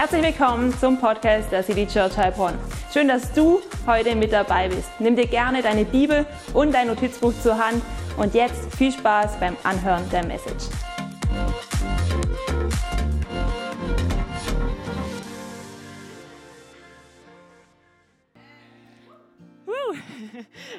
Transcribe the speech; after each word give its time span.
Herzlich 0.00 0.22
willkommen 0.22 0.72
zum 0.78 1.00
Podcast 1.00 1.50
der 1.50 1.64
City 1.64 1.84
Church 1.84 2.16
Heilbronn. 2.16 2.56
Schön, 2.92 3.08
dass 3.08 3.32
du 3.32 3.60
heute 3.84 4.14
mit 4.14 4.32
dabei 4.32 4.68
bist. 4.68 4.88
Nimm 5.00 5.16
dir 5.16 5.26
gerne 5.26 5.60
deine 5.60 5.84
Bibel 5.84 6.24
und 6.54 6.72
dein 6.72 6.86
Notizbuch 6.86 7.32
zur 7.42 7.58
Hand 7.58 7.82
und 8.16 8.32
jetzt 8.32 8.72
viel 8.76 8.92
Spaß 8.92 9.40
beim 9.40 9.56
Anhören 9.64 10.08
der 10.10 10.24
Message. 10.24 10.66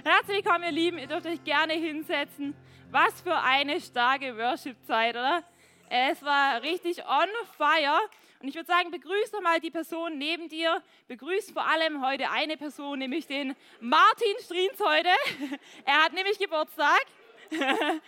Herzlich 0.05 0.45
willkommen, 0.45 0.63
ihr 0.63 0.71
Lieben. 0.71 0.97
Ihr 0.97 1.07
dürft 1.07 1.25
euch 1.25 1.43
gerne 1.43 1.73
hinsetzen. 1.73 2.55
Was 2.89 3.19
für 3.19 3.35
eine 3.35 3.81
starke 3.81 4.37
Worship-Zeit, 4.37 5.17
oder? 5.17 5.43
Es 5.89 6.23
war 6.23 6.61
richtig 6.61 6.99
on 6.99 7.27
fire. 7.57 7.99
Und 8.41 8.47
ich 8.47 8.55
würde 8.55 8.67
sagen, 8.67 8.89
begrüß 8.89 9.31
doch 9.31 9.41
mal 9.41 9.59
die 9.59 9.69
Person 9.69 10.17
neben 10.17 10.47
dir. 10.47 10.81
Begrüß 11.07 11.51
vor 11.51 11.67
allem 11.67 12.05
heute 12.05 12.29
eine 12.29 12.55
Person, 12.55 12.99
nämlich 12.99 13.27
den 13.27 13.53
Martin 13.81 14.35
Striens 14.39 14.79
heute. 14.79 15.09
Er 15.85 16.03
hat 16.03 16.13
nämlich 16.13 16.39
Geburtstag. 16.39 17.05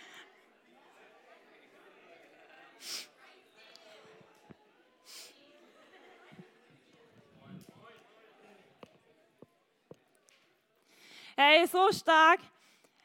Hey, 11.34 11.66
so 11.66 11.90
stark. 11.90 12.40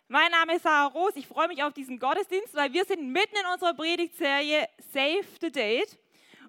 Mein 0.10 0.30
Name 0.32 0.56
ist 0.58 0.64
Sarah 0.64 0.88
Roos. 0.88 1.16
Ich 1.16 1.26
freue 1.26 1.48
mich 1.48 1.64
auf 1.64 1.72
diesen 1.74 1.98
Gottesdienst, 1.98 2.54
weil 2.54 2.74
wir 2.74 2.84
sind 2.84 3.12
mitten 3.12 3.36
in 3.38 3.46
unserer 3.52 3.74
Predigtserie 3.74 4.68
Save 4.92 5.24
the 5.40 5.50
Date. 5.50 5.98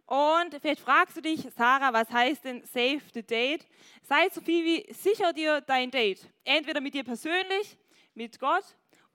Und 0.09 0.56
vielleicht 0.62 0.81
fragst 0.81 1.19
du 1.19 1.20
dich, 1.20 1.47
Sarah, 1.55 1.92
was 1.92 2.11
heißt 2.11 2.42
denn 2.42 2.64
Save 2.64 3.03
the 3.12 3.23
Date? 3.23 3.67
Sei 4.05 4.27
so 4.31 4.41
viel 4.41 4.65
wie 4.65 4.95
sicher 4.95 5.34
dir 5.34 5.61
dein 5.61 5.91
Date. 5.91 6.27
Entweder 6.45 6.81
mit 6.81 6.95
dir 6.95 7.05
persönlich, 7.05 7.77
mit 8.15 8.41
Gott 8.41 8.65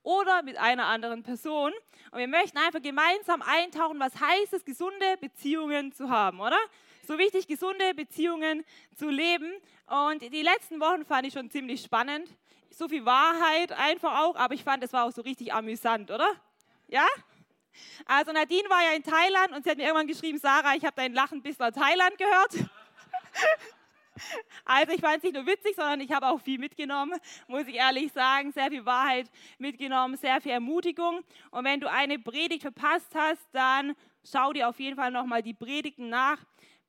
oder 0.03 0.43
mit 0.43 0.55
einer 0.55 0.85
anderen 0.85 1.23
Person. 1.23 1.73
Und 2.11 2.19
wir 2.19 2.27
möchten 2.27 2.59
einfach 2.59 2.79
gemeinsam 2.79 3.41
eintauchen, 3.41 3.99
was 3.99 4.13
heißt 4.19 4.53
es, 4.53 4.63
gesunde 4.63 5.17
Beziehungen 5.19 5.91
zu 5.93 6.11
haben, 6.11 6.39
oder? 6.39 6.59
So 7.07 7.17
wichtig, 7.17 7.47
gesunde 7.47 7.95
Beziehungen 7.95 8.63
zu 8.95 9.09
leben. 9.09 9.51
Und 9.87 10.21
die 10.21 10.43
letzten 10.43 10.79
Wochen 10.79 11.05
fand 11.05 11.25
ich 11.25 11.33
schon 11.33 11.49
ziemlich 11.49 11.81
spannend. 11.81 12.29
So 12.69 12.87
viel 12.87 13.03
Wahrheit 13.03 13.71
einfach 13.71 14.21
auch, 14.21 14.35
aber 14.35 14.53
ich 14.53 14.63
fand, 14.63 14.83
es 14.83 14.93
war 14.93 15.05
auch 15.05 15.11
so 15.11 15.23
richtig 15.23 15.51
amüsant, 15.55 16.11
oder? 16.11 16.29
Ja? 16.87 17.07
Also 18.05 18.31
Nadine 18.31 18.69
war 18.69 18.81
ja 18.83 18.95
in 18.95 19.03
Thailand 19.03 19.51
und 19.53 19.63
sie 19.63 19.69
hat 19.69 19.77
mir 19.77 19.83
irgendwann 19.83 20.07
geschrieben, 20.07 20.37
Sarah, 20.37 20.75
ich 20.75 20.83
habe 20.83 20.95
dein 20.95 21.13
Lachen 21.13 21.41
bis 21.41 21.57
nach 21.59 21.71
Thailand 21.71 22.17
gehört. 22.17 22.53
Also 24.63 24.93
ich 24.93 25.01
fand 25.01 25.17
es 25.17 25.23
nicht 25.23 25.33
nur 25.33 25.45
witzig, 25.47 25.75
sondern 25.75 25.99
ich 25.99 26.11
habe 26.11 26.27
auch 26.27 26.39
viel 26.39 26.59
mitgenommen, 26.59 27.19
muss 27.47 27.67
ich 27.67 27.75
ehrlich 27.75 28.11
sagen. 28.13 28.51
Sehr 28.51 28.69
viel 28.69 28.85
Wahrheit 28.85 29.29
mitgenommen, 29.57 30.17
sehr 30.17 30.39
viel 30.39 30.51
Ermutigung. 30.51 31.23
Und 31.51 31.65
wenn 31.65 31.79
du 31.79 31.89
eine 31.89 32.19
Predigt 32.19 32.61
verpasst 32.61 33.13
hast, 33.15 33.41
dann 33.51 33.95
schau 34.23 34.53
dir 34.53 34.69
auf 34.69 34.79
jeden 34.79 34.95
Fall 34.95 35.11
nochmal 35.11 35.41
die 35.41 35.55
Predigten 35.55 36.09
nach. 36.09 36.37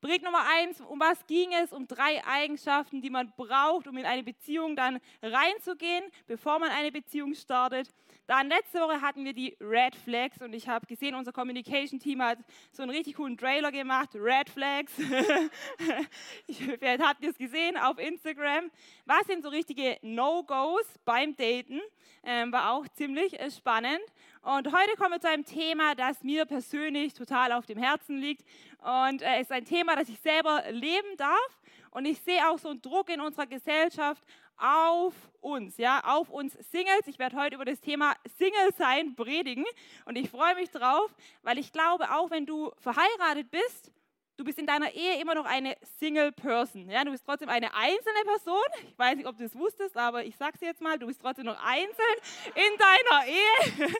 Predigt 0.05 0.23
Nummer 0.23 0.45
eins, 0.59 0.79
um 0.81 0.99
was 0.99 1.25
ging 1.25 1.51
es? 1.63 1.73
Um 1.73 1.87
drei 1.87 2.23
Eigenschaften, 2.27 3.01
die 3.01 3.09
man 3.09 3.33
braucht, 3.35 3.87
um 3.87 3.97
in 3.97 4.05
eine 4.05 4.21
Beziehung 4.21 4.75
dann 4.75 4.99
reinzugehen, 5.23 6.03
bevor 6.27 6.59
man 6.59 6.69
eine 6.69 6.91
Beziehung 6.91 7.33
startet. 7.33 7.89
Dann 8.27 8.47
letzte 8.47 8.81
Woche 8.81 9.01
hatten 9.01 9.25
wir 9.25 9.33
die 9.33 9.57
Red 9.59 9.95
Flags 9.95 10.43
und 10.43 10.53
ich 10.53 10.67
habe 10.67 10.85
gesehen, 10.85 11.15
unser 11.15 11.31
Communication 11.31 11.99
Team 11.99 12.21
hat 12.21 12.37
so 12.71 12.83
einen 12.83 12.91
richtig 12.91 13.15
coolen 13.15 13.35
Trailer 13.35 13.71
gemacht, 13.71 14.11
Red 14.13 14.47
Flags. 14.47 14.93
Vielleicht 16.47 17.03
habt 17.03 17.23
ihr 17.23 17.31
es 17.31 17.37
gesehen 17.39 17.75
auf 17.75 17.97
Instagram. 17.97 18.69
Was 19.05 19.25
sind 19.25 19.41
so 19.41 19.49
richtige 19.49 19.97
No-Gos 20.03 20.85
beim 21.03 21.35
Daten? 21.35 21.81
Ähm, 22.23 22.51
war 22.51 22.73
auch 22.73 22.87
ziemlich 22.89 23.39
äh, 23.39 23.49
spannend. 23.49 24.01
Und 24.41 24.67
heute 24.67 24.95
kommen 24.97 25.13
wir 25.13 25.19
zu 25.19 25.27
einem 25.27 25.43
Thema, 25.45 25.95
das 25.95 26.23
mir 26.23 26.45
persönlich 26.45 27.13
total 27.13 27.51
auf 27.51 27.65
dem 27.65 27.79
Herzen 27.79 28.17
liegt. 28.17 28.43
Und 28.85 29.23
es 29.23 29.27
äh, 29.27 29.41
ist 29.41 29.51
ein 29.51 29.65
Thema, 29.65 29.95
das 29.95 30.09
ich 30.09 30.19
selber 30.19 30.63
leben 30.69 31.17
darf. 31.17 31.59
Und 31.89 32.05
ich 32.05 32.21
sehe 32.21 32.47
auch 32.47 32.59
so 32.59 32.69
einen 32.69 32.83
Druck 32.83 33.09
in 33.09 33.19
unserer 33.19 33.47
Gesellschaft 33.47 34.23
auf 34.57 35.13
uns, 35.41 35.77
ja, 35.77 36.01
auf 36.03 36.29
uns 36.29 36.53
Singles. 36.69 37.07
Ich 37.07 37.17
werde 37.17 37.35
heute 37.35 37.55
über 37.55 37.65
das 37.65 37.81
Thema 37.81 38.13
Single 38.37 38.71
sein 38.77 39.15
predigen 39.15 39.65
und 40.05 40.17
ich 40.17 40.29
freue 40.29 40.53
mich 40.53 40.69
drauf, 40.69 41.15
weil 41.41 41.57
ich 41.57 41.73
glaube, 41.73 42.11
auch 42.11 42.29
wenn 42.29 42.45
du 42.45 42.71
verheiratet 42.77 43.49
bist, 43.49 43.91
du 44.37 44.43
bist 44.43 44.59
in 44.59 44.65
deiner 44.65 44.91
Ehe 44.93 45.19
immer 45.21 45.35
noch 45.35 45.45
eine 45.45 45.75
Single 45.99 46.31
Person. 46.31 46.89
Ja, 46.89 47.03
du 47.03 47.11
bist 47.11 47.25
trotzdem 47.25 47.49
eine 47.49 47.73
einzelne 47.73 48.23
Person. 48.25 48.63
Ich 48.87 48.97
weiß 48.97 49.15
nicht, 49.15 49.27
ob 49.27 49.37
du 49.37 49.45
es 49.45 49.55
wusstest, 49.55 49.95
aber 49.97 50.25
ich 50.25 50.35
sage 50.35 50.53
es 50.55 50.61
jetzt 50.61 50.81
mal, 50.81 50.99
du 50.99 51.07
bist 51.07 51.21
trotzdem 51.21 51.45
noch 51.45 51.57
einzeln 51.63 52.15
in 52.55 52.77
deiner 52.77 53.27
Ehe. 53.27 53.87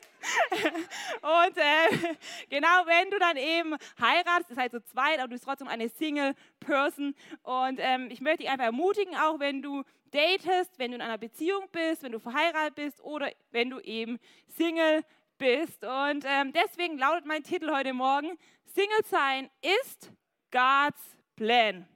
Und 1.22 1.56
äh, 1.56 2.14
genau, 2.50 2.86
wenn 2.86 3.10
du 3.10 3.18
dann 3.18 3.36
eben 3.36 3.76
heiratest, 4.00 4.50
ist 4.50 4.58
halt 4.58 4.72
so 4.72 4.80
zweit, 4.80 5.18
aber 5.18 5.28
du 5.28 5.34
bist 5.34 5.44
trotzdem 5.44 5.68
eine 5.68 5.88
Single 5.88 6.34
Person. 6.60 7.14
Und 7.42 7.78
ähm, 7.80 8.08
ich 8.10 8.20
möchte 8.20 8.38
dich 8.38 8.50
einfach 8.50 8.66
ermutigen, 8.66 9.16
auch 9.16 9.40
wenn 9.40 9.62
du 9.62 9.82
datest, 10.10 10.78
wenn 10.78 10.90
du 10.90 10.96
in 10.96 11.02
einer 11.02 11.18
Beziehung 11.18 11.68
bist, 11.72 12.02
wenn 12.02 12.12
du 12.12 12.20
verheiratet 12.20 12.74
bist 12.74 13.00
oder 13.02 13.30
wenn 13.50 13.70
du 13.70 13.80
eben 13.80 14.18
Single 14.56 15.02
bist. 15.38 15.84
Und 15.84 16.24
ähm, 16.26 16.52
deswegen 16.52 16.98
lautet 16.98 17.26
mein 17.26 17.42
Titel 17.42 17.70
heute 17.70 17.92
Morgen, 17.92 18.38
Single 18.74 19.04
sein 19.06 19.50
ist 19.62 20.12
God's 20.56 21.18
Plan. 21.36 21.86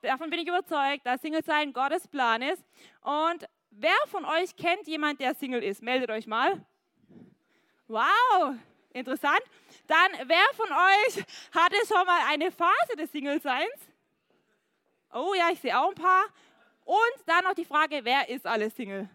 Davon 0.00 0.30
bin 0.30 0.38
ich 0.38 0.46
überzeugt, 0.46 1.04
dass 1.04 1.20
Single 1.20 1.42
sein 1.44 1.72
Gottes 1.72 2.06
Plan 2.06 2.40
ist. 2.40 2.62
Und 3.00 3.48
wer 3.70 3.96
von 4.06 4.24
euch 4.24 4.54
kennt 4.54 4.86
jemand, 4.86 5.20
der 5.20 5.34
Single 5.34 5.60
ist? 5.64 5.82
Meldet 5.82 6.08
euch 6.08 6.28
mal. 6.28 6.64
Wow, 7.88 8.54
interessant. 8.92 9.40
Dann, 9.88 10.28
wer 10.28 10.44
von 10.54 10.70
euch 10.70 11.24
hatte 11.52 11.74
schon 11.88 12.06
mal 12.06 12.20
eine 12.28 12.52
Phase 12.52 12.94
des 12.96 13.10
Single-Seins? 13.10 13.88
Oh 15.12 15.34
ja, 15.36 15.50
ich 15.50 15.58
sehe 15.58 15.76
auch 15.76 15.88
ein 15.88 15.96
paar. 15.96 16.26
Und 16.84 17.26
dann 17.26 17.42
noch 17.42 17.54
die 17.54 17.64
Frage, 17.64 18.04
wer 18.04 18.28
ist 18.28 18.46
alles 18.46 18.76
Single? 18.76 19.10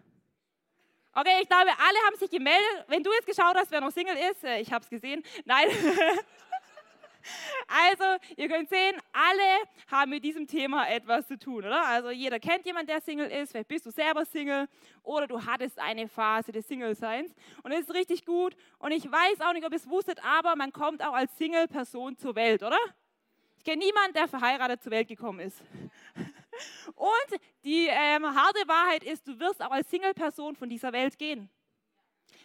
Okay, 1.14 1.38
ich 1.40 1.48
glaube, 1.48 1.70
alle 1.70 1.98
haben 2.06 2.16
sich 2.18 2.28
gemeldet. 2.28 2.84
Wenn 2.88 3.02
du 3.02 3.10
jetzt 3.10 3.26
geschaut 3.26 3.56
hast, 3.56 3.70
wer 3.70 3.80
noch 3.80 3.90
Single 3.90 4.18
ist, 4.30 4.44
äh, 4.44 4.60
ich 4.60 4.70
habe 4.70 4.84
es 4.84 4.90
gesehen. 4.90 5.24
Nein. 5.46 5.66
Also, 7.68 8.04
ihr 8.36 8.48
könnt 8.48 8.68
sehen, 8.68 9.00
alle 9.12 9.68
haben 9.90 10.10
mit 10.10 10.24
diesem 10.24 10.46
Thema 10.46 10.88
etwas 10.88 11.26
zu 11.26 11.38
tun, 11.38 11.64
oder? 11.64 11.84
Also, 11.86 12.10
jeder 12.10 12.38
kennt 12.38 12.64
jemanden, 12.64 12.88
der 12.88 13.00
Single 13.00 13.30
ist. 13.30 13.52
Vielleicht 13.52 13.68
bist 13.68 13.86
du 13.86 13.90
selber 13.90 14.24
Single 14.24 14.68
oder 15.02 15.26
du 15.26 15.44
hattest 15.44 15.78
eine 15.78 16.08
Phase 16.08 16.52
des 16.52 16.66
Single-Seins. 16.68 17.34
Und 17.62 17.72
das 17.72 17.80
ist 17.80 17.94
richtig 17.94 18.24
gut. 18.24 18.56
Und 18.78 18.92
ich 18.92 19.04
weiß 19.04 19.40
auch 19.40 19.52
nicht, 19.52 19.64
ob 19.64 19.72
ihr 19.72 19.76
es 19.76 19.88
wusstet, 19.88 20.24
aber 20.24 20.56
man 20.56 20.72
kommt 20.72 21.04
auch 21.04 21.14
als 21.14 21.36
Single-Person 21.36 22.16
zur 22.16 22.34
Welt, 22.34 22.62
oder? 22.62 22.78
Ich 23.58 23.64
kenne 23.64 23.84
niemanden, 23.84 24.14
der 24.14 24.28
verheiratet 24.28 24.82
zur 24.82 24.92
Welt 24.92 25.08
gekommen 25.08 25.40
ist. 25.40 25.60
Und 26.94 27.40
die 27.64 27.88
ähm, 27.88 28.24
harte 28.24 28.68
Wahrheit 28.68 29.04
ist, 29.04 29.26
du 29.26 29.38
wirst 29.38 29.62
auch 29.62 29.70
als 29.70 29.90
Single-Person 29.90 30.56
von 30.56 30.68
dieser 30.68 30.92
Welt 30.92 31.18
gehen. 31.18 31.50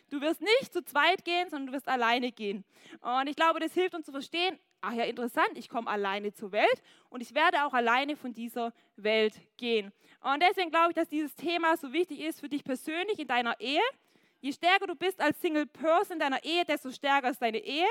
Du 0.09 0.19
wirst 0.19 0.41
nicht 0.41 0.73
zu 0.73 0.83
zweit 0.83 1.23
gehen, 1.23 1.49
sondern 1.49 1.67
du 1.67 1.73
wirst 1.73 1.87
alleine 1.87 2.31
gehen. 2.31 2.65
Und 2.99 3.27
ich 3.27 3.35
glaube, 3.35 3.61
das 3.61 3.73
hilft 3.73 3.95
uns 3.95 4.05
zu 4.05 4.11
verstehen, 4.11 4.59
ach 4.81 4.93
ja, 4.93 5.03
interessant, 5.03 5.49
ich 5.55 5.69
komme 5.69 5.89
alleine 5.89 6.33
zur 6.33 6.51
Welt 6.51 6.81
und 7.09 7.21
ich 7.21 7.33
werde 7.33 7.63
auch 7.65 7.73
alleine 7.73 8.15
von 8.15 8.33
dieser 8.33 8.73
Welt 8.95 9.39
gehen. 9.57 9.91
Und 10.21 10.41
deswegen 10.41 10.69
glaube 10.69 10.89
ich, 10.89 10.95
dass 10.95 11.07
dieses 11.07 11.35
Thema 11.35 11.77
so 11.77 11.93
wichtig 11.93 12.19
ist 12.19 12.39
für 12.39 12.49
dich 12.49 12.63
persönlich 12.63 13.19
in 13.19 13.27
deiner 13.27 13.59
Ehe. 13.59 13.81
Je 14.39 14.51
stärker 14.51 14.87
du 14.87 14.95
bist 14.95 15.21
als 15.21 15.39
Single 15.39 15.67
Person 15.67 16.13
in 16.13 16.19
deiner 16.19 16.43
Ehe, 16.43 16.65
desto 16.65 16.91
stärker 16.91 17.29
ist 17.29 17.41
deine 17.41 17.59
Ehe. 17.59 17.87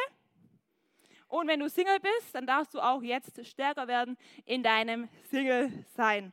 Und 1.28 1.46
wenn 1.46 1.60
du 1.60 1.68
Single 1.68 2.00
bist, 2.00 2.34
dann 2.34 2.44
darfst 2.44 2.74
du 2.74 2.80
auch 2.80 3.02
jetzt 3.02 3.46
stärker 3.46 3.86
werden 3.86 4.16
in 4.44 4.64
deinem 4.64 5.08
Single-Sein. 5.30 6.32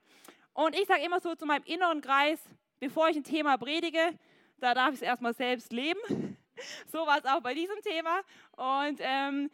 Und 0.53 0.75
ich 0.75 0.88
sage 0.88 1.03
immer 1.03 1.19
so 1.19 1.36
zu 1.36 1.45
meinem 1.45 1.63
inneren 1.65 2.01
Kreis, 2.01 2.42
bevor 2.80 3.10
ich 3.10 3.15
ein 3.15 3.24
Thema 3.24 3.57
predige, 3.57 4.18
da 4.60 4.74
darf 4.74 4.89
ich 4.89 4.95
es 4.95 5.01
erstmal 5.03 5.33
selbst 5.33 5.71
leben. 5.71 6.00
So 6.92 7.06
war 7.06 7.19
es 7.19 7.25
auch 7.25 7.42
bei 7.42 7.53
diesem 7.53 7.80
Thema. 7.83 8.21
Und 8.56 9.00
ähm, 9.00 9.51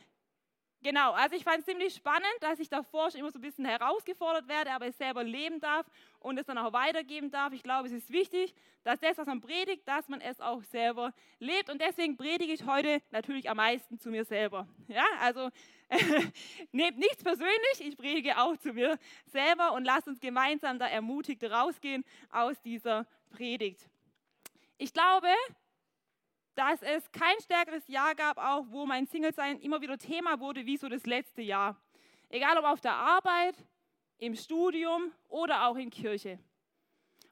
genau, 0.84 1.14
also 1.14 1.36
ich 1.36 1.44
fand 1.44 1.60
es 1.60 1.66
ziemlich 1.66 1.96
spannend, 1.96 2.36
dass 2.42 2.60
ich 2.60 2.70
davor 2.70 3.10
schon 3.10 3.22
immer 3.22 3.32
so 3.32 3.40
ein 3.40 3.42
bisschen 3.42 3.66
herausgefordert 3.66 4.48
werde, 4.48 4.72
aber 4.72 4.88
es 4.88 4.98
selber 4.98 5.24
leben 5.24 5.60
darf 5.60 5.86
und 6.20 6.38
es 6.38 6.46
dann 6.46 6.58
auch 6.58 6.74
weitergeben 6.74 7.32
darf. 7.32 7.54
Ich 7.54 7.64
glaube, 7.64 7.88
es 7.88 7.94
ist 7.94 8.12
wichtig, 8.12 8.54
dass 8.84 9.00
das, 9.00 9.18
was 9.18 9.26
man 9.26 9.42
predigt, 9.42 9.88
dass 9.88 10.08
man 10.10 10.22
es 10.22 10.40
auch 10.40 10.62
selber 10.64 11.14
lebt. 11.40 11.70
Und 11.70 11.82
deswegen 11.82 12.18
predige 12.18 12.54
ich 12.54 12.66
heute 12.66 13.02
natürlich 13.12 13.50
am 13.50 13.58
meisten 13.58 13.98
zu 13.98 14.10
mir 14.10 14.26
selber. 14.26 14.68
Ja, 14.88 15.06
also 15.22 15.50
nehmt 16.72 16.98
nichts 16.98 17.24
persönlich, 17.24 17.80
ich 17.80 17.98
predige 17.98 18.38
auch 18.38 18.58
zu 18.58 18.74
mir 18.74 18.98
selber 19.28 19.74
und 19.74 19.86
lasst 19.86 20.08
uns 20.08 20.20
gemeinsam 20.20 20.80
da 20.80 20.88
ermutigt 20.88 21.44
rausgehen 21.44 22.04
aus 22.32 22.62
dieser 22.62 23.06
Predigt. 23.32 23.88
Ich 24.78 24.94
glaube, 24.94 25.28
dass 26.56 26.82
es 26.82 27.12
kein 27.12 27.40
stärkeres 27.42 27.88
Jahr 27.88 28.16
gab, 28.16 28.38
auch 28.38 28.66
wo 28.70 28.86
mein 28.86 29.08
Single-Sein 29.08 29.60
immer 29.60 29.82
wieder 29.82 29.98
Thema 29.98 30.40
wurde, 30.40 30.66
wie 30.66 30.78
so 30.78 30.88
das 30.88 31.06
letzte 31.06 31.42
Jahr. 31.42 31.76
Egal 32.30 32.58
ob 32.58 32.66
auf 32.66 32.82
der 32.82 32.94
Arbeit, 32.94 33.56
im 34.18 34.36
Studium 34.36 35.12
oder 35.28 35.68
auch 35.68 35.76
in 35.76 35.90
Kirche. 35.90 36.40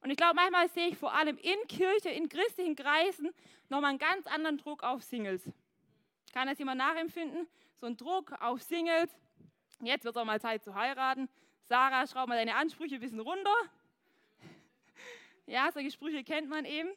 Und 0.01 0.09
ich 0.09 0.18
glaube, 0.18 0.35
manchmal 0.35 0.68
sehe 0.69 0.88
ich 0.88 0.97
vor 0.97 1.13
allem 1.13 1.38
in 1.38 1.68
Kirche, 1.68 2.09
in 2.09 2.27
christlichen 2.27 2.75
Kreisen 2.75 3.29
nochmal 3.69 3.91
einen 3.91 4.00
ganz 4.00 4.27
anderen 4.27 4.57
Druck 4.57 4.83
auf 4.83 5.03
Singles. 5.03 5.50
Kann 6.33 6.47
das 6.47 6.57
jemand 6.59 6.79
nachempfinden? 6.79 7.47
So 7.79 7.85
ein 7.85 7.97
Druck 7.97 8.31
auf 8.41 8.62
Singles. 8.62 9.09
Jetzt 9.81 10.03
wird 10.03 10.15
es 10.15 10.21
auch 10.21 10.25
mal 10.25 10.41
Zeit 10.41 10.63
zu 10.63 10.74
heiraten. 10.74 11.29
Sarah, 11.69 12.06
schraub 12.07 12.27
mal 12.27 12.35
deine 12.35 12.56
Ansprüche 12.56 12.95
ein 12.95 13.01
bisschen 13.01 13.19
runter. 13.19 13.56
Ja, 15.47 15.69
solche 15.74 15.91
Sprüche 15.91 16.24
kennt 16.24 16.47
man 16.47 16.63
eben. 16.63 16.91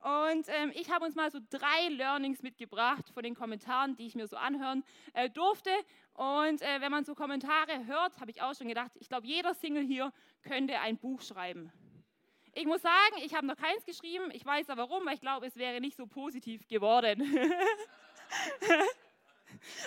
Und 0.00 0.48
ähm, 0.48 0.72
ich 0.74 0.90
habe 0.90 1.04
uns 1.04 1.14
mal 1.14 1.30
so 1.30 1.38
drei 1.50 1.88
Learnings 1.90 2.42
mitgebracht 2.42 3.10
von 3.12 3.22
den 3.22 3.34
Kommentaren, 3.34 3.96
die 3.96 4.06
ich 4.06 4.14
mir 4.14 4.26
so 4.26 4.36
anhören 4.36 4.82
äh, 5.12 5.28
durfte. 5.28 5.70
Und 6.14 6.62
äh, 6.62 6.80
wenn 6.80 6.90
man 6.90 7.04
so 7.04 7.14
Kommentare 7.14 7.86
hört, 7.86 8.18
habe 8.18 8.30
ich 8.30 8.40
auch 8.40 8.54
schon 8.54 8.68
gedacht, 8.68 8.92
ich 8.94 9.08
glaube, 9.08 9.26
jeder 9.26 9.52
Single 9.54 9.84
hier 9.84 10.12
könnte 10.42 10.78
ein 10.80 10.96
Buch 10.96 11.20
schreiben. 11.20 11.70
Ich 12.54 12.66
muss 12.66 12.82
sagen, 12.82 13.16
ich 13.24 13.34
habe 13.34 13.46
noch 13.46 13.56
keins 13.56 13.84
geschrieben. 13.84 14.30
Ich 14.32 14.44
weiß 14.44 14.70
aber 14.70 14.88
warum, 14.88 15.06
weil 15.06 15.14
ich 15.14 15.20
glaube, 15.20 15.46
es 15.46 15.56
wäre 15.56 15.80
nicht 15.80 15.96
so 15.96 16.06
positiv 16.06 16.66
geworden. 16.66 17.22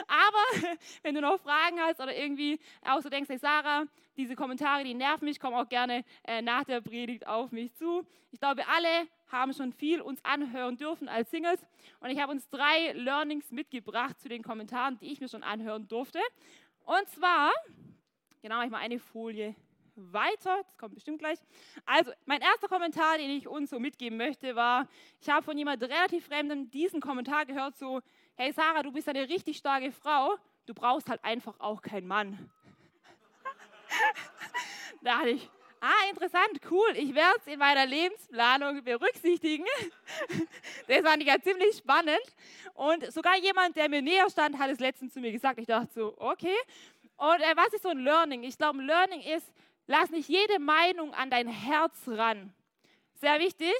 Aber 0.07 0.77
wenn 1.03 1.15
du 1.15 1.21
noch 1.21 1.39
Fragen 1.39 1.79
hast 1.79 1.99
oder 1.99 2.15
irgendwie 2.15 2.59
auch 2.83 3.01
so 3.01 3.09
denkst, 3.09 3.29
hey 3.29 3.37
Sarah, 3.37 3.85
diese 4.17 4.35
Kommentare, 4.35 4.83
die 4.83 4.93
nerven 4.93 5.25
mich, 5.25 5.39
komm 5.39 5.53
auch 5.53 5.67
gerne 5.69 6.03
äh, 6.23 6.41
nach 6.41 6.63
der 6.63 6.81
Predigt 6.81 7.27
auf 7.27 7.51
mich 7.51 7.73
zu. 7.75 8.05
Ich 8.31 8.39
glaube, 8.39 8.67
alle 8.67 9.07
haben 9.27 9.53
schon 9.53 9.73
viel 9.73 10.01
uns 10.01 10.23
anhören 10.23 10.77
dürfen 10.77 11.07
als 11.07 11.31
Singles. 11.31 11.59
Und 11.99 12.09
ich 12.11 12.19
habe 12.19 12.31
uns 12.31 12.47
drei 12.49 12.93
Learnings 12.93 13.51
mitgebracht 13.51 14.19
zu 14.19 14.29
den 14.29 14.43
Kommentaren, 14.43 14.97
die 14.99 15.11
ich 15.11 15.19
mir 15.19 15.27
schon 15.27 15.43
anhören 15.43 15.87
durfte. 15.87 16.19
Und 16.85 17.09
zwar, 17.09 17.51
genau, 18.41 18.61
ich 18.61 18.69
mal 18.69 18.79
eine 18.79 18.99
Folie 18.99 19.55
weiter. 19.95 20.61
Das 20.63 20.77
kommt 20.77 20.95
bestimmt 20.95 21.19
gleich. 21.19 21.39
Also, 21.85 22.11
mein 22.25 22.41
erster 22.41 22.67
Kommentar, 22.67 23.17
den 23.17 23.29
ich 23.29 23.47
uns 23.47 23.69
so 23.69 23.79
mitgeben 23.79 24.17
möchte, 24.17 24.55
war, 24.55 24.87
ich 25.21 25.29
habe 25.29 25.43
von 25.43 25.57
jemand 25.57 25.81
relativ 25.83 26.25
Fremdem 26.25 26.69
diesen 26.69 27.01
Kommentar 27.01 27.45
gehört, 27.45 27.77
so, 27.77 28.01
hey 28.35 28.51
Sarah, 28.51 28.81
du 28.81 28.91
bist 28.91 29.07
eine 29.07 29.27
richtig 29.29 29.57
starke 29.57 29.91
Frau, 29.91 30.35
du 30.65 30.73
brauchst 30.73 31.09
halt 31.09 31.23
einfach 31.23 31.59
auch 31.59 31.81
keinen 31.81 32.07
Mann. 32.07 32.49
da 35.01 35.17
dachte 35.17 35.29
ich, 35.29 35.49
ah, 35.79 36.09
interessant, 36.09 36.59
cool, 36.71 36.93
ich 36.95 37.13
werde 37.13 37.37
es 37.39 37.53
in 37.53 37.59
meiner 37.59 37.85
Lebensplanung 37.85 38.83
berücksichtigen. 38.83 39.65
das 40.87 41.01
fand 41.01 41.21
ich 41.21 41.27
ja 41.27 41.39
ziemlich 41.39 41.77
spannend. 41.77 42.23
Und 42.73 43.11
sogar 43.13 43.37
jemand, 43.37 43.75
der 43.75 43.87
mir 43.87 44.01
näher 44.01 44.29
stand, 44.29 44.57
hat 44.57 44.71
es 44.71 44.79
letztens 44.79 45.13
zu 45.13 45.19
mir 45.19 45.31
gesagt. 45.31 45.59
Ich 45.59 45.67
dachte 45.67 45.93
so, 45.93 46.15
okay. 46.17 46.55
Und 47.17 47.39
äh, 47.39 47.55
was 47.55 47.71
ist 47.73 47.83
so 47.83 47.89
ein 47.89 47.99
Learning? 47.99 48.43
Ich 48.43 48.57
glaube, 48.57 48.79
ein 48.79 48.87
Learning 48.87 49.21
ist, 49.21 49.53
lass 49.85 50.09
nicht 50.09 50.27
jede 50.27 50.57
Meinung 50.57 51.13
an 51.13 51.29
dein 51.29 51.47
Herz 51.47 51.95
ran. 52.07 52.51
Sehr 53.21 53.39
wichtig, 53.39 53.75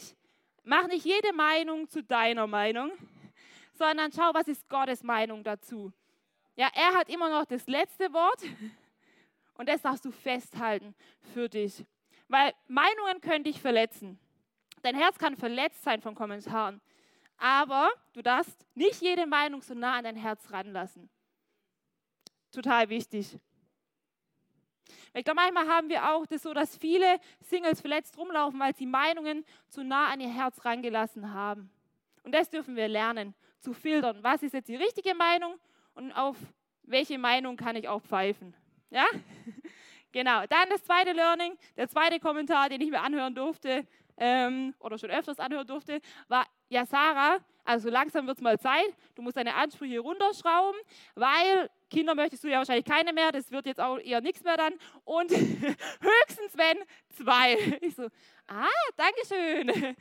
mach 0.64 0.88
nicht 0.88 1.06
jede 1.06 1.34
Meinung 1.34 1.90
zu 1.90 2.04
deiner 2.04 2.46
Meinung 2.46 2.92
sondern 3.78 4.12
schau, 4.12 4.34
was 4.34 4.48
ist 4.48 4.68
Gottes 4.70 5.04
Meinung 5.04 5.44
dazu. 5.44 5.92
Ja, 6.56 6.70
er 6.74 6.94
hat 6.94 7.10
immer 7.10 7.30
noch 7.30 7.46
das 7.46 7.68
letzte 7.68 8.14
Wort 8.14 8.44
und 9.58 9.70
das 9.70 9.82
darfst 9.82 10.06
du 10.06 10.12
festhalten 10.12 10.96
für 11.34 11.50
dich. 11.50 11.86
Weil 12.28 12.54
Meinungen 12.68 13.22
können 13.22 13.44
dich 13.44 13.60
verletzen. 13.60 14.20
Dein 14.82 14.96
Herz 14.96 15.18
kann 15.18 15.36
verletzt 15.36 15.84
sein 15.84 16.02
von 16.02 16.16
Kommentaren. 16.16 16.82
Aber 17.38 17.90
du 18.14 18.22
darfst 18.22 18.66
nicht 18.76 19.02
jede 19.02 19.26
Meinung 19.26 19.62
so 19.62 19.74
nah 19.74 19.98
an 19.98 20.04
dein 20.04 20.16
Herz 20.16 20.52
ranlassen. 20.52 21.10
Total 22.52 22.88
wichtig. 22.90 23.38
Ich 25.16 25.24
glaube, 25.24 25.42
manchmal 25.42 25.68
haben 25.68 25.90
wir 25.90 26.12
auch 26.12 26.26
das 26.26 26.42
so, 26.42 26.54
dass 26.54 26.78
viele 26.78 27.20
Singles 27.42 27.82
verletzt 27.82 28.18
rumlaufen, 28.18 28.60
weil 28.60 28.76
sie 28.76 28.86
Meinungen 28.86 29.46
zu 29.68 29.84
nah 29.84 30.12
an 30.12 30.20
ihr 30.20 30.30
Herz 30.30 30.64
rangelassen 30.66 31.34
haben. 31.34 31.72
Und 32.24 32.34
das 32.34 32.50
dürfen 32.50 32.76
wir 32.76 32.88
lernen 32.88 33.36
zu 33.64 33.74
filtern. 33.74 34.20
Was 34.22 34.44
ist 34.44 34.54
jetzt 34.54 34.68
die 34.68 34.76
richtige 34.76 35.16
Meinung 35.16 35.56
und 35.96 36.12
auf 36.12 36.38
welche 36.84 37.18
Meinung 37.18 37.56
kann 37.58 37.76
ich 37.76 37.88
auch 37.88 38.02
pfeifen? 38.02 38.56
Ja? 38.90 39.06
Genau. 40.14 40.46
Dann 40.46 40.70
das 40.70 40.84
zweite 40.84 41.12
Learning, 41.12 41.58
der 41.76 41.90
zweite 41.90 42.20
Kommentar, 42.20 42.70
den 42.70 42.80
ich 42.82 42.92
mir 42.92 43.02
anhören 43.02 43.34
durfte 43.34 43.84
ähm, 44.18 44.76
oder 44.78 45.00
schon 45.00 45.10
öfters 45.10 45.40
anhören 45.40 45.66
durfte, 45.66 46.02
war, 46.28 46.46
ja 46.70 46.86
Sarah, 46.86 47.40
also 47.66 47.90
langsam 47.90 48.28
wird 48.28 48.38
es 48.38 48.44
mal 48.44 48.60
Zeit, 48.60 48.94
du 49.16 49.22
musst 49.22 49.38
deine 49.38 49.56
Ansprüche 49.56 50.00
runterschrauben, 50.00 50.80
weil 51.16 51.70
Kinder 51.90 52.14
möchtest 52.14 52.44
du 52.44 52.48
ja 52.48 52.60
wahrscheinlich 52.60 52.86
keine 52.86 53.12
mehr, 53.12 53.32
das 53.32 53.50
wird 53.52 53.66
jetzt 53.66 53.82
auch 53.82 53.98
eher 53.98 54.22
nichts 54.22 54.44
mehr 54.44 54.58
dann 54.58 54.74
und 55.04 55.32
höchstens 55.32 56.56
wenn 56.56 56.78
zwei. 57.10 57.58
Ich 57.82 57.96
so, 57.96 58.08
ah, 58.48 58.68
Dankeschön. 58.96 59.96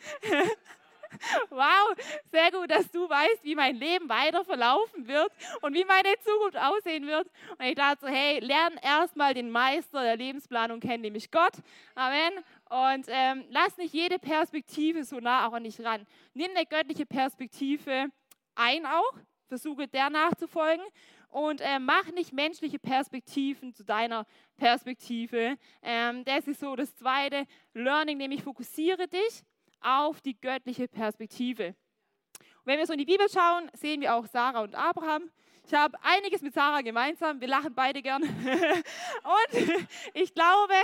Wow, 1.50 1.94
sehr 2.30 2.50
gut, 2.50 2.70
dass 2.70 2.90
du 2.90 3.08
weißt, 3.08 3.44
wie 3.44 3.54
mein 3.54 3.76
Leben 3.76 4.08
weiter 4.08 4.44
verlaufen 4.44 5.06
wird 5.06 5.32
und 5.60 5.74
wie 5.74 5.84
meine 5.84 6.14
Zukunft 6.24 6.56
aussehen 6.56 7.06
wird. 7.06 7.28
Und 7.58 7.64
ich 7.64 7.74
dachte 7.74 8.06
so, 8.06 8.08
hey, 8.08 8.40
lern 8.40 8.74
erstmal 8.82 9.34
den 9.34 9.50
Meister 9.50 10.02
der 10.02 10.16
Lebensplanung 10.16 10.80
kennen, 10.80 11.02
nämlich 11.02 11.30
Gott. 11.30 11.52
Amen. 11.94 12.32
Und 12.70 13.06
ähm, 13.08 13.44
lass 13.50 13.76
nicht 13.76 13.94
jede 13.94 14.18
Perspektive 14.18 15.04
so 15.04 15.20
nah 15.20 15.46
auch 15.46 15.52
an 15.52 15.64
dich 15.64 15.80
ran. 15.80 16.06
Nimm 16.34 16.50
eine 16.54 16.66
göttliche 16.66 17.06
Perspektive 17.06 18.06
ein 18.54 18.86
auch, 18.86 19.14
versuche 19.48 19.88
der 19.88 20.10
nachzufolgen 20.10 20.84
und 21.28 21.60
äh, 21.60 21.78
mach 21.78 22.10
nicht 22.12 22.32
menschliche 22.32 22.78
Perspektiven 22.78 23.72
zu 23.72 23.84
deiner 23.84 24.26
Perspektive. 24.56 25.56
Ähm, 25.82 26.24
das 26.24 26.46
ist 26.46 26.60
so 26.60 26.76
das 26.76 26.94
zweite 26.94 27.46
Learning, 27.74 28.18
nämlich 28.18 28.42
fokussiere 28.42 29.08
dich 29.08 29.42
auf 29.82 30.20
die 30.20 30.38
göttliche 30.40 30.88
Perspektive. 30.88 31.68
Und 32.38 32.66
wenn 32.66 32.78
wir 32.78 32.86
so 32.86 32.92
in 32.92 32.98
die 32.98 33.04
Bibel 33.04 33.26
schauen, 33.28 33.70
sehen 33.74 34.00
wir 34.00 34.14
auch 34.14 34.26
Sarah 34.26 34.60
und 34.60 34.74
Abraham. 34.74 35.30
Ich 35.64 35.74
habe 35.74 35.96
einiges 36.02 36.42
mit 36.42 36.54
Sarah 36.54 36.80
gemeinsam. 36.80 37.40
Wir 37.40 37.48
lachen 37.48 37.74
beide 37.74 38.02
gern. 38.02 38.22
und 38.22 39.82
ich 40.14 40.34
glaube, 40.34 40.74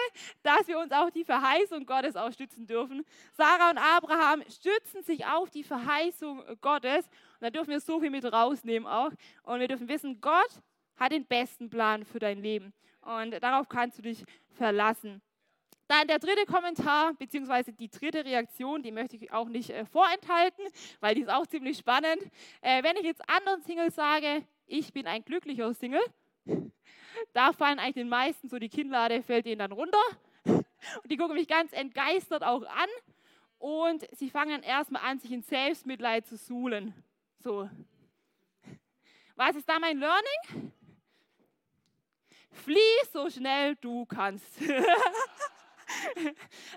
dass 0.42 0.66
wir 0.68 0.78
uns 0.78 0.92
auch 0.92 1.10
die 1.10 1.24
Verheißung 1.24 1.84
Gottes 1.84 2.16
auch 2.16 2.32
stützen 2.32 2.66
dürfen. 2.66 3.04
Sarah 3.36 3.70
und 3.70 3.78
Abraham 3.78 4.42
stützen 4.48 5.02
sich 5.02 5.26
auf 5.26 5.50
die 5.50 5.64
Verheißung 5.64 6.42
Gottes. 6.60 7.06
Und 7.06 7.42
da 7.42 7.50
dürfen 7.50 7.70
wir 7.70 7.80
so 7.80 8.00
viel 8.00 8.10
mit 8.10 8.24
rausnehmen 8.24 8.88
auch. 8.88 9.10
Und 9.42 9.60
wir 9.60 9.68
dürfen 9.68 9.88
wissen, 9.88 10.20
Gott 10.20 10.62
hat 10.96 11.12
den 11.12 11.26
besten 11.26 11.68
Plan 11.68 12.04
für 12.04 12.18
dein 12.18 12.40
Leben. 12.40 12.72
Und 13.02 13.42
darauf 13.42 13.68
kannst 13.68 13.98
du 13.98 14.02
dich 14.02 14.24
verlassen. 14.50 15.20
Dann 15.88 16.06
der 16.06 16.18
dritte 16.18 16.44
Kommentar, 16.44 17.14
beziehungsweise 17.14 17.72
die 17.72 17.88
dritte 17.88 18.22
Reaktion, 18.22 18.82
die 18.82 18.92
möchte 18.92 19.16
ich 19.16 19.32
auch 19.32 19.48
nicht 19.48 19.70
äh, 19.70 19.86
vorenthalten, 19.86 20.62
weil 21.00 21.14
die 21.14 21.22
ist 21.22 21.30
auch 21.30 21.46
ziemlich 21.46 21.78
spannend. 21.78 22.22
Äh, 22.60 22.82
wenn 22.82 22.96
ich 22.96 23.04
jetzt 23.04 23.22
anderen 23.28 23.62
Singles 23.62 23.94
sage, 23.94 24.44
ich 24.66 24.92
bin 24.92 25.06
ein 25.06 25.24
glücklicher 25.24 25.72
Single, 25.72 26.04
da 27.32 27.54
fallen 27.54 27.78
eigentlich 27.78 27.94
den 27.94 28.10
meisten 28.10 28.50
so 28.50 28.58
die 28.58 28.68
Kinnlade, 28.68 29.22
fällt 29.22 29.46
ihnen 29.46 29.60
dann 29.60 29.72
runter. 29.72 30.02
Und 30.44 31.10
die 31.10 31.16
gucken 31.16 31.36
mich 31.36 31.48
ganz 31.48 31.72
entgeistert 31.72 32.44
auch 32.44 32.66
an. 32.66 32.88
Und 33.58 34.06
sie 34.12 34.28
fangen 34.28 34.50
dann 34.50 34.62
erstmal 34.62 35.02
an, 35.02 35.18
sich 35.18 35.32
in 35.32 35.42
Selbstmitleid 35.42 36.26
zu 36.26 36.36
suhlen. 36.36 36.92
So. 37.38 37.68
Was 39.36 39.56
ist 39.56 39.66
da 39.66 39.78
mein 39.78 39.98
Learning? 39.98 40.72
Flieh 42.50 42.76
so 43.10 43.30
schnell 43.30 43.74
du 43.76 44.04
kannst. 44.04 44.60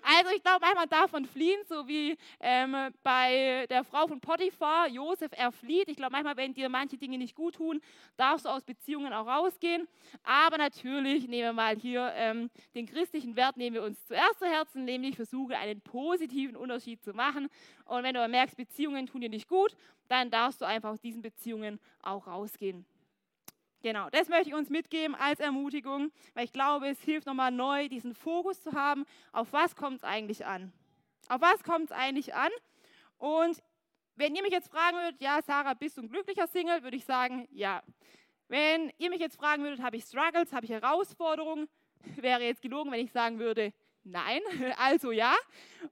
Also 0.04 0.32
ich 0.36 0.42
glaube, 0.42 0.60
manchmal 0.62 0.88
davon 0.88 1.26
fliehen, 1.26 1.60
so 1.68 1.88
wie 1.88 2.18
ähm, 2.40 2.76
bei 3.04 3.66
der 3.70 3.84
Frau 3.84 4.08
von 4.08 4.20
Potiphar, 4.20 4.88
Josef, 4.88 5.32
er 5.36 5.52
flieht. 5.52 5.90
Ich 5.90 5.98
glaube, 5.98 6.12
manchmal, 6.12 6.38
wenn 6.38 6.54
dir 6.54 6.70
manche 6.70 6.98
Dinge 6.98 7.18
nicht 7.18 7.36
gut 7.36 7.56
tun, 7.56 7.82
darfst 8.18 8.46
du 8.46 8.50
aus 8.50 8.64
Beziehungen 8.64 9.14
auch 9.14 9.28
rausgehen. 9.28 9.88
Aber 10.24 10.58
natürlich 10.58 11.28
nehmen 11.28 11.44
wir 11.44 11.54
mal 11.54 11.76
hier 11.76 12.12
ähm, 12.16 12.50
den 12.76 12.86
christlichen 12.86 13.36
Wert, 13.36 13.58
nehmen 13.58 13.76
wir 13.76 13.84
uns 13.84 14.06
zuerst 14.08 14.40
zu 14.40 14.46
Herzen, 14.46 14.86
nämlich 14.86 15.16
versuche 15.16 15.58
einen 15.58 15.82
positiven 15.82 16.56
Unterschied 16.56 17.04
zu 17.04 17.14
machen. 17.14 17.48
Und 17.86 18.04
wenn 18.04 18.14
du 18.14 18.28
merkst, 18.28 18.58
Beziehungen 18.58 19.08
tun 19.08 19.22
dir 19.22 19.30
nicht 19.30 19.48
gut, 19.48 19.76
dann 20.08 20.30
darfst 20.30 20.62
du 20.62 20.66
einfach 20.66 20.90
aus 20.90 21.02
diesen 21.02 21.22
Beziehungen 21.22 21.80
auch 22.02 22.28
rausgehen. 22.28 22.86
Genau, 23.82 24.10
das 24.12 24.30
möchte 24.30 24.50
ich 24.50 24.56
uns 24.56 24.70
mitgeben 24.70 25.16
als 25.16 25.40
Ermutigung, 25.40 26.12
weil 26.36 26.46
ich 26.46 26.54
glaube, 26.54 26.88
es 26.90 27.02
hilft 27.02 27.26
nochmal 27.26 27.52
neu, 27.52 27.90
diesen 27.90 28.14
Fokus 28.14 28.62
zu 28.62 28.74
haben, 28.74 29.06
auf 29.32 29.52
was 29.54 29.76
kommt 29.76 29.98
es 29.98 30.04
eigentlich 30.04 30.46
an? 30.46 30.72
Auf 31.30 31.42
was 31.42 31.64
kommt 31.64 31.86
es 31.86 31.92
eigentlich 31.92 32.36
an? 32.36 32.52
Und 33.18 33.62
wenn 34.16 34.36
ihr 34.36 34.44
mich 34.44 34.52
jetzt 34.52 34.70
fragen 34.70 34.98
würdet, 34.98 35.20
ja, 35.20 35.42
Sarah, 35.42 35.74
bist 35.74 35.98
du 35.98 36.02
ein 36.02 36.10
glücklicher 36.10 36.46
Single, 36.48 36.84
würde 36.84 36.98
ich 36.98 37.06
sagen, 37.06 37.48
ja. 37.52 37.82
Wenn 38.48 38.92
ihr 39.00 39.10
mich 39.10 39.20
jetzt 39.20 39.38
fragen 39.38 39.64
würdet, 39.64 39.82
habe 39.82 39.96
ich 39.96 40.04
Struggles, 40.04 40.54
habe 40.54 40.66
ich 40.66 40.72
Herausforderungen, 40.72 41.68
wäre 42.18 42.44
jetzt 42.44 42.62
gelogen, 42.62 42.92
wenn 42.92 43.04
ich 43.04 43.12
sagen 43.12 43.40
würde, 43.40 43.74
nein, 44.04 44.42
also 44.78 45.12
ja. 45.12 45.34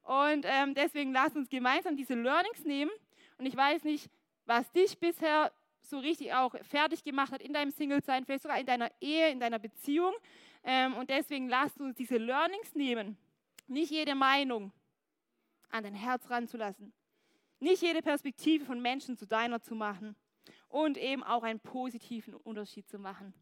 Und 0.03 0.46
ähm, 0.48 0.75
deswegen 0.75 1.12
lasst 1.12 1.36
uns 1.36 1.50
gemeinsam 1.50 1.96
diese 1.96 2.13
Learnings 2.13 2.63
nehmen. 2.65 2.91
Und 3.39 3.48
ich 3.48 3.55
weiß 3.55 3.84
nicht, 3.84 4.12
was 4.46 4.72
dich 4.74 5.00
bisher 5.00 5.51
so 5.89 6.00
richtig 6.00 6.34
auch 6.34 6.55
fertig 6.63 7.03
gemacht 7.03 7.31
hat 7.31 7.41
in 7.41 7.53
deinem 7.53 7.72
Single-Sein, 7.72 8.25
vielleicht 8.25 8.43
sogar 8.43 8.60
in 8.60 8.65
deiner 8.65 8.91
Ehe, 9.01 9.29
in 9.29 9.39
deiner 9.39 9.60
Beziehung. 9.60 10.13
Ähm, 10.63 10.96
und 10.96 11.10
deswegen 11.10 11.50
lasst 11.50 11.79
uns 11.79 11.96
diese 11.96 12.17
Learnings 12.17 12.75
nehmen. 12.75 13.17
Nicht 13.67 13.91
jede 13.91 14.15
Meinung 14.15 14.72
an 15.69 15.84
dein 15.84 15.93
Herz 15.93 16.29
ranzulassen. 16.29 16.93
Nicht 17.60 17.81
jede 17.81 18.01
Perspektive 18.01 18.65
von 18.65 18.81
Menschen 18.81 19.17
zu 19.17 19.27
deiner 19.27 19.62
zu 19.62 19.75
machen. 19.75 20.15
Und 20.67 20.98
eben 20.98 21.24
auch 21.24 21.43
einen 21.43 21.60
positiven 21.60 22.36
Unterschied 22.36 22.88
zu 22.88 23.00
machen. 23.00 23.34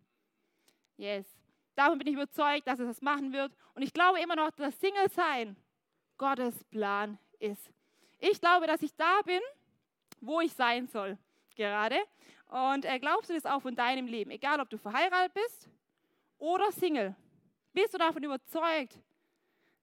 Yes. 0.97 1.25
Davon 1.75 1.97
bin 1.99 2.07
ich 2.07 2.13
überzeugt, 2.13 2.67
dass 2.67 2.79
es 2.79 2.87
das 2.87 3.01
machen 3.01 3.33
wird. 3.33 3.53
Und 3.75 3.83
ich 3.83 3.93
glaube 3.93 4.19
immer 4.19 4.35
noch, 4.35 4.51
dass 4.51 4.79
Single-Sein 4.79 5.55
Gottes 6.17 6.63
Plan 6.65 7.19
ist. 7.39 7.71
Ich 8.19 8.41
glaube, 8.41 8.65
dass 8.65 8.81
ich 8.81 8.95
da 8.95 9.21
bin, 9.23 9.41
wo 10.21 10.41
ich 10.41 10.53
sein 10.53 10.87
soll 10.87 11.17
gerade. 11.55 11.97
Und 12.47 12.85
äh, 12.85 12.99
glaubst 12.99 13.29
du 13.29 13.33
das 13.33 13.45
auch 13.45 13.61
von 13.61 13.75
deinem 13.75 14.07
Leben? 14.07 14.31
Egal, 14.31 14.59
ob 14.59 14.69
du 14.69 14.77
verheiratet 14.77 15.33
bist 15.33 15.69
oder 16.37 16.71
Single. 16.71 17.15
Bist 17.73 17.93
du 17.93 17.97
davon 17.97 18.23
überzeugt, 18.23 18.97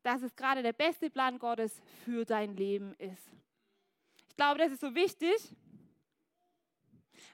dass 0.03 0.23
es 0.23 0.35
gerade 0.35 0.63
der 0.63 0.73
beste 0.73 1.11
Plan 1.11 1.39
Gottes 1.39 1.81
für 2.05 2.25
dein 2.25 2.57
Leben 2.57 2.95
ist? 2.95 3.31
Ich 4.29 4.37
glaube, 4.37 4.59
das 4.59 4.73
ist 4.73 4.81
so 4.81 4.95
wichtig, 4.95 5.37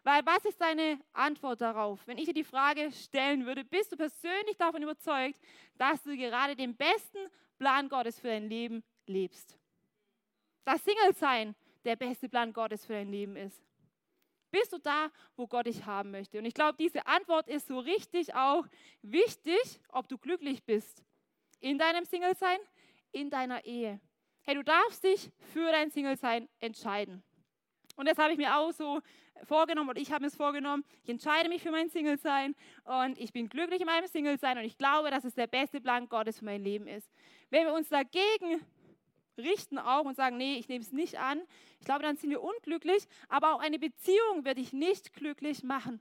weil 0.02 0.24
was 0.24 0.44
ist 0.44 0.60
deine 0.60 0.98
Antwort 1.12 1.60
darauf? 1.60 2.06
Wenn 2.06 2.18
ich 2.18 2.26
dir 2.26 2.34
die 2.34 2.44
Frage 2.44 2.90
stellen 2.92 3.46
würde, 3.46 3.64
bist 3.64 3.92
du 3.92 3.96
persönlich 3.96 4.56
davon 4.56 4.82
überzeugt, 4.82 5.38
dass 5.76 6.02
du 6.02 6.16
gerade 6.16 6.56
den 6.56 6.76
besten 6.76 7.18
Plan 7.58 7.88
Gottes 7.88 8.18
für 8.18 8.28
dein 8.28 8.48
Leben 8.48 8.82
lebst? 9.06 9.58
Dass 10.64 10.82
Single 10.84 11.14
sein 11.14 11.54
der 11.84 11.96
beste 11.96 12.28
Plan 12.28 12.52
Gottes 12.52 12.84
für 12.86 12.94
dein 12.94 13.10
Leben 13.10 13.36
ist? 13.36 13.69
Bist 14.50 14.72
du 14.72 14.78
da, 14.78 15.10
wo 15.36 15.46
Gott 15.46 15.66
dich 15.66 15.86
haben 15.86 16.10
möchte? 16.10 16.38
Und 16.38 16.44
ich 16.44 16.54
glaube, 16.54 16.76
diese 16.78 17.06
Antwort 17.06 17.48
ist 17.48 17.68
so 17.68 17.78
richtig 17.78 18.34
auch 18.34 18.66
wichtig, 19.02 19.80
ob 19.90 20.08
du 20.08 20.18
glücklich 20.18 20.64
bist. 20.64 21.04
In 21.60 21.78
deinem 21.78 22.04
Single-Sein, 22.04 22.58
in 23.12 23.30
deiner 23.30 23.64
Ehe. 23.64 24.00
Hey, 24.42 24.54
du 24.54 24.64
darfst 24.64 25.04
dich 25.04 25.30
für 25.52 25.70
dein 25.70 25.90
Single-Sein 25.90 26.48
entscheiden. 26.58 27.22
Und 27.96 28.08
das 28.08 28.18
habe 28.18 28.32
ich 28.32 28.38
mir 28.38 28.56
auch 28.56 28.72
so 28.72 29.00
vorgenommen 29.44 29.90
und 29.90 29.98
ich 29.98 30.10
habe 30.10 30.22
mir 30.22 30.28
es 30.28 30.36
vorgenommen. 30.36 30.84
Ich 31.02 31.10
entscheide 31.10 31.48
mich 31.48 31.62
für 31.62 31.70
mein 31.70 31.88
Single-Sein 31.88 32.54
und 32.84 33.18
ich 33.18 33.32
bin 33.32 33.48
glücklich 33.48 33.80
in 33.80 33.86
meinem 33.86 34.06
Single-Sein 34.06 34.58
und 34.58 34.64
ich 34.64 34.78
glaube, 34.78 35.10
dass 35.10 35.24
es 35.24 35.34
der 35.34 35.46
beste 35.46 35.80
Plan 35.80 36.08
Gottes 36.08 36.38
für 36.38 36.44
mein 36.44 36.62
Leben 36.62 36.86
ist. 36.86 37.10
Wenn 37.50 37.66
wir 37.66 37.74
uns 37.74 37.88
dagegen 37.88 38.64
richten 39.40 39.78
auch 39.78 40.04
und 40.04 40.16
sagen, 40.16 40.36
nee, 40.36 40.56
ich 40.56 40.68
nehme 40.68 40.82
es 40.82 40.92
nicht 40.92 41.18
an. 41.18 41.40
Ich 41.80 41.86
glaube, 41.86 42.02
dann 42.02 42.16
sind 42.16 42.30
wir 42.30 42.42
unglücklich, 42.42 43.06
aber 43.28 43.54
auch 43.54 43.60
eine 43.60 43.78
Beziehung 43.78 44.44
wird 44.44 44.58
dich 44.58 44.72
nicht 44.72 45.12
glücklich 45.12 45.62
machen. 45.62 46.00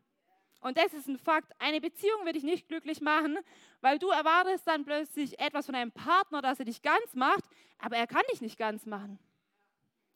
Und 0.62 0.78
das 0.78 0.94
ist 0.94 1.08
ein 1.08 1.18
Fakt. 1.18 1.54
Eine 1.60 1.80
Beziehung 1.80 2.26
wird 2.26 2.36
dich 2.36 2.44
nicht 2.44 2.68
glücklich 2.68 3.02
machen, 3.02 3.38
weil 3.82 3.98
du 3.98 4.10
erwartest 4.10 4.68
dann 4.68 4.84
plötzlich 4.84 5.40
etwas 5.40 5.66
von 5.66 5.76
einem 5.76 5.92
Partner, 5.92 6.42
dass 6.42 6.60
er 6.60 6.66
dich 6.66 6.82
ganz 6.82 7.14
macht, 7.14 7.44
aber 7.78 7.96
er 7.96 8.08
kann 8.08 8.24
dich 8.32 8.42
nicht 8.42 8.58
ganz 8.58 8.86
machen. 8.86 9.20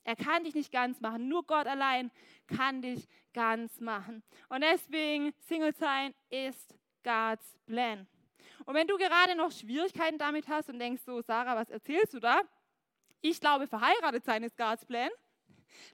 Er 0.03 0.17
kann 0.17 0.43
dich 0.43 0.53
nicht 0.53 0.71
ganz 0.71 0.99
machen. 0.99 1.29
Nur 1.29 1.45
Gott 1.45 1.65
allein 1.65 2.11
kann 2.47 2.81
dich 2.81 3.07
ganz 3.33 3.79
machen. 3.79 4.21
Und 4.49 4.61
deswegen, 4.61 5.33
Single 5.47 5.73
sein 5.73 6.13
ist 6.29 6.75
God's 7.03 7.57
Plan. 7.65 8.05
Und 8.65 8.75
wenn 8.75 8.87
du 8.87 8.97
gerade 8.97 9.35
noch 9.35 9.51
Schwierigkeiten 9.51 10.17
damit 10.17 10.47
hast 10.47 10.69
und 10.69 10.79
denkst 10.79 11.03
so, 11.05 11.21
Sarah, 11.21 11.55
was 11.55 11.69
erzählst 11.69 12.13
du 12.13 12.19
da? 12.19 12.41
Ich 13.25 13.39
glaube, 13.39 13.67
verheiratet 13.67 14.25
sein 14.25 14.43
ist 14.43 14.57
Gottes 14.57 14.83
Plan. 14.85 15.09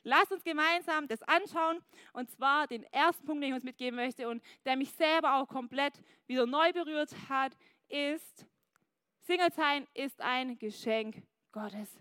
Lass 0.02 0.32
uns 0.32 0.44
gemeinsam 0.44 1.08
das 1.08 1.22
anschauen. 1.22 1.80
Und 2.12 2.32
zwar 2.32 2.66
den 2.66 2.84
ersten 2.86 3.24
Punkt, 3.24 3.44
den 3.44 3.50
ich 3.50 3.54
uns 3.54 3.64
mitgeben 3.64 3.98
möchte 3.98 4.28
und 4.28 4.42
der 4.66 4.76
mich 4.76 4.92
selber 4.94 5.36
auch 5.36 5.48
komplett 5.48 5.94
wieder 6.26 6.48
neu 6.48 6.74
berührt 6.74 7.12
hat, 7.30 7.56
ist, 7.88 8.48
Single 9.22 9.54
sein 9.54 9.86
ist 9.94 10.20
ein 10.22 10.58
Geschenk 10.58 11.22
Gottes. 11.52 12.00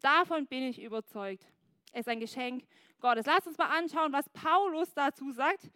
Davon 0.00 0.48
bin 0.48 0.64
ich 0.64 0.82
überzeugt. 0.82 1.46
Es 1.92 2.00
ist 2.00 2.08
ein 2.08 2.18
Geschenk 2.18 2.66
Gottes. 3.00 3.24
Lass 3.24 3.46
uns 3.46 3.56
mal 3.56 3.70
anschauen, 3.70 4.12
was 4.12 4.28
Paulus 4.30 4.92
dazu 4.94 5.30
sagt. 5.30 5.70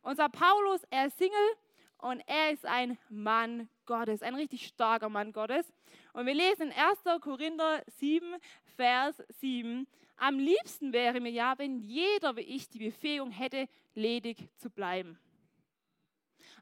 Unser 0.00 0.30
Paulus, 0.30 0.84
er 0.88 1.08
ist 1.08 1.18
Single 1.18 1.52
und 1.98 2.22
er 2.26 2.50
ist 2.50 2.64
ein 2.64 2.96
Mann 3.10 3.68
Gottes, 3.86 4.22
ein 4.22 4.34
richtig 4.34 4.66
starker 4.66 5.08
Mann 5.08 5.32
Gottes. 5.32 5.72
Und 6.12 6.26
wir 6.26 6.34
lesen 6.34 6.70
in 6.70 6.72
1. 6.72 7.20
Korinther 7.20 7.82
7, 7.86 8.36
Vers 8.76 9.22
7. 9.40 9.86
Am 10.16 10.38
liebsten 10.38 10.92
wäre 10.92 11.20
mir 11.20 11.30
ja, 11.30 11.58
wenn 11.58 11.78
jeder 11.80 12.36
wie 12.36 12.42
ich 12.42 12.68
die 12.68 12.78
Befähigung 12.78 13.30
hätte, 13.30 13.68
ledig 13.94 14.48
zu 14.56 14.70
bleiben. 14.70 15.18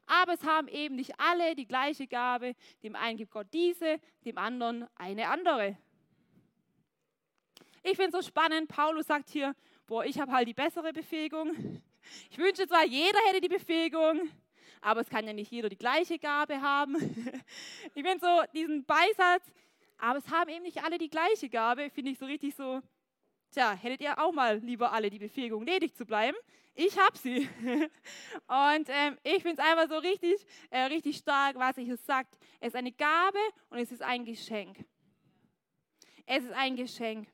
Aber 0.05 0.33
es 0.33 0.43
haben 0.43 0.67
eben 0.67 0.95
nicht 0.95 1.19
alle 1.19 1.55
die 1.55 1.67
gleiche 1.67 2.07
Gabe. 2.07 2.55
Dem 2.81 2.95
einen 2.95 3.17
gibt 3.17 3.31
Gott 3.31 3.47
diese, 3.53 3.99
dem 4.25 4.37
anderen 4.37 4.87
eine 4.95 5.29
andere. 5.29 5.77
Ich 7.83 7.97
finde 7.97 8.17
es 8.17 8.25
so 8.25 8.27
spannend. 8.27 8.69
Paulus 8.69 9.07
sagt 9.07 9.29
hier, 9.29 9.55
boah, 9.85 10.05
ich 10.05 10.19
habe 10.19 10.31
halt 10.31 10.47
die 10.47 10.53
bessere 10.53 10.93
Befähigung. 10.93 11.81
Ich 12.29 12.37
wünsche 12.37 12.67
zwar, 12.67 12.85
jeder 12.85 13.19
hätte 13.27 13.41
die 13.41 13.49
Befähigung, 13.49 14.29
aber 14.83 15.01
es 15.01 15.09
kann 15.09 15.25
ja 15.25 15.33
nicht 15.33 15.51
jeder 15.51 15.69
die 15.69 15.77
gleiche 15.77 16.19
Gabe 16.19 16.61
haben. 16.61 16.95
Ich 17.95 18.03
finde 18.03 18.19
so 18.19 18.41
diesen 18.53 18.85
Beisatz, 18.85 19.43
aber 19.97 20.19
es 20.19 20.29
haben 20.29 20.49
eben 20.49 20.63
nicht 20.63 20.83
alle 20.83 20.97
die 20.97 21.09
gleiche 21.09 21.49
Gabe, 21.49 21.89
finde 21.89 22.11
ich 22.11 22.17
so 22.19 22.25
richtig 22.25 22.55
so, 22.55 22.81
tja, 23.51 23.73
hättet 23.73 24.01
ihr 24.01 24.19
auch 24.19 24.31
mal 24.31 24.57
lieber 24.57 24.91
alle 24.91 25.09
die 25.09 25.19
Befähigung, 25.19 25.65
ledig 25.65 25.95
zu 25.95 26.05
bleiben? 26.05 26.37
Ich 26.75 26.97
habe 26.97 27.17
sie. 27.17 27.47
Und 28.47 28.89
ähm, 28.89 29.17
ich 29.23 29.43
finde 29.43 29.59
es 29.61 29.67
einfach 29.67 29.87
so 29.87 29.97
richtig, 29.97 30.45
äh, 30.71 30.81
richtig 30.83 31.17
stark, 31.17 31.55
was 31.55 31.77
ich 31.77 31.87
es 31.87 32.03
sagt. 32.05 32.37
Es 32.59 32.69
ist 32.69 32.75
eine 32.75 32.91
Gabe 32.91 33.37
und 33.69 33.77
es 33.77 33.91
ist 33.91 34.01
ein 34.01 34.25
Geschenk. 34.25 34.83
Es 36.25 36.43
ist 36.43 36.53
ein 36.53 36.75
Geschenk. 36.75 37.27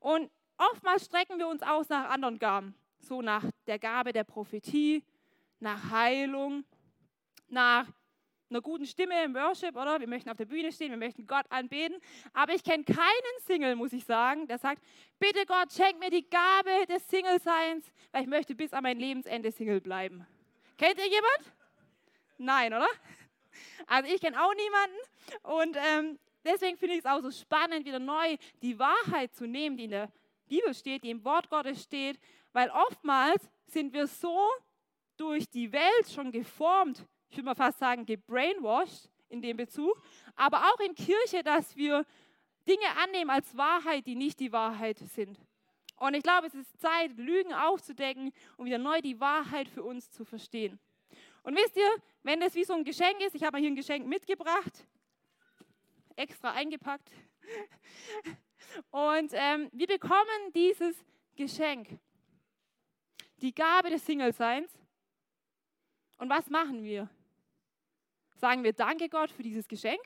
Und 0.00 0.30
oftmals 0.56 1.04
strecken 1.04 1.38
wir 1.38 1.48
uns 1.48 1.62
aus 1.62 1.88
nach 1.88 2.08
anderen 2.08 2.38
Gaben. 2.38 2.74
So 2.98 3.20
nach 3.20 3.44
der 3.66 3.78
Gabe 3.78 4.12
der 4.12 4.24
Prophetie, 4.24 5.04
nach 5.60 5.90
Heilung, 5.90 6.64
nach 7.48 7.86
einer 8.48 8.60
guten 8.60 8.86
Stimme 8.86 9.24
im 9.24 9.34
Worship, 9.34 9.74
oder? 9.74 9.98
Wir 9.98 10.06
möchten 10.06 10.30
auf 10.30 10.36
der 10.36 10.44
Bühne 10.44 10.70
stehen, 10.70 10.90
wir 10.90 10.96
möchten 10.96 11.26
Gott 11.26 11.46
anbeten. 11.50 11.98
Aber 12.32 12.54
ich 12.54 12.62
kenne 12.62 12.84
keinen 12.84 13.40
Single, 13.44 13.74
muss 13.74 13.92
ich 13.92 14.04
sagen, 14.04 14.46
der 14.46 14.58
sagt, 14.58 14.82
bitte 15.18 15.44
Gott, 15.46 15.72
schenk 15.72 15.98
mir 15.98 16.10
die 16.10 16.28
Gabe 16.28 16.86
des 16.88 17.08
Single-Seins, 17.08 17.92
weil 18.12 18.22
ich 18.22 18.28
möchte 18.28 18.54
bis 18.54 18.72
an 18.72 18.84
mein 18.84 18.98
Lebensende 18.98 19.50
Single 19.50 19.80
bleiben. 19.80 20.26
Kennt 20.78 20.98
ihr 20.98 21.08
jemand? 21.08 21.52
Nein, 22.38 22.72
oder? 22.72 22.88
Also 23.86 24.12
ich 24.12 24.20
kenne 24.20 24.40
auch 24.40 24.54
niemanden. 24.54 24.96
Und 25.42 25.76
ähm, 25.76 26.18
deswegen 26.44 26.76
finde 26.76 26.94
ich 26.94 27.00
es 27.00 27.06
auch 27.06 27.20
so 27.20 27.30
spannend, 27.30 27.84
wieder 27.84 27.98
neu 27.98 28.36
die 28.62 28.78
Wahrheit 28.78 29.34
zu 29.34 29.46
nehmen, 29.46 29.76
die 29.76 29.84
in 29.84 29.90
der 29.90 30.12
Bibel 30.46 30.72
steht, 30.74 31.02
die 31.02 31.10
im 31.10 31.24
Wort 31.24 31.48
Gottes 31.48 31.82
steht. 31.82 32.18
Weil 32.52 32.70
oftmals 32.70 33.48
sind 33.66 33.92
wir 33.92 34.06
so 34.06 34.48
durch 35.16 35.48
die 35.48 35.72
Welt 35.72 36.10
schon 36.12 36.30
geformt, 36.30 37.04
ich 37.28 37.36
würde 37.36 37.46
mal 37.46 37.54
fast 37.54 37.78
sagen, 37.78 38.06
gebrainwashed 38.06 39.10
in 39.28 39.42
dem 39.42 39.56
Bezug, 39.56 40.00
aber 40.34 40.58
auch 40.58 40.80
in 40.80 40.94
Kirche, 40.94 41.42
dass 41.42 41.76
wir 41.76 42.04
Dinge 42.66 42.86
annehmen 43.02 43.30
als 43.30 43.56
Wahrheit, 43.56 44.06
die 44.06 44.14
nicht 44.14 44.40
die 44.40 44.52
Wahrheit 44.52 44.98
sind. 44.98 45.38
Und 45.96 46.14
ich 46.14 46.22
glaube, 46.22 46.46
es 46.46 46.54
ist 46.54 46.78
Zeit, 46.80 47.16
Lügen 47.16 47.52
aufzudecken 47.54 48.32
und 48.56 48.66
wieder 48.66 48.78
neu 48.78 49.00
die 49.00 49.18
Wahrheit 49.18 49.68
für 49.68 49.82
uns 49.82 50.10
zu 50.10 50.24
verstehen. 50.24 50.78
Und 51.42 51.56
wisst 51.56 51.76
ihr, 51.76 51.88
wenn 52.22 52.40
das 52.40 52.54
wie 52.54 52.64
so 52.64 52.74
ein 52.74 52.84
Geschenk 52.84 53.20
ist, 53.20 53.34
ich 53.34 53.42
habe 53.42 53.52
mal 53.52 53.60
hier 53.60 53.70
ein 53.70 53.76
Geschenk 53.76 54.06
mitgebracht, 54.06 54.86
extra 56.16 56.52
eingepackt. 56.52 57.10
Und 58.90 59.30
ähm, 59.32 59.70
wir 59.72 59.86
bekommen 59.86 60.52
dieses 60.54 60.96
Geschenk, 61.36 61.98
die 63.36 63.54
Gabe 63.54 63.90
des 63.90 64.04
Single-Seins. 64.04 64.70
Und 66.18 66.28
was 66.28 66.50
machen 66.50 66.82
wir? 66.82 67.08
Sagen 68.36 68.64
wir 68.64 68.72
Danke 68.72 69.08
Gott 69.08 69.30
für 69.30 69.42
dieses 69.42 69.66
Geschenk. 69.66 70.00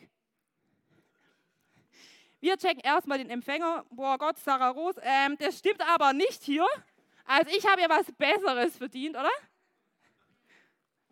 Wir 2.41 2.57
checken 2.57 2.81
erstmal 2.81 3.19
den 3.19 3.29
Empfänger. 3.29 3.85
Boah 3.91 4.17
Gott, 4.17 4.39
Sarah 4.39 4.71
Ros, 4.71 4.97
ähm, 5.03 5.37
das 5.39 5.59
stimmt 5.59 5.83
aber 5.87 6.13
nicht 6.13 6.43
hier. 6.43 6.67
Also 7.27 7.51
ich 7.55 7.67
habe 7.67 7.83
ja 7.83 7.89
was 7.89 8.11
Besseres 8.13 8.79
verdient, 8.79 9.17
oder? 9.17 9.31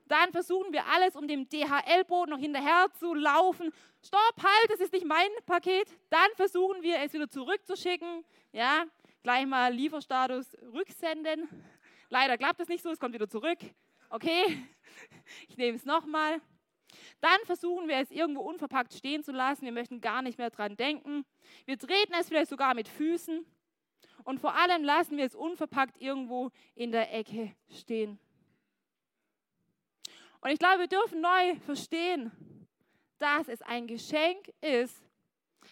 Dann 0.07 0.33
versuchen 0.33 0.73
wir 0.73 0.87
alles, 0.87 1.15
um 1.15 1.29
dem 1.29 1.47
DHL-Boot 1.47 2.31
noch 2.31 2.39
hinterher 2.39 2.87
zu 2.99 3.13
laufen. 3.13 3.73
Stopp, 4.03 4.43
halt, 4.43 4.71
das 4.71 4.81
ist 4.81 4.93
nicht 4.95 5.05
mein 5.05 5.29
Paket. 5.45 5.87
Dann 6.09 6.29
versuchen 6.35 6.83
wir 6.83 6.97
es 7.01 7.13
wieder 7.13 7.29
zurückzuschicken. 7.29 8.25
Ja, 8.53 8.87
gleich 9.23 9.45
mal 9.47 9.71
Lieferstatus 9.73 10.57
rücksenden. 10.73 11.47
Leider 12.09 12.39
klappt 12.39 12.61
es 12.61 12.69
nicht 12.69 12.83
so, 12.83 12.91
es 12.91 12.99
kommt 12.99 13.13
wieder 13.13 13.29
zurück. 13.29 13.59
Okay, 14.09 14.67
ich 15.49 15.59
nehme 15.59 15.77
es 15.77 15.85
nochmal. 15.85 16.41
Dann 17.21 17.39
versuchen 17.45 17.89
wir 17.89 17.97
es 17.97 18.11
irgendwo 18.11 18.43
unverpackt 18.43 18.93
stehen 18.95 19.23
zu 19.23 19.33
lassen. 19.33 19.65
Wir 19.65 19.73
möchten 19.73 20.01
gar 20.01 20.23
nicht 20.23 20.39
mehr 20.39 20.51
dran 20.51 20.77
denken. 20.77 21.25
Wir 21.65 21.79
treten 21.79 22.15
es 22.19 22.29
vielleicht 22.29 22.51
sogar 22.51 22.75
mit 22.75 22.89
Füßen. 22.89 23.45
Und 24.25 24.41
vor 24.41 24.55
allem 24.55 24.85
lassen 24.85 25.17
wir 25.17 25.25
es 25.25 25.35
unverpackt 25.35 26.01
irgendwo 26.01 26.51
in 26.75 26.93
der 26.93 27.15
Ecke 27.15 27.55
stehen. 27.71 28.19
Und 30.41 30.51
ich 30.51 30.59
glaube, 30.59 30.81
wir 30.81 30.87
dürfen 30.87 31.21
neu 31.21 31.57
verstehen, 31.65 32.31
dass 33.19 33.49
es 33.49 33.61
ein 33.63 33.87
Geschenk 33.87 34.53
ist, 34.61 35.03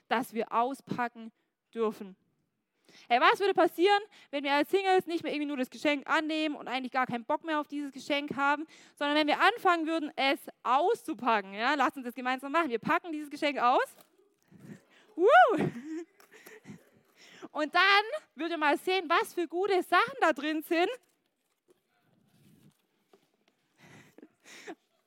das 0.08 0.32
wir 0.32 0.52
auspacken 0.52 1.32
dürfen. 1.72 2.16
Hey, 3.08 3.20
was 3.20 3.38
würde 3.38 3.54
passieren, 3.54 4.02
wenn 4.32 4.42
wir 4.42 4.52
als 4.52 4.68
Singles 4.68 5.06
nicht 5.06 5.22
mehr 5.22 5.32
irgendwie 5.32 5.46
nur 5.46 5.56
das 5.56 5.70
Geschenk 5.70 6.08
annehmen 6.10 6.56
und 6.56 6.66
eigentlich 6.66 6.90
gar 6.90 7.06
keinen 7.06 7.24
Bock 7.24 7.44
mehr 7.44 7.60
auf 7.60 7.68
dieses 7.68 7.92
Geschenk 7.92 8.34
haben, 8.34 8.66
sondern 8.96 9.16
wenn 9.16 9.28
wir 9.28 9.40
anfangen 9.40 9.86
würden, 9.86 10.10
es 10.16 10.40
auszupacken? 10.64 11.54
Ja, 11.54 11.74
lasst 11.74 11.96
uns 11.96 12.06
das 12.06 12.14
gemeinsam 12.14 12.50
machen. 12.50 12.68
Wir 12.68 12.80
packen 12.80 13.12
dieses 13.12 13.30
Geschenk 13.30 13.58
aus. 13.58 13.96
Woo! 15.14 15.26
Und 17.52 17.74
dann 17.74 18.04
würdet 18.34 18.52
ihr 18.54 18.58
mal 18.58 18.76
sehen, 18.76 19.08
was 19.08 19.32
für 19.32 19.46
gute 19.46 19.82
Sachen 19.84 20.14
da 20.20 20.32
drin 20.32 20.62
sind. 20.62 20.90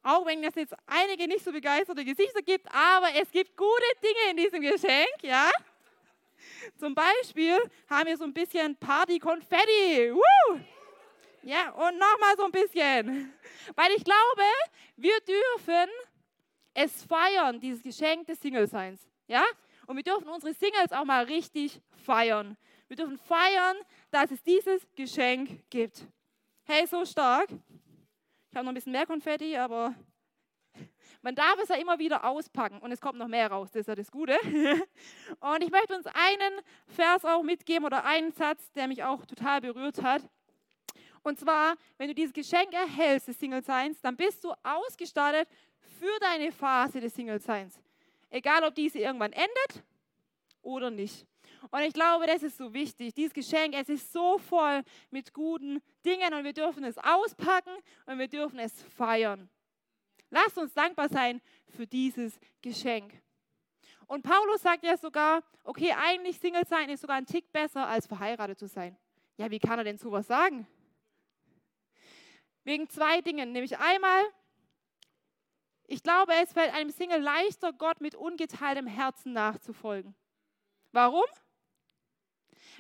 Auch 0.02 0.26
wenn 0.26 0.42
es 0.44 0.56
jetzt 0.56 0.74
einige 0.88 1.28
nicht 1.28 1.44
so 1.44 1.52
begeisterte 1.52 2.06
Gesichter 2.06 2.42
gibt, 2.42 2.66
aber 2.74 3.10
es 3.22 3.30
gibt 3.30 3.58
gute 3.58 3.84
Dinge 4.02 4.32
in 4.32 4.38
diesem 4.38 4.62
Geschenk, 4.62 5.22
ja? 5.22 5.52
Zum 6.78 6.96
Beispiel 6.96 7.58
haben 7.90 8.08
wir 8.08 8.18
so 8.18 8.24
ein 8.24 8.34
bisschen 8.34 8.76
Party-Konfetti. 8.76 10.14
Ja, 11.44 11.72
und 11.72 11.98
nochmal 11.98 12.36
so 12.38 12.46
ein 12.46 12.52
bisschen. 12.52 13.34
Weil 13.76 13.92
ich 13.96 14.04
glaube, 14.04 14.44
wir 14.98 15.20
dürfen 15.22 15.90
es 16.74 17.04
feiern, 17.04 17.60
dieses 17.60 17.82
Geschenk 17.82 18.28
des 18.28 18.40
Single-Seins. 18.40 19.08
Ja? 19.28 19.44
Und 19.88 19.96
wir 19.96 20.04
dürfen 20.04 20.28
unsere 20.30 20.54
Singles 20.54 20.92
auch 20.92 21.06
mal 21.06 21.24
richtig 21.26 21.82
feiern. 22.06 22.58
Wir 22.88 22.98
dürfen 22.98 23.18
feiern, 23.18 23.78
dass 24.12 24.32
es 24.32 24.42
dieses 24.44 24.88
Geschenk 24.96 25.64
gibt. 25.70 26.06
Hey, 26.64 26.86
so 26.88 27.06
stark. 27.06 27.50
Ich 27.52 28.56
habe 28.56 28.66
noch 28.66 28.72
ein 28.72 28.76
bisschen 28.76 28.92
mehr 28.92 29.06
Konfetti, 29.06 29.56
aber 29.56 29.94
man 31.22 31.36
darf 31.36 31.58
es 31.62 31.70
ja 31.70 31.76
immer 31.76 32.00
wieder 32.00 32.24
auspacken 32.24 32.80
und 32.80 32.92
es 32.92 33.02
kommt 33.02 33.18
noch 33.18 33.28
mehr 33.28 33.52
raus, 33.52 33.70
das 33.72 33.82
ist 33.82 33.88
ja 33.88 33.96
das 33.96 34.12
Gute. 34.12 34.38
Und 35.40 35.64
ich 35.64 35.70
möchte 35.70 35.96
uns 35.96 36.06
einen 36.08 36.62
Vers 36.88 37.26
auch 37.26 37.44
mitgeben 37.44 37.86
oder 37.86 38.06
einen 38.06 38.32
Satz, 38.32 38.72
der 38.72 38.88
mich 38.88 39.04
auch 39.04 39.26
total 39.26 39.62
berührt 39.62 40.02
hat. 40.02 40.22
Und 41.22 41.38
zwar, 41.38 41.76
wenn 41.98 42.08
du 42.08 42.16
dieses 42.16 42.34
Geschenk 42.34 42.74
erhältst 42.74 43.28
des 43.28 43.40
Single-Seins, 43.40 44.00
dann 44.02 44.16
bist 44.16 44.44
du 44.44 44.54
ausgestattet 44.64 45.50
für 46.00 46.20
deine 46.22 46.52
Phase 46.52 47.02
des 47.02 47.14
Single-Seins. 47.14 47.80
Egal, 48.30 48.64
ob 48.64 48.76
diese 48.76 49.00
irgendwann 49.00 49.34
endet 49.34 49.84
oder 50.62 50.90
nicht. 50.90 51.26
Und 51.72 51.82
ich 51.82 51.94
glaube, 51.94 52.26
das 52.28 52.44
ist 52.44 52.58
so 52.58 52.74
wichtig. 52.74 53.14
Dieses 53.14 53.34
Geschenk, 53.34 53.76
es 53.76 53.90
ist 53.90 54.14
so 54.14 54.38
voll 54.38 54.82
mit 55.12 55.34
guten 55.34 55.82
Dingen 56.06 56.34
und 56.34 56.44
wir 56.46 56.54
dürfen 56.54 56.84
es 56.86 56.98
auspacken 56.98 57.74
und 58.06 58.18
wir 58.18 58.28
dürfen 58.28 58.60
es 58.60 58.84
feiern. 58.84 59.50
Lasst 60.30 60.58
uns 60.58 60.74
dankbar 60.74 61.10
sein 61.10 61.42
für 61.70 61.88
dieses 61.88 62.40
Geschenk. 62.62 63.22
Und 64.08 64.24
Paulus 64.24 64.62
sagt 64.62 64.84
ja 64.84 64.98
sogar, 64.98 65.44
okay, 65.64 65.94
eigentlich 65.94 66.40
Single 66.40 66.66
sein 66.66 66.90
ist 66.90 67.02
sogar 67.02 67.18
ein 67.18 67.26
Tick 67.26 67.52
besser 67.52 67.88
als 67.88 68.08
verheiratet 68.08 68.58
zu 68.58 68.68
sein. 68.68 68.98
Ja, 69.38 69.50
wie 69.52 69.60
kann 69.60 69.80
er 69.80 69.86
denn 69.86 69.98
sowas 69.98 70.28
sagen? 70.28 70.68
Wegen 72.64 72.90
zwei 72.90 73.22
Dingen, 73.22 73.52
nämlich 73.52 73.78
einmal, 73.78 74.24
ich 75.86 76.04
glaube, 76.04 76.34
es 76.42 76.54
fällt 76.54 76.74
einem 76.74 76.92
Single 76.92 77.22
leichter, 77.22 77.74
Gott 77.74 78.02
mit 78.02 78.16
ungeteiltem 78.16 78.86
Herzen 78.86 79.34
nachzufolgen. 79.34 80.16
Warum? 80.92 81.26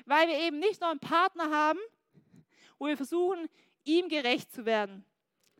Weil 0.05 0.27
wir 0.27 0.39
eben 0.39 0.59
nicht 0.59 0.81
nur 0.81 0.89
einen 0.89 0.99
Partner 0.99 1.49
haben, 1.49 1.79
wo 2.77 2.87
wir 2.87 2.97
versuchen, 2.97 3.49
ihm 3.83 4.09
gerecht 4.09 4.51
zu 4.51 4.65
werden 4.65 5.05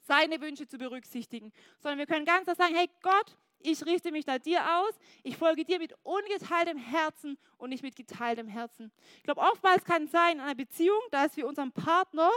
seine 0.09 0.41
Wünsche 0.41 0.67
zu 0.67 0.79
berücksichtigen, 0.79 1.53
sondern 1.79 1.99
wir 1.99 2.07
können 2.07 2.25
ganz 2.25 2.45
klar 2.45 2.55
sagen, 2.55 2.75
hey 2.75 2.89
Gott, 3.03 3.37
ich 3.59 3.85
richte 3.85 4.11
mich 4.11 4.25
da 4.25 4.39
dir 4.39 4.59
aus, 4.79 4.99
ich 5.21 5.37
folge 5.37 5.63
dir 5.63 5.77
mit 5.77 5.93
ungeteiltem 6.01 6.77
Herzen 6.77 7.37
und 7.57 7.69
nicht 7.69 7.83
mit 7.83 7.95
geteiltem 7.95 8.47
Herzen. 8.47 8.91
Ich 9.17 9.23
glaube, 9.23 9.41
oftmals 9.41 9.83
kann 9.83 10.05
es 10.05 10.11
sein 10.11 10.37
in 10.37 10.41
einer 10.41 10.55
Beziehung, 10.55 10.99
dass 11.11 11.37
wir 11.37 11.47
unseren 11.47 11.71
Partner 11.71 12.31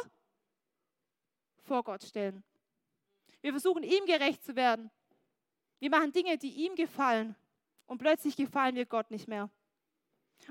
vor 1.65 1.83
Gott 1.83 2.03
stellen. 2.03 2.45
Wir 3.41 3.53
versuchen 3.53 3.83
ihm 3.85 4.05
gerecht 4.05 4.45
zu 4.45 4.55
werden. 4.55 4.91
Wir 5.79 5.91
machen 5.91 6.13
Dinge, 6.13 6.37
die 6.37 6.51
ihm 6.67 6.75
gefallen 6.75 7.35
und 7.87 7.99
plötzlich 7.99 8.37
gefallen 8.37 8.75
wir 8.75 8.85
Gott 8.87 9.11
nicht 9.11 9.29
mehr. 9.29 9.49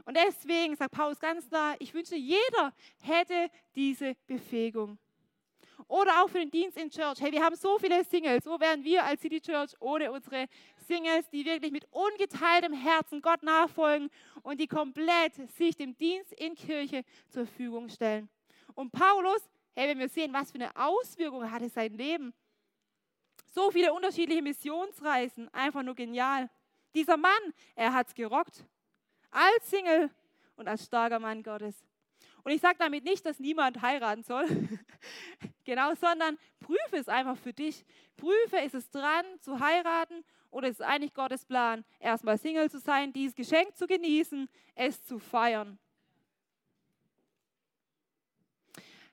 Und 0.06 0.18
deswegen 0.18 0.76
sagt 0.76 0.94
Paulus 0.94 1.20
ganz 1.20 1.48
klar, 1.48 1.76
ich 1.80 1.94
wünsche, 1.94 2.16
jeder 2.16 2.74
hätte 3.02 3.52
diese 3.76 4.16
Befähigung. 4.26 4.98
Oder 5.88 6.24
auch 6.24 6.30
für 6.30 6.40
den 6.40 6.52
Dienst 6.52 6.78
in 6.78 6.90
Church. 6.90 7.20
Hey, 7.20 7.32
wir 7.32 7.44
haben 7.44 7.56
so 7.56 7.78
viele 7.78 8.04
Singles. 8.04 8.46
Wo 8.46 8.60
wären 8.60 8.84
wir 8.84 9.04
als 9.04 9.22
City 9.22 9.42
Church 9.42 9.72
ohne 9.80 10.12
unsere 10.12 10.48
Singles, 10.88 11.30
die 11.30 11.46
wirklich 11.46 11.72
mit 11.72 11.86
ungeteiltem 11.92 12.74
Herzen 12.74 13.22
Gott 13.22 13.44
nachfolgen 13.44 14.10
und 14.44 14.60
die 14.60 14.68
komplett 14.68 15.36
sich 15.52 15.76
dem 15.76 15.98
Dienst 15.98 16.34
in 16.34 16.56
Kirche 16.56 17.04
zur 17.30 17.46
Verfügung 17.46 17.90
stellen? 17.90 18.30
Und 18.74 18.92
Paulus, 18.92 19.50
hey, 19.74 19.90
wenn 19.90 20.00
wir 20.00 20.10
sehen, 20.10 20.34
was 20.34 20.52
für 20.52 20.60
eine 20.60 20.76
Auswirkung 20.76 21.50
hatte 21.50 21.70
sein 21.70 21.94
Leben. 21.94 22.34
So 23.54 23.70
viele 23.70 23.94
unterschiedliche 23.94 24.42
Missionsreisen, 24.42 25.54
einfach 25.54 25.84
nur 25.84 25.96
genial. 25.96 26.50
Dieser 26.96 27.18
Mann, 27.18 27.54
er 27.76 27.94
hat 27.94 28.08
es 28.08 28.14
gerockt. 28.14 28.66
Als 29.30 29.70
Single 29.70 30.10
und 30.56 30.68
als 30.68 30.86
starker 30.86 31.20
Mann 31.20 31.44
Gottes. 31.44 31.76
Und 32.44 32.52
ich 32.52 32.62
sage 32.62 32.78
damit 32.80 33.04
nicht, 33.04 33.26
dass 33.26 33.40
niemand 33.40 33.82
heiraten 33.82 34.24
soll, 34.24 34.46
genau, 35.66 35.94
sondern 35.96 36.38
prüfe 36.60 36.98
es 36.98 37.08
einfach 37.08 37.38
für 37.38 37.54
dich. 37.54 37.86
Prüfe, 38.18 38.58
ist 38.58 38.76
es 38.76 38.90
dran 38.90 39.26
zu 39.42 39.60
heiraten 39.60 40.24
oder 40.50 40.68
ist 40.68 40.80
es 40.80 40.86
eigentlich 40.86 41.14
Gottes 41.14 41.46
Plan, 41.46 41.86
erstmal 42.00 42.38
Single 42.38 42.70
zu 42.70 42.80
sein, 42.80 43.14
dieses 43.14 43.36
Geschenk 43.36 43.76
zu 43.76 43.88
genießen, 43.88 44.50
es 44.76 45.04
zu 45.04 45.20
feiern. 45.20 45.80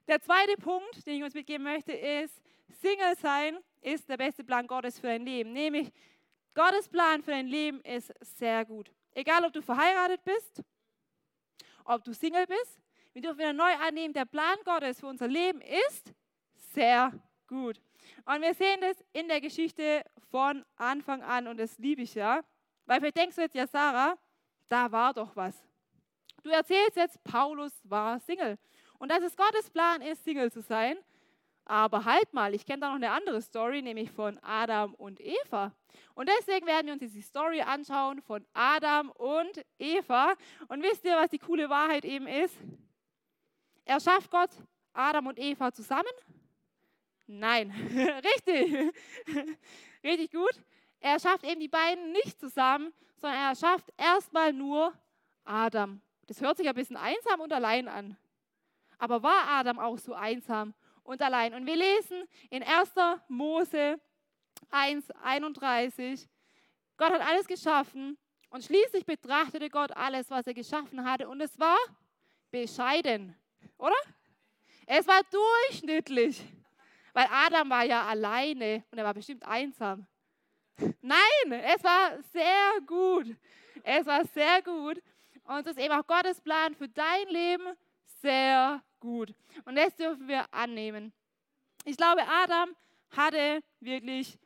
Der 0.06 0.20
zweite 0.20 0.56
Punkt, 0.56 1.06
den 1.06 1.16
ich 1.16 1.22
uns 1.22 1.34
mitgeben 1.34 1.64
möchte, 1.64 1.92
ist, 1.92 2.42
Single 2.80 3.16
sein 3.20 3.58
ist 3.82 4.08
der 4.08 4.16
beste 4.16 4.42
Plan 4.42 4.66
Gottes 4.66 4.98
für 4.98 5.06
dein 5.06 5.24
Leben. 5.24 5.52
Nämlich, 5.52 5.92
Gottes 6.54 6.88
Plan 6.88 7.22
für 7.22 7.30
dein 7.30 7.46
Leben 7.46 7.80
ist 7.82 8.12
sehr 8.20 8.64
gut. 8.64 8.90
Egal, 9.12 9.44
ob 9.44 9.52
du 9.52 9.62
verheiratet 9.62 10.24
bist, 10.24 10.62
ob 11.84 12.02
du 12.04 12.12
Single 12.12 12.46
bist, 12.46 12.78
wir 13.18 13.22
dürfen 13.22 13.38
wieder 13.40 13.52
neu 13.52 13.74
annehmen, 13.84 14.14
der 14.14 14.26
Plan 14.26 14.56
Gottes 14.64 15.00
für 15.00 15.08
unser 15.08 15.26
Leben 15.26 15.60
ist 15.60 16.14
sehr 16.72 17.12
gut. 17.48 17.80
Und 18.24 18.42
wir 18.42 18.54
sehen 18.54 18.80
das 18.80 19.04
in 19.12 19.26
der 19.26 19.40
Geschichte 19.40 20.04
von 20.30 20.64
Anfang 20.76 21.22
an 21.22 21.48
und 21.48 21.56
das 21.56 21.76
liebe 21.78 22.02
ich 22.02 22.14
ja. 22.14 22.44
Weil 22.86 23.00
vielleicht 23.00 23.16
denkst 23.16 23.34
du 23.34 23.42
jetzt, 23.42 23.56
ja 23.56 23.66
Sarah, 23.66 24.16
da 24.68 24.92
war 24.92 25.12
doch 25.14 25.34
was. 25.34 25.60
Du 26.44 26.50
erzählst 26.50 26.94
jetzt, 26.94 27.20
Paulus 27.24 27.72
war 27.82 28.20
Single. 28.20 28.56
Und 29.00 29.10
dass 29.10 29.24
es 29.24 29.36
Gottes 29.36 29.68
Plan 29.68 30.00
ist, 30.00 30.22
Single 30.22 30.52
zu 30.52 30.62
sein. 30.62 30.96
Aber 31.64 32.04
halt 32.04 32.32
mal, 32.32 32.54
ich 32.54 32.64
kenne 32.64 32.82
da 32.82 32.88
noch 32.90 32.94
eine 32.94 33.10
andere 33.10 33.42
Story, 33.42 33.82
nämlich 33.82 34.12
von 34.12 34.38
Adam 34.42 34.94
und 34.94 35.18
Eva. 35.18 35.72
Und 36.14 36.28
deswegen 36.28 36.68
werden 36.68 36.86
wir 36.86 36.92
uns 36.92 37.02
diese 37.02 37.22
Story 37.22 37.62
anschauen 37.62 38.22
von 38.22 38.46
Adam 38.52 39.10
und 39.10 39.64
Eva. 39.80 40.34
Und 40.68 40.84
wisst 40.84 41.04
ihr, 41.04 41.16
was 41.16 41.30
die 41.30 41.38
coole 41.40 41.68
Wahrheit 41.68 42.04
eben 42.04 42.28
ist? 42.28 42.56
Erschafft 43.88 44.30
Gott 44.30 44.50
Adam 44.92 45.28
und 45.28 45.38
Eva 45.38 45.72
zusammen? 45.72 46.12
Nein, 47.26 47.70
richtig. 48.46 48.92
richtig 50.04 50.30
gut. 50.30 50.52
Er 51.00 51.18
schafft 51.18 51.42
eben 51.44 51.58
die 51.58 51.68
beiden 51.68 52.12
nicht 52.12 52.38
zusammen, 52.38 52.92
sondern 53.16 53.40
er 53.40 53.56
schafft 53.56 53.90
erstmal 53.96 54.52
nur 54.52 54.92
Adam. 55.42 56.02
Das 56.26 56.38
hört 56.42 56.58
sich 56.58 56.68
ein 56.68 56.74
bisschen 56.74 56.98
einsam 56.98 57.40
und 57.40 57.50
allein 57.50 57.88
an. 57.88 58.14
Aber 58.98 59.22
war 59.22 59.48
Adam 59.48 59.78
auch 59.78 59.96
so 59.96 60.12
einsam 60.12 60.74
und 61.02 61.22
allein? 61.22 61.54
Und 61.54 61.64
wir 61.64 61.76
lesen 61.76 62.28
in 62.50 62.62
1. 62.62 62.92
Mose 63.28 63.98
1, 64.70 65.10
31, 65.22 66.28
Gott 66.98 67.10
hat 67.10 67.26
alles 67.26 67.46
geschaffen 67.46 68.18
und 68.50 68.62
schließlich 68.62 69.06
betrachtete 69.06 69.70
Gott 69.70 69.92
alles, 69.96 70.28
was 70.28 70.46
er 70.46 70.52
geschaffen 70.52 71.08
hatte 71.08 71.26
und 71.26 71.40
es 71.40 71.58
war 71.58 71.78
bescheiden 72.50 73.34
oder? 73.78 73.96
Es 74.86 75.06
war 75.06 75.20
durchschnittlich, 75.30 76.42
weil 77.12 77.26
Adam 77.30 77.70
war 77.70 77.84
ja 77.84 78.06
alleine 78.06 78.84
und 78.90 78.98
er 78.98 79.04
war 79.04 79.14
bestimmt 79.14 79.44
einsam. 79.44 80.06
Nein, 81.00 81.52
es 81.52 81.82
war 81.82 82.22
sehr 82.32 82.80
gut. 82.86 83.36
Es 83.82 84.06
war 84.06 84.24
sehr 84.26 84.62
gut. 84.62 85.02
Und 85.44 85.60
es 85.60 85.66
ist 85.66 85.78
eben 85.78 85.94
auch 85.94 86.06
Gottes 86.06 86.40
Plan 86.40 86.74
für 86.74 86.88
dein 86.88 87.28
Leben 87.28 87.64
sehr 88.20 88.82
gut. 89.00 89.34
Und 89.64 89.76
das 89.76 89.94
dürfen 89.96 90.28
wir 90.28 90.44
annehmen. 90.52 91.12
Ich 91.84 91.96
glaube, 91.96 92.22
Adam 92.26 92.74
hatte 93.10 93.62
wirklich 93.80 94.38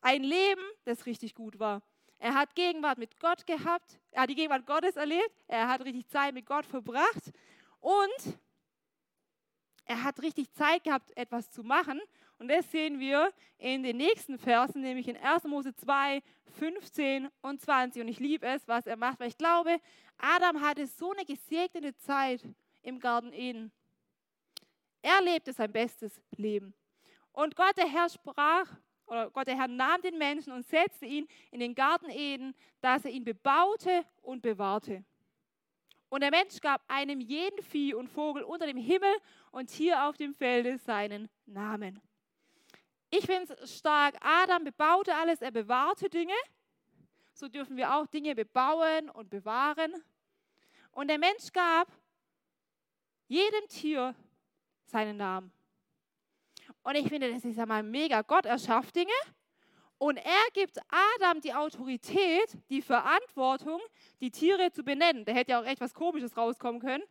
ein 0.00 0.22
Leben, 0.22 0.62
das 0.84 1.06
richtig 1.06 1.34
gut 1.34 1.58
war. 1.58 1.82
Er 2.18 2.34
hat 2.34 2.54
Gegenwart 2.54 2.98
mit 2.98 3.18
Gott 3.20 3.46
gehabt. 3.46 4.00
Er 4.10 4.22
hat 4.22 4.30
die 4.30 4.34
Gegenwart 4.34 4.66
Gottes 4.66 4.96
erlebt. 4.96 5.44
Er 5.46 5.68
hat 5.68 5.84
richtig 5.84 6.08
Zeit 6.08 6.34
mit 6.34 6.46
Gott 6.46 6.66
verbracht. 6.66 7.32
Und 7.80 8.38
er 9.84 10.04
hat 10.04 10.20
richtig 10.20 10.52
Zeit 10.52 10.84
gehabt, 10.84 11.16
etwas 11.16 11.50
zu 11.50 11.62
machen. 11.62 12.00
Und 12.38 12.48
das 12.48 12.70
sehen 12.70 13.00
wir 13.00 13.32
in 13.56 13.82
den 13.82 13.96
nächsten 13.96 14.38
Versen, 14.38 14.82
nämlich 14.82 15.08
in 15.08 15.16
1. 15.16 15.44
Mose 15.44 15.74
2, 15.74 16.22
15 16.58 17.28
und 17.40 17.60
20. 17.60 18.02
Und 18.02 18.08
ich 18.08 18.20
liebe 18.20 18.46
es, 18.46 18.68
was 18.68 18.86
er 18.86 18.96
macht, 18.96 19.18
weil 19.18 19.28
ich 19.28 19.38
glaube, 19.38 19.80
Adam 20.18 20.60
hatte 20.60 20.86
so 20.86 21.12
eine 21.12 21.24
gesegnete 21.24 21.96
Zeit 21.96 22.42
im 22.82 23.00
Garten 23.00 23.32
Eden. 23.32 23.72
Er 25.02 25.22
lebte 25.22 25.52
sein 25.52 25.72
bestes 25.72 26.20
Leben. 26.36 26.74
Und 27.32 27.56
Gott, 27.56 27.76
der 27.76 27.88
Herr, 27.88 28.08
sprach, 28.08 28.68
oder 29.06 29.30
Gott, 29.30 29.46
der 29.46 29.56
Herr, 29.56 29.68
nahm 29.68 30.02
den 30.02 30.18
Menschen 30.18 30.52
und 30.52 30.66
setzte 30.66 31.06
ihn 31.06 31.26
in 31.50 31.60
den 31.60 31.74
Garten 31.74 32.10
Eden, 32.10 32.54
dass 32.80 33.04
er 33.04 33.10
ihn 33.10 33.24
bebaute 33.24 34.04
und 34.22 34.42
bewahrte. 34.42 35.04
Und 36.08 36.22
der 36.22 36.30
Mensch 36.30 36.60
gab 36.60 36.82
einem 36.88 37.20
jeden 37.20 37.62
Vieh 37.62 37.94
und 37.94 38.08
Vogel 38.08 38.42
unter 38.42 38.66
dem 38.66 38.78
Himmel 38.78 39.14
und 39.50 39.66
Tier 39.66 40.04
auf 40.04 40.16
dem 40.16 40.32
Felde 40.34 40.78
seinen 40.78 41.28
Namen. 41.46 42.00
Ich 43.10 43.26
finde 43.26 43.54
es 43.54 43.78
stark. 43.78 44.16
Adam 44.20 44.64
bebaute 44.64 45.14
alles, 45.14 45.42
er 45.42 45.50
bewahrte 45.50 46.08
Dinge. 46.08 46.34
So 47.32 47.48
dürfen 47.48 47.76
wir 47.76 47.94
auch 47.94 48.06
Dinge 48.06 48.34
bebauen 48.34 49.10
und 49.10 49.30
bewahren. 49.30 49.94
Und 50.92 51.08
der 51.08 51.18
Mensch 51.18 51.52
gab 51.52 51.88
jedem 53.28 53.68
Tier 53.68 54.14
seinen 54.86 55.18
Namen. 55.18 55.52
Und 56.82 56.94
ich 56.96 57.08
finde, 57.08 57.30
das 57.32 57.44
ist 57.44 57.56
ja 57.56 57.66
mal 57.66 57.82
mega. 57.82 58.22
Gott 58.22 58.46
erschafft 58.46 58.96
Dinge 58.96 59.12
und 59.98 60.16
er 60.16 60.44
gibt 60.54 60.78
Adam 60.88 61.40
die 61.40 61.52
Autorität, 61.52 62.56
die 62.70 62.82
Verantwortung, 62.82 63.80
die 64.20 64.30
Tiere 64.30 64.70
zu 64.70 64.84
benennen. 64.84 65.24
Da 65.24 65.32
hätte 65.32 65.52
ja 65.52 65.60
auch 65.60 65.64
etwas 65.64 65.92
Komisches 65.92 66.36
rauskommen 66.36 66.80
können. 66.80 67.02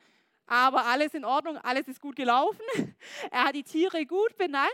Aber 0.45 0.85
alles 0.85 1.13
in 1.13 1.25
Ordnung, 1.25 1.57
alles 1.57 1.89
ist 1.89 1.99
gut 1.99 2.15
gelaufen. 2.15 2.61
Er 3.31 3.45
hat 3.45 3.55
die 3.55 3.63
Tiere 3.63 4.05
gut 4.05 4.37
benannt. 4.37 4.71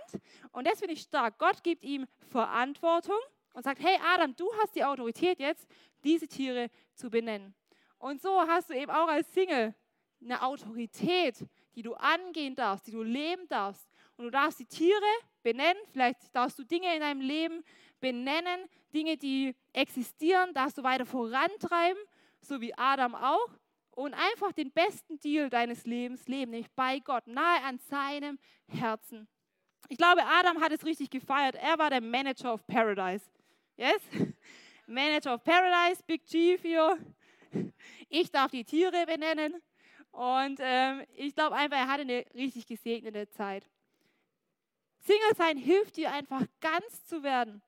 Und 0.52 0.68
das 0.68 0.80
finde 0.80 0.94
ich 0.94 1.02
stark. 1.02 1.40
Gott 1.40 1.64
gibt 1.64 1.84
ihm 1.84 2.06
Verantwortung 2.30 3.18
und 3.54 3.64
sagt, 3.64 3.82
hey 3.82 3.98
Adam, 4.14 4.36
du 4.36 4.48
hast 4.62 4.76
die 4.76 4.84
Autorität 4.84 5.40
jetzt, 5.40 5.68
diese 6.04 6.28
Tiere 6.28 6.70
zu 6.94 7.10
benennen. 7.10 7.56
Und 7.98 8.22
so 8.22 8.42
hast 8.42 8.70
du 8.70 8.76
eben 8.76 8.92
auch 8.92 9.08
als 9.08 9.34
Single 9.34 9.74
eine 10.24 10.42
Autorität, 10.44 11.38
die 11.76 11.82
du 11.82 11.96
angehen 11.96 12.54
darfst, 12.54 12.88
die 12.88 12.92
du 12.92 13.02
leben 13.02 13.48
darfst. 13.48 13.90
Und 14.18 14.26
du 14.26 14.30
darfst 14.30 14.60
die 14.60 14.66
Tiere 14.66 15.02
benennen. 15.42 15.82
Vielleicht 15.92 16.36
darfst 16.36 16.60
du 16.60 16.64
Dinge 16.64 16.94
in 16.94 17.02
deinem 17.02 17.22
Leben 17.22 17.64
benennen, 18.04 18.68
Dinge, 18.94 19.16
die 19.16 19.56
existieren, 19.72 20.54
darfst 20.54 20.78
du 20.78 20.84
weiter 20.84 21.06
vorantreiben, 21.06 22.02
so 22.42 22.60
wie 22.60 22.74
Adam 22.78 23.16
auch. 23.16 23.50
Und 23.92 24.14
einfach 24.14 24.52
den 24.52 24.72
besten 24.72 25.20
Deal 25.20 25.50
deines 25.50 25.86
Lebens 25.86 26.28
leben, 26.28 26.52
nämlich 26.52 26.70
bei 26.76 27.00
Gott, 27.00 27.26
nahe 27.28 27.64
an 27.64 27.80
seinem 27.80 28.40
Herzen. 28.68 29.28
Ich 29.88 29.98
glaube, 29.98 30.22
Adam 30.26 30.60
hat 30.60 30.74
es 30.74 30.86
richtig 30.86 31.10
gefeiert. 31.12 31.56
Er 31.56 31.78
war 31.78 31.90
der 31.90 32.02
Manager 32.02 32.54
of 32.54 32.68
Paradise. 32.68 33.26
Yes? 33.78 34.02
Manager 34.88 35.36
of 35.36 35.44
Paradise, 35.44 36.04
Big 36.06 36.26
Chief 36.26 36.62
hier. 36.62 36.98
Ich 38.10 38.32
darf 38.32 38.52
die 38.52 38.66
Tiere 38.66 39.06
benennen. 39.06 39.62
Und 40.12 40.60
ähm, 40.60 41.04
ich 41.16 41.36
glaube 41.36 41.56
einfach, 41.56 41.78
er 41.78 41.88
hatte 41.88 42.02
eine 42.02 42.26
richtig 42.34 42.68
gesegnete 42.68 43.30
Zeit. 43.30 43.70
Single 45.06 45.36
sein 45.38 45.58
hilft 45.58 45.98
dir 45.98 46.12
einfach 46.12 46.44
ganz 46.60 47.06
zu 47.06 47.24
werden. 47.24 47.62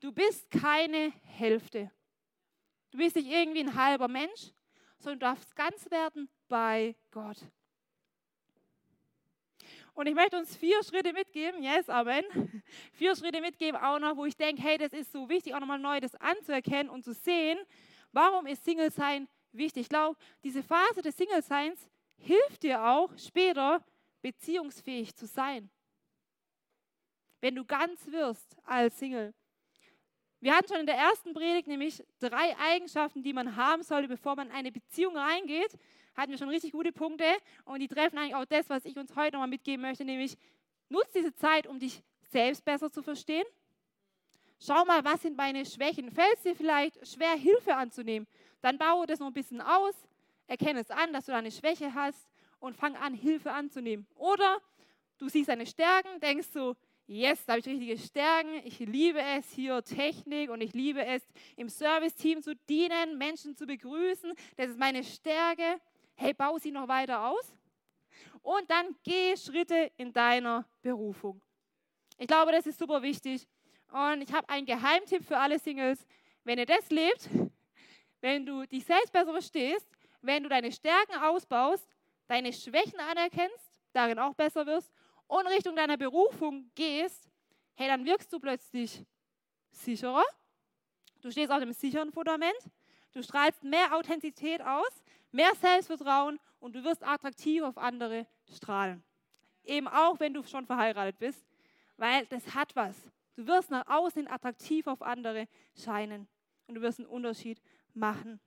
Du 0.00 0.12
bist 0.12 0.50
keine 0.50 1.12
Hälfte. 1.24 1.90
Du 2.90 2.98
bist 2.98 3.16
nicht 3.16 3.28
irgendwie 3.28 3.60
ein 3.60 3.74
halber 3.74 4.08
Mensch, 4.08 4.52
sondern 4.98 5.20
du 5.20 5.26
darfst 5.26 5.54
ganz 5.54 5.90
werden 5.90 6.28
bei 6.48 6.96
Gott. 7.10 7.36
Und 9.92 10.06
ich 10.06 10.14
möchte 10.14 10.38
uns 10.38 10.56
vier 10.56 10.82
Schritte 10.82 11.12
mitgeben, 11.12 11.62
yes, 11.62 11.88
Amen. 11.88 12.24
Vier 12.92 13.14
Schritte 13.14 13.40
mitgeben 13.40 13.78
auch 13.78 13.98
noch, 13.98 14.16
wo 14.16 14.24
ich 14.24 14.36
denke, 14.36 14.62
hey, 14.62 14.78
das 14.78 14.92
ist 14.92 15.12
so 15.12 15.28
wichtig, 15.28 15.54
auch 15.54 15.60
nochmal 15.60 15.78
neu 15.78 16.00
das 16.00 16.14
anzuerkennen 16.14 16.88
und 16.88 17.04
zu 17.04 17.12
sehen, 17.12 17.58
warum 18.12 18.46
ist 18.46 18.64
Single-Sein 18.64 19.28
wichtig. 19.52 19.82
Ich 19.82 19.88
glaube, 19.88 20.18
diese 20.42 20.62
Phase 20.62 21.02
des 21.02 21.16
Single-Seins 21.16 21.90
hilft 22.16 22.62
dir 22.62 22.82
auch 22.84 23.10
später, 23.18 23.84
beziehungsfähig 24.22 25.14
zu 25.14 25.26
sein. 25.26 25.70
Wenn 27.40 27.56
du 27.56 27.64
ganz 27.64 28.06
wirst 28.10 28.56
als 28.64 28.98
Single. 28.98 29.34
Wir 30.42 30.56
hatten 30.56 30.68
schon 30.68 30.80
in 30.80 30.86
der 30.86 30.96
ersten 30.96 31.34
Predigt 31.34 31.68
nämlich 31.68 32.02
drei 32.18 32.56
Eigenschaften, 32.58 33.22
die 33.22 33.34
man 33.34 33.56
haben 33.56 33.82
sollte, 33.82 34.08
bevor 34.08 34.36
man 34.36 34.48
in 34.48 34.54
eine 34.54 34.72
Beziehung 34.72 35.14
reingeht. 35.16 35.76
Hatten 36.16 36.30
wir 36.30 36.38
schon 36.38 36.48
richtig 36.48 36.72
gute 36.72 36.92
Punkte 36.92 37.26
und 37.66 37.80
die 37.80 37.88
treffen 37.88 38.16
eigentlich 38.16 38.34
auch 38.34 38.46
das, 38.46 38.70
was 38.70 38.86
ich 38.86 38.96
uns 38.96 39.14
heute 39.14 39.32
nochmal 39.32 39.48
mitgeben 39.48 39.82
möchte, 39.82 40.04
nämlich 40.04 40.38
nutz 40.88 41.12
diese 41.12 41.34
Zeit, 41.34 41.66
um 41.66 41.78
dich 41.78 42.02
selbst 42.30 42.64
besser 42.64 42.90
zu 42.90 43.02
verstehen. 43.02 43.44
Schau 44.58 44.84
mal, 44.86 45.04
was 45.04 45.22
sind 45.22 45.36
meine 45.36 45.64
Schwächen? 45.66 46.10
Fällt 46.10 46.36
es 46.36 46.42
dir 46.42 46.56
vielleicht 46.56 47.06
schwer, 47.06 47.32
Hilfe 47.32 47.74
anzunehmen? 47.76 48.26
Dann 48.62 48.78
baue 48.78 49.06
das 49.06 49.18
noch 49.18 49.26
ein 49.26 49.32
bisschen 49.34 49.60
aus, 49.60 49.94
erkenne 50.46 50.80
es 50.80 50.90
an, 50.90 51.12
dass 51.12 51.26
du 51.26 51.32
da 51.32 51.38
eine 51.38 51.50
Schwäche 51.50 51.94
hast 51.94 52.28
und 52.60 52.76
fang 52.76 52.96
an, 52.96 53.12
Hilfe 53.12 53.52
anzunehmen. 53.52 54.06
Oder 54.16 54.58
du 55.18 55.28
siehst 55.28 55.50
deine 55.50 55.66
Stärken, 55.66 56.18
denkst 56.20 56.48
so, 56.52 56.76
yes, 57.10 57.44
da 57.44 57.54
habe 57.54 57.60
ich 57.60 57.66
richtige 57.66 57.98
Stärken. 57.98 58.62
Ich 58.64 58.78
liebe 58.78 59.20
es 59.20 59.50
hier 59.50 59.82
Technik 59.82 60.50
und 60.50 60.60
ich 60.60 60.72
liebe 60.72 61.04
es 61.04 61.22
im 61.56 61.68
Serviceteam 61.68 62.40
zu 62.42 62.54
dienen, 62.68 63.18
Menschen 63.18 63.56
zu 63.56 63.66
begrüßen. 63.66 64.32
Das 64.56 64.70
ist 64.70 64.78
meine 64.78 65.02
Stärke. 65.02 65.80
Hey, 66.14 66.32
bau 66.32 66.58
sie 66.58 66.70
noch 66.70 66.86
weiter 66.86 67.26
aus. 67.26 67.52
Und 68.42 68.70
dann 68.70 68.94
geh 69.02 69.36
Schritte 69.36 69.90
in 69.96 70.12
deiner 70.12 70.64
Berufung. 70.82 71.40
Ich 72.16 72.28
glaube, 72.28 72.52
das 72.52 72.66
ist 72.66 72.78
super 72.78 73.02
wichtig. 73.02 73.46
Und 73.90 74.22
ich 74.22 74.32
habe 74.32 74.48
einen 74.48 74.66
Geheimtipp 74.66 75.24
für 75.24 75.36
alle 75.36 75.58
Singles. 75.58 76.06
Wenn 76.44 76.58
ihr 76.58 76.66
das 76.66 76.90
lebt, 76.90 77.28
wenn 78.20 78.46
du 78.46 78.66
dich 78.66 78.84
selbst 78.84 79.12
besser 79.12 79.32
verstehst, 79.32 79.86
wenn 80.22 80.42
du 80.42 80.48
deine 80.48 80.70
Stärken 80.70 81.16
ausbaust, 81.16 81.88
deine 82.28 82.52
Schwächen 82.52 83.00
anerkennst, 83.00 83.80
darin 83.92 84.18
auch 84.18 84.34
besser 84.34 84.64
wirst 84.66 84.92
und 85.30 85.46
Richtung 85.46 85.76
deiner 85.76 85.96
Berufung 85.96 86.70
gehst, 86.74 87.30
hey, 87.74 87.86
dann 87.86 88.04
wirkst 88.04 88.32
du 88.32 88.40
plötzlich 88.40 89.04
sicherer. 89.70 90.24
Du 91.20 91.30
stehst 91.30 91.52
auf 91.52 91.58
einem 91.62 91.72
sicheren 91.72 92.10
Fundament. 92.10 92.58
Du 93.12 93.22
strahlst 93.22 93.62
mehr 93.62 93.94
Authentizität 93.94 94.60
aus, 94.60 95.04
mehr 95.30 95.54
Selbstvertrauen 95.60 96.40
und 96.58 96.74
du 96.74 96.82
wirst 96.82 97.06
attraktiv 97.06 97.62
auf 97.62 97.78
andere 97.78 98.26
strahlen. 98.52 99.04
Eben 99.64 99.86
auch, 99.86 100.18
wenn 100.18 100.34
du 100.34 100.42
schon 100.42 100.66
verheiratet 100.66 101.18
bist, 101.18 101.46
weil 101.96 102.26
das 102.26 102.54
hat 102.54 102.74
was. 102.74 102.96
Du 103.36 103.46
wirst 103.46 103.70
nach 103.70 103.86
außen 103.86 104.26
attraktiv 104.28 104.88
auf 104.88 105.00
andere 105.00 105.46
scheinen 105.76 106.26
und 106.66 106.74
du 106.74 106.80
wirst 106.80 106.98
einen 106.98 107.08
Unterschied 107.08 107.60
machen. 107.94 108.40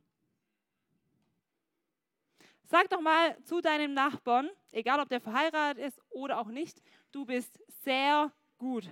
Sag 2.65 2.89
doch 2.89 3.02
mal 3.02 3.38
zu 3.43 3.62
deinem 3.62 3.93
Nachbarn, 3.93 4.49
egal 4.71 4.99
ob 4.99 5.10
der 5.10 5.21
verheiratet 5.21 5.84
ist 5.84 6.02
oder 6.10 6.39
auch 6.39 6.47
nicht, 6.47 6.82
du 7.12 7.26
bist 7.26 7.60
sehr 7.84 8.32
gut. 8.58 8.89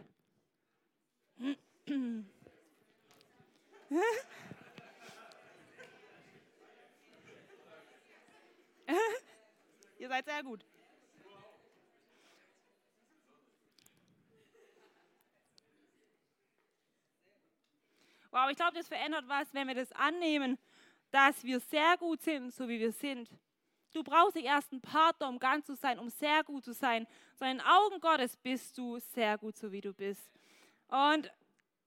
Ihr 9.97 10.07
seid 10.07 10.25
sehr 10.25 10.43
gut. 10.43 10.65
Wow, 18.31 18.49
ich 18.49 18.55
glaube, 18.55 18.77
das 18.77 18.87
verändert 18.87 19.25
was, 19.27 19.53
wenn 19.53 19.67
wir 19.67 19.75
das 19.75 19.91
annehmen, 19.91 20.57
dass 21.11 21.43
wir 21.43 21.59
sehr 21.59 21.97
gut 21.97 22.21
sind, 22.21 22.53
so 22.53 22.67
wie 22.67 22.79
wir 22.79 22.93
sind. 22.93 23.29
Du 23.93 24.03
brauchst 24.03 24.35
nicht 24.35 24.45
erst 24.45 24.71
einen 24.71 24.81
Partner, 24.81 25.27
um 25.27 25.39
ganz 25.39 25.65
zu 25.65 25.75
sein, 25.75 25.99
um 25.99 26.09
sehr 26.09 26.43
gut 26.43 26.63
zu 26.63 26.73
sein, 26.73 27.07
sondern 27.37 27.57
in 27.57 27.63
Augen 27.65 27.99
Gottes 27.99 28.37
bist 28.37 28.77
du 28.77 28.99
sehr 28.99 29.37
gut, 29.37 29.57
so 29.57 29.71
wie 29.71 29.81
du 29.81 29.93
bist. 29.93 30.31
Und 30.87 31.31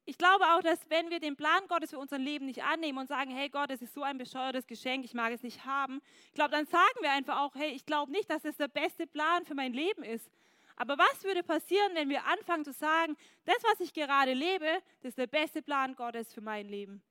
ich 0.07 0.19
glaube 0.19 0.45
auch, 0.45 0.61
dass 0.61 0.79
wenn 0.91 1.09
wir 1.09 1.19
den 1.19 1.35
Plan 1.35 1.67
Gottes 1.67 1.91
für 1.91 1.99
unser 1.99 2.19
Leben 2.19 2.45
nicht 2.45 2.63
annehmen 2.63 2.99
und 2.99 3.09
sagen, 3.09 3.31
hey 3.31 3.49
Gott, 3.49 3.71
das 3.71 3.81
ist 3.81 3.95
so 3.95 4.03
ein 4.03 4.19
bescheuertes 4.19 4.67
Geschenk, 4.67 5.05
ich 5.05 5.15
mag 5.15 5.33
es 5.33 5.43
nicht 5.43 5.65
haben, 5.65 6.03
ich 6.29 6.35
glaube, 6.35 6.51
dann 6.51 6.67
sagen 6.67 6.99
wir 7.01 7.11
einfach 7.11 7.41
auch, 7.41 7.55
hey, 7.55 7.71
ich 7.71 7.87
glaube 7.87 8.13
nicht, 8.13 8.29
dass 8.29 8.43
das 8.43 8.57
der 8.57 8.69
beste 8.69 9.07
Plan 9.07 9.45
für 9.47 9.55
mein 9.55 9.73
Leben 9.73 10.03
ist. 10.03 10.31
Aber 10.77 10.99
was 10.99 11.25
würde 11.25 11.43
passieren, 11.43 11.95
wenn 11.95 12.09
wir 12.09 12.25
anfangen 12.27 12.65
zu 12.65 12.73
sagen, 12.73 13.17
das, 13.45 13.57
was 13.63 13.81
ich 13.81 13.95
gerade 13.95 14.35
lebe, 14.35 14.67
das 15.03 15.11
ist 15.11 15.19
der 15.19 15.27
beste 15.27 15.63
Plan 15.63 15.95
Gottes 15.95 16.35
für 16.35 16.41
mein 16.41 16.69
Leben? 16.69 17.03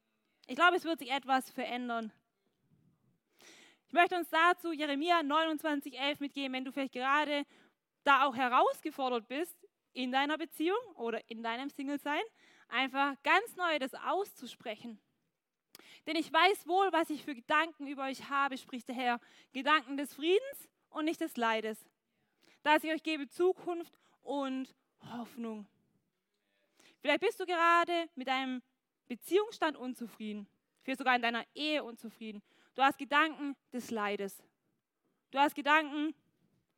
Ich 0.47 0.55
glaube, 0.55 0.75
es 0.75 0.83
wird 0.83 0.99
sich 0.99 1.11
etwas 1.11 1.49
verändern. 1.49 2.11
Ich 3.93 3.95
möchte 3.95 4.17
uns 4.17 4.27
dazu 4.31 4.71
Jeremia 4.71 5.19
29,11 5.19 6.15
mitgeben, 6.19 6.53
wenn 6.53 6.65
du 6.65 6.71
vielleicht 6.71 6.93
gerade 6.93 7.45
da 8.03 8.25
auch 8.25 8.35
herausgefordert 8.35 9.27
bist 9.27 9.55
in 9.93 10.11
deiner 10.11 10.35
Beziehung 10.35 10.79
oder 10.95 11.21
in 11.29 11.43
deinem 11.43 11.69
Single-Sein, 11.69 12.23
einfach 12.69 13.13
ganz 13.21 13.55
neu 13.55 13.77
das 13.77 13.93
auszusprechen. 13.93 14.99
Denn 16.07 16.15
ich 16.15 16.33
weiß 16.33 16.65
wohl, 16.65 16.91
was 16.91 17.11
ich 17.11 17.23
für 17.23 17.35
Gedanken 17.35 17.85
über 17.85 18.05
euch 18.05 18.27
habe, 18.31 18.57
spricht 18.57 18.87
der 18.87 18.95
Herr. 18.95 19.19
Gedanken 19.53 19.95
des 19.95 20.15
Friedens 20.15 20.69
und 20.89 21.05
nicht 21.05 21.21
des 21.21 21.37
Leides. 21.37 21.85
Dass 22.63 22.83
ich 22.83 22.91
euch 22.91 23.03
gebe 23.03 23.27
Zukunft 23.27 23.93
und 24.23 24.73
Hoffnung. 25.11 25.67
Vielleicht 26.99 27.21
bist 27.21 27.39
du 27.39 27.45
gerade 27.45 28.09
mit 28.15 28.27
deinem 28.27 28.63
Beziehungsstand 29.07 29.77
unzufrieden. 29.77 30.47
Vielleicht 30.81 30.97
sogar 30.97 31.15
in 31.15 31.21
deiner 31.21 31.45
Ehe 31.53 31.83
unzufrieden. 31.83 32.41
Du 32.75 32.81
hast 32.81 32.97
Gedanken 32.97 33.55
des 33.71 33.91
Leides. 33.91 34.43
Du 35.29 35.37
hast 35.37 35.53
Gedanken 35.53 36.15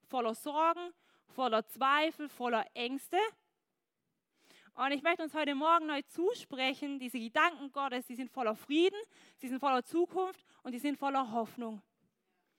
voller 0.03 0.35
Sorgen, 0.35 0.93
voller 1.27 1.65
Zweifel, 1.67 2.27
voller 2.27 2.65
Ängste. 2.73 3.17
Und 4.73 4.91
ich 4.91 5.01
möchte 5.01 5.23
uns 5.23 5.33
heute 5.33 5.55
Morgen 5.55 5.85
neu 5.85 6.01
zusprechen, 6.01 6.99
diese 6.99 7.17
Gedanken 7.17 7.71
Gottes, 7.71 8.05
die 8.07 8.15
sind 8.15 8.29
voller 8.29 8.55
Frieden, 8.55 8.99
sie 9.37 9.47
sind 9.47 9.59
voller 9.59 9.85
Zukunft 9.85 10.43
und 10.63 10.73
die 10.73 10.79
sind 10.79 10.97
voller 10.97 11.31
Hoffnung. 11.31 11.81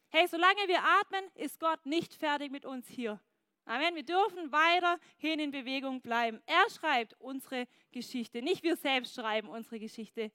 Hey, 0.09 0.27
solange 0.27 0.67
wir 0.67 0.83
atmen, 0.83 1.25
ist 1.35 1.61
Gott 1.61 1.85
nicht 1.85 2.15
fertig 2.15 2.51
mit 2.51 2.65
uns 2.65 2.89
hier. 2.89 3.21
Amen. 3.67 3.97
Wir 3.97 4.05
dürfen 4.05 4.51
weiterhin 4.51 5.41
in 5.41 5.51
Bewegung 5.51 6.01
bleiben. 6.01 6.41
Er 6.47 6.71
schreibt 6.71 7.15
unsere 7.21 7.67
Geschichte, 7.91 8.41
nicht 8.41 8.63
wir 8.63 8.77
selbst 8.77 9.15
schreiben 9.15 9.49
unsere 9.49 9.79
Geschichte. 9.79 10.31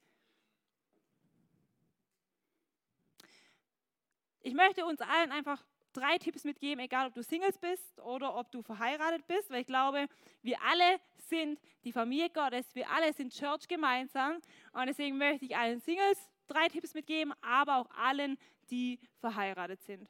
Ich 4.42 4.54
möchte 4.54 4.84
uns 4.84 5.00
allen 5.00 5.30
einfach 5.30 5.64
drei 5.92 6.18
Tipps 6.18 6.44
mitgeben, 6.44 6.82
egal 6.82 7.06
ob 7.06 7.14
du 7.14 7.22
Singles 7.22 7.58
bist 7.58 8.00
oder 8.00 8.34
ob 8.36 8.50
du 8.50 8.62
verheiratet 8.62 9.26
bist, 9.26 9.50
weil 9.50 9.60
ich 9.60 9.66
glaube, 9.66 10.08
wir 10.42 10.60
alle 10.62 11.00
sind 11.16 11.60
die 11.84 11.92
Familie 11.92 12.30
Gottes, 12.30 12.74
wir 12.74 12.90
alle 12.90 13.12
sind 13.12 13.32
Church 13.32 13.68
gemeinsam 13.68 14.38
und 14.72 14.86
deswegen 14.86 15.16
möchte 15.18 15.44
ich 15.44 15.56
allen 15.56 15.80
Singles 15.80 16.18
drei 16.48 16.68
Tipps 16.68 16.94
mitgeben, 16.94 17.32
aber 17.40 17.76
auch 17.76 17.90
allen, 17.90 18.36
die 18.70 18.98
verheiratet 19.20 19.82
sind. 19.82 20.08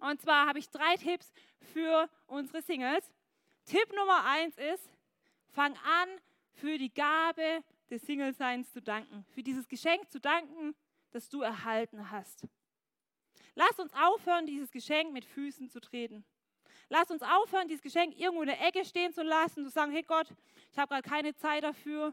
Und 0.00 0.20
zwar 0.20 0.46
habe 0.46 0.58
ich 0.58 0.68
drei 0.70 0.96
Tipps 0.96 1.32
für 1.72 2.08
unsere 2.26 2.60
Singles. 2.60 3.12
Tipp 3.64 3.92
Nummer 3.94 4.24
eins 4.24 4.56
ist, 4.58 4.90
fang 5.48 5.74
an, 5.76 6.08
für 6.54 6.78
die 6.78 6.92
Gabe 6.92 7.64
des 7.90 8.02
Singleseins 8.02 8.72
zu 8.72 8.82
danken, 8.82 9.24
für 9.30 9.42
dieses 9.42 9.68
Geschenk 9.68 10.10
zu 10.10 10.20
danken, 10.20 10.74
das 11.12 11.28
du 11.28 11.42
erhalten 11.42 12.10
hast. 12.10 12.46
Lass 13.54 13.78
uns 13.78 13.92
aufhören, 13.94 14.46
dieses 14.46 14.70
Geschenk 14.70 15.12
mit 15.12 15.24
Füßen 15.24 15.68
zu 15.68 15.80
treten. 15.80 16.24
Lass 16.88 17.10
uns 17.10 17.22
aufhören, 17.22 17.68
dieses 17.68 17.82
Geschenk 17.82 18.18
irgendwo 18.18 18.42
in 18.42 18.48
der 18.48 18.60
Ecke 18.60 18.84
stehen 18.84 19.12
zu 19.12 19.22
lassen, 19.22 19.64
zu 19.64 19.70
sagen, 19.70 19.92
hey 19.92 20.02
Gott, 20.02 20.28
ich 20.72 20.78
habe 20.78 20.88
gerade 20.88 21.08
keine 21.08 21.34
Zeit 21.34 21.64
dafür. 21.64 22.12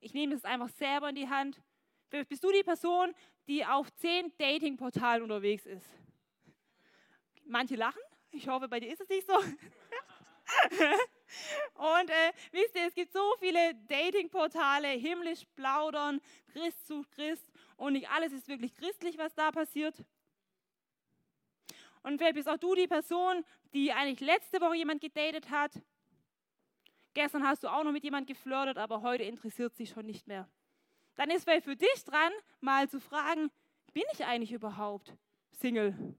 Ich 0.00 0.14
nehme 0.14 0.34
es 0.34 0.44
einfach 0.44 0.68
selber 0.70 1.10
in 1.10 1.16
die 1.16 1.28
Hand. 1.28 1.60
Bist 2.10 2.42
du 2.42 2.50
die 2.50 2.62
Person, 2.62 3.14
die 3.48 3.66
auf 3.66 3.92
zehn 3.94 4.32
Dating-Portalen 4.38 5.22
unterwegs 5.22 5.66
ist? 5.66 5.86
Manche 7.44 7.76
lachen. 7.76 8.00
Ich 8.30 8.48
hoffe, 8.48 8.68
bei 8.68 8.80
dir 8.80 8.92
ist 8.92 9.00
es 9.00 9.08
nicht 9.08 9.26
so. 9.26 9.34
Und 11.74 12.10
äh, 12.10 12.32
wisst 12.52 12.74
ihr, 12.74 12.86
es 12.86 12.94
gibt 12.94 13.12
so 13.12 13.34
viele 13.38 13.74
Dating-Portale, 13.86 14.88
himmlisch 14.88 15.44
plaudern, 15.56 16.20
Christ 16.52 16.86
sucht 16.86 17.10
Christ 17.12 17.50
und 17.76 17.92
nicht 17.92 18.08
alles 18.10 18.32
ist 18.32 18.48
wirklich 18.48 18.74
christlich, 18.74 19.18
was 19.18 19.34
da 19.34 19.50
passiert. 19.52 19.94
Und 22.02 22.18
vielleicht 22.18 22.34
bist 22.34 22.48
auch 22.48 22.56
du 22.56 22.74
die 22.74 22.86
Person, 22.86 23.44
die 23.74 23.92
eigentlich 23.92 24.20
letzte 24.20 24.60
Woche 24.60 24.76
jemand 24.76 25.00
gedatet 25.00 25.50
hat. 25.50 25.72
Gestern 27.14 27.46
hast 27.46 27.64
du 27.64 27.68
auch 27.68 27.84
noch 27.84 27.92
mit 27.92 28.04
jemand 28.04 28.26
geflirtet, 28.26 28.78
aber 28.78 29.02
heute 29.02 29.24
interessiert 29.24 29.74
sie 29.76 29.86
schon 29.86 30.06
nicht 30.06 30.26
mehr. 30.26 30.48
Dann 31.16 31.30
ist 31.30 31.44
vielleicht 31.44 31.64
für 31.64 31.76
dich 31.76 32.04
dran, 32.04 32.32
mal 32.60 32.88
zu 32.88 33.00
fragen, 33.00 33.50
bin 33.92 34.04
ich 34.12 34.24
eigentlich 34.24 34.52
überhaupt 34.52 35.16
Single? 35.52 36.16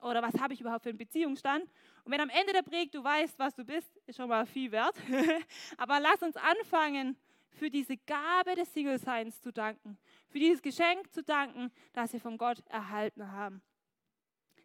Oder 0.00 0.22
was 0.22 0.38
habe 0.40 0.52
ich 0.52 0.60
überhaupt 0.60 0.82
für 0.82 0.90
einen 0.90 0.98
Beziehungsstand? 0.98 1.64
Und 2.04 2.12
wenn 2.12 2.20
am 2.20 2.28
Ende 2.28 2.52
der 2.52 2.62
Predigt 2.62 2.94
du 2.94 3.02
weißt, 3.02 3.38
was 3.38 3.54
du 3.54 3.64
bist, 3.64 3.96
ist 4.06 4.16
schon 4.16 4.28
mal 4.28 4.46
viel 4.46 4.70
wert. 4.70 4.94
aber 5.76 5.98
lass 6.00 6.22
uns 6.22 6.36
anfangen, 6.36 7.16
für 7.58 7.70
diese 7.70 7.96
Gabe 7.96 8.54
des 8.54 8.72
Single-Seins 8.72 9.40
zu 9.40 9.52
danken, 9.52 9.98
für 10.28 10.38
dieses 10.38 10.62
Geschenk 10.62 11.12
zu 11.12 11.22
danken, 11.22 11.72
das 11.92 12.12
wir 12.12 12.20
von 12.20 12.38
Gott 12.38 12.62
erhalten 12.68 13.32
haben. 13.32 13.62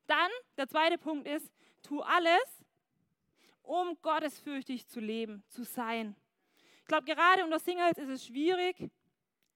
Dann, 0.08 0.30
der 0.58 0.68
zweite 0.68 0.98
Punkt 0.98 1.28
ist, 1.28 1.52
tu 1.82 2.02
alles, 2.02 2.66
um 3.62 3.98
gottesfürchtig 4.02 4.88
zu 4.88 5.00
leben, 5.00 5.44
zu 5.48 5.64
sein. 5.64 6.16
Ich 6.80 6.88
glaube, 6.88 7.06
gerade 7.06 7.44
unter 7.44 7.60
Singles 7.60 7.98
ist 7.98 8.10
es 8.10 8.26
schwierig, 8.26 8.92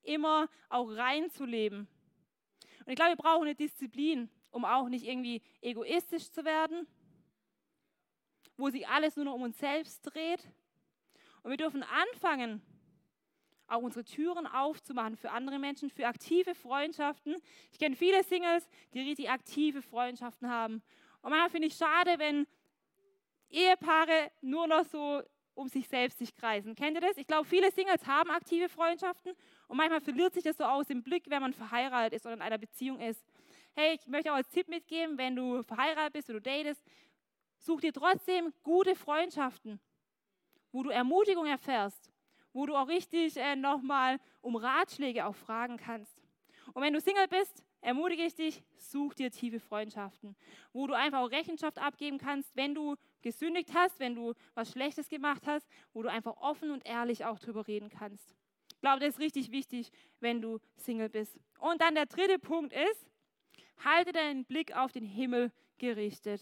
immer 0.03 0.47
auch 0.69 0.89
rein 0.89 1.29
zu 1.29 1.45
leben. 1.45 1.87
Und 2.79 2.89
ich 2.89 2.95
glaube, 2.95 3.11
wir 3.11 3.17
brauchen 3.17 3.43
eine 3.43 3.55
Disziplin, 3.55 4.29
um 4.49 4.63
auch 4.63 4.87
nicht 4.87 5.05
irgendwie 5.05 5.41
egoistisch 5.61 6.31
zu 6.31 6.45
werden, 6.45 6.87
wo 8.55 8.69
sich 8.69 8.87
alles 8.87 9.15
nur 9.17 9.25
noch 9.25 9.33
um 9.33 9.41
uns 9.41 9.57
selbst 9.57 10.01
dreht. 10.03 10.41
Und 11.43 11.51
wir 11.51 11.57
dürfen 11.57 11.83
anfangen, 11.83 12.61
auch 13.67 13.81
unsere 13.81 14.05
Türen 14.05 14.47
aufzumachen 14.47 15.17
für 15.17 15.31
andere 15.31 15.59
Menschen, 15.59 15.89
für 15.89 16.07
aktive 16.07 16.55
Freundschaften. 16.55 17.35
Ich 17.71 17.79
kenne 17.79 17.95
viele 17.95 18.23
Singles, 18.23 18.67
die 18.93 19.01
richtig 19.01 19.29
aktive 19.29 19.81
Freundschaften 19.81 20.49
haben. 20.49 20.81
Und 21.21 21.31
manchmal 21.31 21.49
finde 21.49 21.67
ich 21.67 21.75
schade, 21.75 22.15
wenn 22.17 22.47
Ehepaare 23.49 24.31
nur 24.41 24.67
noch 24.67 24.85
so 24.85 25.21
um 25.57 25.67
sich 25.67 25.87
selbst 25.87 26.19
sich 26.19 26.35
kreisen. 26.35 26.75
Kennt 26.75 26.95
ihr 26.95 27.01
das? 27.01 27.17
Ich 27.17 27.25
glaube, 27.25 27.47
viele 27.47 27.71
Singles 27.71 28.05
haben 28.05 28.29
aktive 28.29 28.69
Freundschaften 28.69 29.33
und 29.67 29.77
manchmal 29.77 30.01
verliert 30.01 30.33
sich 30.33 30.43
das 30.43 30.57
so 30.57 30.63
aus 30.63 30.87
dem 30.87 31.01
Blick, 31.01 31.23
wenn 31.29 31.41
man 31.41 31.53
verheiratet 31.53 32.13
ist 32.13 32.25
oder 32.25 32.35
in 32.35 32.41
einer 32.41 32.59
Beziehung 32.59 32.99
ist. 32.99 33.25
Hey, 33.75 33.95
ich 33.95 34.07
möchte 34.07 34.31
auch 34.31 34.35
als 34.35 34.49
Tipp 34.49 34.67
mitgeben, 34.67 35.17
wenn 35.17 35.35
du 35.35 35.63
verheiratet 35.63 36.13
bist 36.13 36.29
oder 36.29 36.39
du 36.39 36.49
datest, 36.49 36.83
such 37.57 37.81
dir 37.81 37.91
trotzdem 37.91 38.53
gute 38.61 38.95
Freundschaften, 38.95 39.79
wo 40.71 40.83
du 40.83 40.89
Ermutigung 40.91 41.47
erfährst, 41.47 42.11
wo 42.57 42.65
du 42.65 42.75
auch 42.75 42.87
richtig 42.87 43.37
äh, 43.37 43.55
nochmal 43.55 44.19
um 44.41 44.55
Ratschläge 44.55 45.27
auch 45.27 45.35
fragen 45.35 45.77
kannst. 45.77 46.19
Und 46.73 46.81
wenn 46.81 46.91
du 46.91 46.99
Single 46.99 47.27
bist, 47.27 47.63
ermutige 47.81 48.23
ich 48.23 48.33
dich, 48.33 48.63
such 48.75 49.13
dir 49.13 49.29
tiefe 49.29 49.59
Freundschaften, 49.59 50.35
wo 50.73 50.87
du 50.87 50.95
einfach 50.95 51.19
auch 51.19 51.29
Rechenschaft 51.29 51.77
abgeben 51.77 52.17
kannst, 52.17 52.55
wenn 52.55 52.73
du 52.73 52.95
gesündigt 53.21 53.69
hast, 53.75 53.99
wenn 53.99 54.15
du 54.15 54.33
was 54.55 54.71
Schlechtes 54.71 55.07
gemacht 55.07 55.45
hast, 55.45 55.69
wo 55.93 56.01
du 56.01 56.09
einfach 56.09 56.35
offen 56.37 56.71
und 56.71 56.83
ehrlich 56.83 57.25
auch 57.25 57.37
drüber 57.37 57.67
reden 57.67 57.89
kannst. 57.89 58.35
Ich 58.73 58.81
glaube, 58.81 59.01
das 59.01 59.09
ist 59.09 59.19
richtig 59.19 59.51
wichtig, 59.51 59.91
wenn 60.19 60.41
du 60.41 60.57
Single 60.77 61.09
bist. 61.09 61.39
Und 61.59 61.79
dann 61.79 61.93
der 61.93 62.07
dritte 62.07 62.39
Punkt 62.39 62.73
ist, 62.73 63.05
halte 63.85 64.13
deinen 64.13 64.45
Blick 64.45 64.75
auf 64.75 64.91
den 64.91 65.05
Himmel 65.05 65.51
gerichtet. 65.77 66.41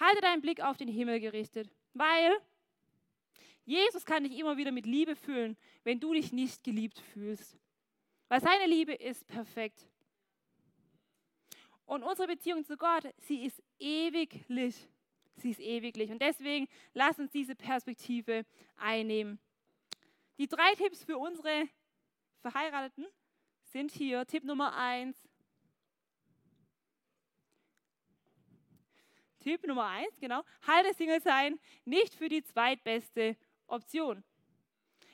Halte 0.00 0.20
deinen 0.22 0.42
Blick 0.42 0.60
auf 0.60 0.76
den 0.76 0.88
Himmel 0.88 1.20
gerichtet, 1.20 1.70
weil 1.94 2.32
Jesus 3.64 4.04
kann 4.04 4.24
dich 4.24 4.38
immer 4.38 4.56
wieder 4.56 4.72
mit 4.72 4.86
Liebe 4.86 5.14
füllen, 5.14 5.56
wenn 5.84 6.00
du 6.00 6.12
dich 6.12 6.32
nicht 6.32 6.64
geliebt 6.64 6.98
fühlst. 7.12 7.56
Weil 8.28 8.40
seine 8.40 8.66
Liebe 8.66 8.92
ist 8.92 9.26
perfekt. 9.26 9.86
Und 11.84 12.02
unsere 12.02 12.28
Beziehung 12.28 12.64
zu 12.64 12.76
Gott, 12.76 13.04
sie 13.18 13.44
ist 13.44 13.62
ewiglich. 13.78 14.88
Sie 15.36 15.50
ist 15.50 15.60
ewiglich. 15.60 16.10
Und 16.10 16.20
deswegen 16.20 16.68
lass 16.94 17.18
uns 17.18 17.30
diese 17.30 17.54
Perspektive 17.54 18.44
einnehmen. 18.76 19.38
Die 20.38 20.48
drei 20.48 20.74
Tipps 20.74 21.04
für 21.04 21.18
unsere 21.18 21.68
Verheirateten 22.40 23.06
sind 23.64 23.92
hier. 23.92 24.26
Tipp 24.26 24.44
Nummer 24.44 24.74
eins. 24.74 25.16
Tipp 29.40 29.66
Nummer 29.66 29.86
eins, 29.86 30.18
genau. 30.20 30.42
Halte 30.66 30.94
Single 30.94 31.20
sein 31.20 31.58
nicht 31.84 32.14
für 32.14 32.28
die 32.28 32.42
zweitbeste 32.42 33.36
Option. 33.66 34.22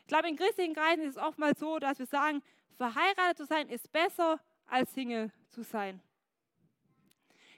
Ich 0.01 0.07
glaube, 0.07 0.29
in 0.29 0.37
christlichen 0.37 0.75
Kreisen 0.75 1.05
ist 1.05 1.17
es 1.17 1.23
oftmals 1.23 1.59
so, 1.61 1.79
dass 1.79 1.99
wir 1.99 2.07
sagen, 2.07 2.43
verheiratet 2.77 3.37
zu 3.37 3.45
sein 3.45 3.69
ist 3.69 3.93
besser 3.93 4.41
als 4.67 4.93
Single 4.95 5.31
zu 5.51 5.63
sein. 5.63 6.01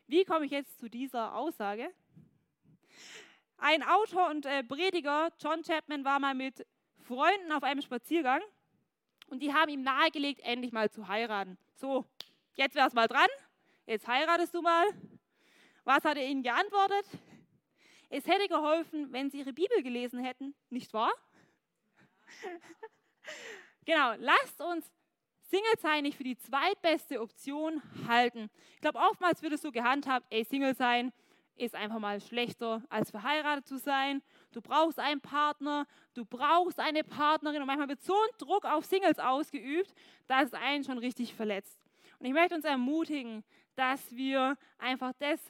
Wie 0.07 0.25
komme 0.25 0.47
ich 0.47 0.51
jetzt 0.51 0.79
zu 0.79 0.89
dieser 0.89 1.35
Aussage? 1.37 1.93
Ein 3.59 3.83
Autor 3.83 4.31
und 4.31 4.47
äh, 4.47 4.65
Prediger, 4.65 5.31
John 5.39 5.63
Chapman, 5.63 6.05
war 6.05 6.19
mal 6.19 6.35
mit 6.35 6.67
Freunden 6.99 7.53
auf 7.53 7.63
einem 7.63 7.83
Spaziergang 7.83 8.41
und 9.29 9.41
die 9.41 9.53
haben 9.53 9.69
ihm 9.69 9.83
nahegelegt, 9.83 10.41
endlich 10.41 10.73
mal 10.73 10.91
zu 10.91 11.07
heiraten. 11.07 11.59
So, 11.77 12.05
jetzt 12.55 12.75
wäre 12.75 12.89
es 12.89 12.95
mal 12.95 13.07
dran, 13.07 13.29
jetzt 13.87 14.09
heiratest 14.09 14.55
du 14.55 14.63
mal. 14.63 14.87
Was 15.85 16.05
hat 16.05 16.17
er 16.17 16.27
ihnen 16.27 16.43
geantwortet? 16.43 17.07
Es 18.11 18.27
hätte 18.27 18.49
geholfen, 18.49 19.13
wenn 19.13 19.31
sie 19.31 19.39
ihre 19.39 19.53
Bibel 19.53 19.83
gelesen 19.83 20.23
hätten, 20.23 20.55
nicht 20.69 20.93
wahr? 20.93 21.13
genau, 23.85 24.15
lasst 24.19 24.61
uns 24.61 24.91
Single 25.49 25.79
sein 25.79 26.03
nicht 26.03 26.17
für 26.17 26.25
die 26.25 26.37
zweitbeste 26.37 27.21
Option 27.21 27.81
halten. 28.09 28.51
Ich 28.75 28.81
glaube, 28.81 28.99
oftmals 28.99 29.43
wird 29.43 29.53
es 29.53 29.63
so 29.63 29.71
gehandhabt, 29.73 30.27
ey, 30.31 30.45
Single 30.45 30.75
sein 30.75 31.13
ist 31.57 31.75
einfach 31.75 31.99
mal 31.99 32.21
schlechter 32.21 32.83
als 32.89 33.11
verheiratet 33.11 33.67
zu 33.67 33.79
sein. 33.79 34.23
Du 34.51 34.61
brauchst 34.61 34.99
einen 34.99 35.21
Partner, 35.21 35.87
du 36.15 36.25
brauchst 36.25 36.81
eine 36.81 37.05
Partnerin 37.05 37.61
und 37.61 37.67
manchmal 37.67 37.89
wird 37.89 38.03
so 38.03 38.15
ein 38.15 38.39
Druck 38.39 38.65
auf 38.65 38.85
Singles 38.85 39.19
ausgeübt, 39.19 39.95
dass 40.27 40.47
es 40.47 40.55
einen 40.55 40.85
schon 40.85 40.99
richtig 40.99 41.35
verletzt. 41.35 41.79
Und 42.19 42.27
ich 42.27 42.33
möchte 42.33 42.55
uns 42.55 42.65
ermutigen, 42.65 43.45
dass 43.77 44.11
wir 44.11 44.57
einfach 44.79 45.13
das 45.19 45.41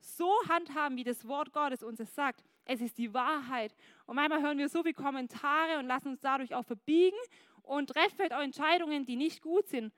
so 0.00 0.32
handhaben, 0.48 0.96
wie 0.96 1.04
das 1.04 1.26
Wort 1.26 1.52
Gottes 1.52 1.82
uns 1.82 2.00
es 2.00 2.14
sagt. 2.14 2.42
Es 2.64 2.80
ist 2.80 2.98
die 2.98 3.12
Wahrheit. 3.14 3.74
Und 4.06 4.16
manchmal 4.16 4.42
hören 4.42 4.58
wir 4.58 4.68
so 4.68 4.82
viele 4.82 4.94
Kommentare 4.94 5.78
und 5.78 5.86
lassen 5.86 6.08
uns 6.08 6.20
dadurch 6.20 6.54
auch 6.54 6.64
verbiegen 6.64 7.16
und 7.62 7.90
treffen 7.90 8.16
vielleicht 8.16 8.32
auch 8.32 8.42
Entscheidungen, 8.42 9.04
die 9.06 9.16
nicht 9.16 9.42
gut 9.42 9.68
sind. 9.68 9.92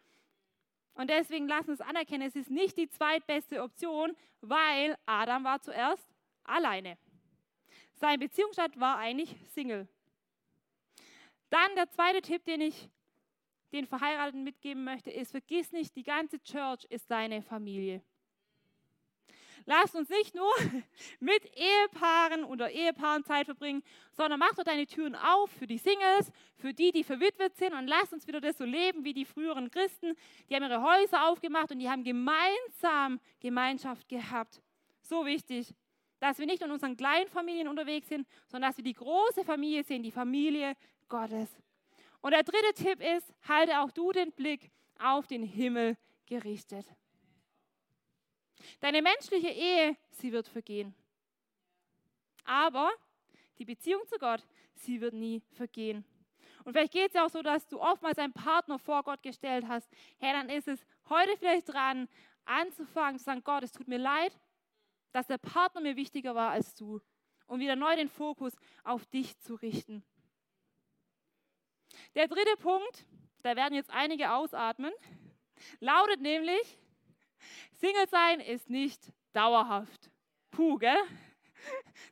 Und 0.94 1.08
deswegen 1.08 1.48
lassen 1.48 1.68
wir 1.68 1.74
es 1.74 1.80
anerkennen, 1.80 2.26
es 2.26 2.36
ist 2.36 2.50
nicht 2.50 2.76
die 2.76 2.88
zweitbeste 2.88 3.62
Option, 3.62 4.14
weil 4.40 4.96
Adam 5.06 5.44
war 5.44 5.60
zuerst 5.60 6.06
alleine. 6.44 6.98
Sein 7.94 8.18
Beziehungsstand 8.18 8.78
war 8.78 8.98
eigentlich 8.98 9.36
Single. 9.50 9.88
Dann 11.50 11.74
der 11.76 11.88
zweite 11.90 12.20
Tipp, 12.20 12.44
den 12.44 12.60
ich 12.60 12.90
den 13.72 13.86
Verheirateten 13.86 14.44
mitgeben 14.44 14.84
möchte, 14.84 15.10
ist, 15.10 15.30
vergiss 15.30 15.72
nicht, 15.72 15.96
die 15.96 16.02
ganze 16.02 16.42
Church 16.42 16.84
ist 16.90 17.10
deine 17.10 17.42
Familie. 17.42 18.02
Lasst 19.66 19.94
uns 19.94 20.09
nicht 20.09 20.35
nur 20.35 20.53
mit 21.20 21.44
Ehepaaren 21.57 22.44
oder 22.44 22.70
Ehepaaren 22.70 23.25
Zeit 23.25 23.46
verbringen, 23.46 23.83
sondern 24.12 24.38
mach 24.38 24.55
doch 24.55 24.64
deine 24.64 24.87
Türen 24.87 25.14
auf 25.14 25.51
für 25.51 25.66
die 25.66 25.79
Singles, 25.79 26.33
für 26.57 26.72
die, 26.72 26.90
die 26.92 27.05
verwitwet 27.05 27.57
sind 27.57 27.75
und 27.75 27.87
lasst 27.87 28.12
uns 28.12 28.27
wieder 28.27 28.40
das 28.40 28.59
so 28.59 28.64
leben 28.64 29.05
wie 29.05 29.12
die 29.12 29.25
früheren 29.25 29.70
Christen. 29.70 30.14
Die 30.48 30.55
haben 30.55 30.64
ihre 30.64 30.83
Häuser 30.83 31.29
aufgemacht 31.29 31.70
und 31.70 31.79
die 31.79 31.88
haben 31.88 32.05
gemeinsam 32.05 33.20
Gemeinschaft 33.40 34.09
gehabt. 34.09 34.61
So 35.03 35.25
wichtig, 35.27 35.75
dass 36.20 36.38
wir 36.38 36.46
nicht 36.46 36.62
in 36.62 36.70
unseren 36.70 36.96
kleinen 36.96 37.29
Familien 37.29 37.68
unterwegs 37.68 38.09
sind, 38.09 38.27
sondern 38.46 38.70
dass 38.70 38.77
wir 38.77 38.85
die 38.85 38.94
große 38.94 39.44
Familie 39.44 39.83
sehen, 39.83 40.03
die 40.03 40.12
Familie 40.12 40.75
Gottes. 41.09 41.48
Und 42.20 42.31
der 42.31 42.44
dritte 42.44 42.75
Tipp 42.75 43.01
ist, 43.01 43.35
halte 43.48 43.81
auch 43.81 43.90
du 43.90 44.12
den 44.12 44.31
Blick 44.33 44.70
auf 45.01 45.27
den 45.27 45.42
Himmel 45.42 45.96
gerichtet. 46.27 46.87
Deine 48.81 49.03
menschliche 49.03 49.48
Ehe, 49.48 49.96
sie 50.11 50.33
wird 50.33 50.48
vergehen. 50.48 50.94
Aber 52.44 52.90
die 53.59 53.64
Beziehung 53.64 54.07
zu 54.07 54.18
Gott, 54.18 54.42
sie 54.75 55.01
wird 55.01 55.14
nie 55.14 55.42
vergehen. 55.53 56.05
Und 56.64 56.72
vielleicht 56.72 56.92
geht 56.92 57.09
es 57.09 57.14
ja 57.14 57.25
auch 57.25 57.31
so, 57.31 57.42
dass 57.42 57.66
du 57.66 57.81
oftmals 57.81 58.18
einen 58.18 58.33
Partner 58.33 58.79
vor 58.79 59.03
Gott 59.03 59.22
gestellt 59.22 59.66
hast. 59.66 59.88
Hey, 60.18 60.33
dann 60.33 60.48
ist 60.48 60.68
es 60.68 60.85
heute 61.09 61.37
vielleicht 61.37 61.68
dran, 61.68 62.09
anzufangen, 62.44 63.18
zu 63.18 63.25
sagen, 63.25 63.42
Gott, 63.44 63.62
es 63.62 63.72
tut 63.72 63.88
mir 63.88 63.98
leid, 63.98 64.38
dass 65.12 65.27
der 65.27 65.38
Partner 65.38 65.81
mir 65.81 65.96
wichtiger 65.96 66.35
war 66.35 66.51
als 66.51 66.75
du. 66.75 67.01
Und 67.46 67.61
wieder 67.61 67.77
neu 67.77 67.94
den 67.96 68.09
Fokus 68.09 68.55
auf 68.85 69.05
dich 69.07 69.38
zu 69.40 69.55
richten. 69.57 70.05
Der 72.14 72.29
dritte 72.29 72.57
Punkt, 72.59 73.05
da 73.42 73.57
werden 73.57 73.75
jetzt 73.75 73.90
einige 73.90 74.33
ausatmen, 74.33 74.92
lautet 75.81 76.20
nämlich, 76.20 76.79
Single 77.72 78.09
sein 78.09 78.40
ist 78.40 78.70
nicht 78.70 79.12
dauerhaft. 79.33 80.11
Puh, 80.50 80.78
gell? 80.78 81.02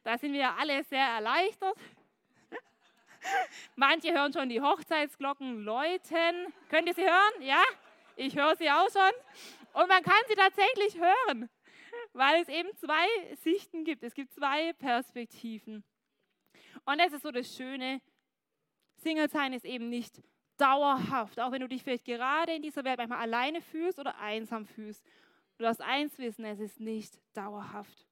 Da 0.03 0.17
sind 0.17 0.33
wir 0.33 0.57
alle 0.57 0.83
sehr 0.85 1.05
erleichtert. 1.05 1.77
Manche 3.77 4.13
hören 4.13 4.33
schon 4.33 4.49
die 4.49 4.61
Hochzeitsglocken 4.61 5.63
läuten. 5.63 6.53
Könnt 6.69 6.89
ihr 6.89 6.95
sie 6.95 7.05
hören? 7.05 7.43
Ja? 7.43 7.63
Ich 8.17 8.37
höre 8.37 8.57
sie 8.57 8.71
auch 8.71 8.89
schon. 8.91 9.11
Und 9.73 9.89
man 9.89 10.03
kann 10.03 10.23
sie 10.29 10.35
tatsächlich 10.35 10.99
hören, 10.99 11.49
weil 12.13 12.43
es 12.43 12.49
eben 12.49 12.75
zwei 12.77 13.07
Sichten 13.37 13.85
gibt. 13.85 14.03
Es 14.03 14.15
gibt 14.15 14.33
zwei 14.33 14.73
Perspektiven. 14.75 15.85
Und 16.85 16.99
das 16.99 17.13
ist 17.13 17.23
so 17.23 17.31
das 17.31 17.55
Schöne. 17.55 18.01
Single 18.97 19.31
sein 19.31 19.53
ist 19.53 19.65
eben 19.65 19.89
nicht 19.89 20.23
dauerhaft, 20.61 21.41
auch 21.41 21.53
wenn 21.53 21.61
du 21.61 21.69
dich 21.69 21.83
vielleicht 21.83 22.05
gerade 22.05 22.53
in 22.53 22.63
dieser 22.63 22.85
Welt 22.85 22.99
manchmal 22.99 23.21
alleine 23.21 23.63
fühlst 23.63 23.99
oder 23.99 24.19
einsam 24.19 24.67
fühlst. 24.67 25.05
Du 25.57 25.65
darfst 25.65 25.81
eins 25.81 26.19
wissen, 26.19 26.45
es 26.45 26.61
ist 26.61 26.81
nicht 26.81 27.19
dauerhaft. 27.35 28.07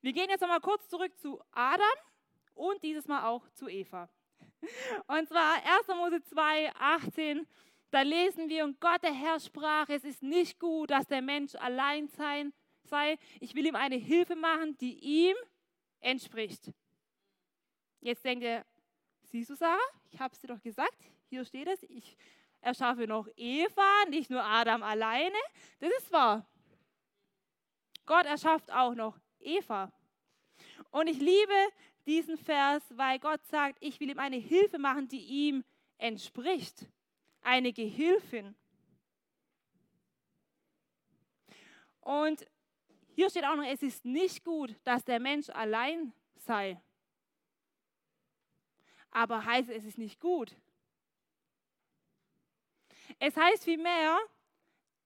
Wir 0.00 0.12
gehen 0.12 0.28
jetzt 0.28 0.40
nochmal 0.40 0.60
kurz 0.60 0.88
zurück 0.88 1.16
zu 1.18 1.40
Adam 1.52 1.86
und 2.54 2.82
dieses 2.82 3.08
Mal 3.08 3.26
auch 3.26 3.48
zu 3.50 3.68
Eva. 3.68 4.08
Und 5.06 5.28
zwar 5.28 5.54
1. 5.54 5.88
Mose 5.96 6.22
2, 6.22 6.72
18, 6.74 7.46
da 7.90 8.02
lesen 8.02 8.48
wir, 8.48 8.64
und 8.64 8.80
Gott 8.80 9.02
der 9.02 9.12
Herr 9.12 9.40
sprach, 9.40 9.88
es 9.88 10.04
ist 10.04 10.22
nicht 10.22 10.58
gut, 10.58 10.90
dass 10.90 11.06
der 11.06 11.22
Mensch 11.22 11.54
allein 11.54 12.08
sein, 12.08 12.52
sei. 12.84 13.18
Ich 13.40 13.54
will 13.54 13.66
ihm 13.66 13.76
eine 13.76 13.96
Hilfe 13.96 14.36
machen, 14.36 14.76
die 14.78 14.98
ihm 14.98 15.36
entspricht. 16.00 16.72
Jetzt 18.00 18.24
denkt 18.24 18.44
ihr, 18.44 18.64
siehst 19.30 19.50
du, 19.50 19.54
Sarah, 19.54 19.78
ich 20.10 20.18
habe 20.20 20.34
es 20.34 20.40
dir 20.40 20.48
doch 20.48 20.60
gesagt, 20.60 20.96
hier 21.28 21.44
steht 21.44 21.68
es, 21.68 21.82
ich 21.84 22.16
erschaffe 22.60 23.06
noch 23.06 23.28
Eva, 23.36 24.04
nicht 24.08 24.30
nur 24.30 24.42
Adam 24.42 24.82
alleine. 24.82 25.36
Das 25.80 25.90
ist 25.98 26.10
wahr. 26.12 26.46
Gott 28.06 28.26
erschafft 28.26 28.72
auch 28.72 28.94
noch 28.94 29.18
Eva. 29.40 29.92
Und 30.90 31.08
ich 31.08 31.18
liebe 31.18 31.54
diesen 32.06 32.38
Vers, 32.38 32.82
weil 32.90 33.18
Gott 33.18 33.44
sagt, 33.46 33.76
ich 33.80 34.00
will 34.00 34.10
ihm 34.10 34.18
eine 34.18 34.36
Hilfe 34.36 34.78
machen, 34.78 35.08
die 35.08 35.20
ihm 35.20 35.64
entspricht. 35.98 36.86
Eine 37.42 37.72
Gehilfin. 37.72 38.54
Und 42.00 42.46
hier 43.14 43.28
steht 43.28 43.44
auch 43.44 43.56
noch, 43.56 43.64
es 43.64 43.82
ist 43.82 44.04
nicht 44.04 44.44
gut, 44.44 44.74
dass 44.84 45.04
der 45.04 45.20
Mensch 45.20 45.50
allein 45.50 46.12
sei. 46.36 46.80
Aber 49.18 49.44
heißt 49.44 49.68
es 49.70 49.84
ist 49.84 49.98
nicht 49.98 50.20
gut, 50.20 50.54
es 53.18 53.36
heißt 53.36 53.64
vielmehr, 53.64 54.16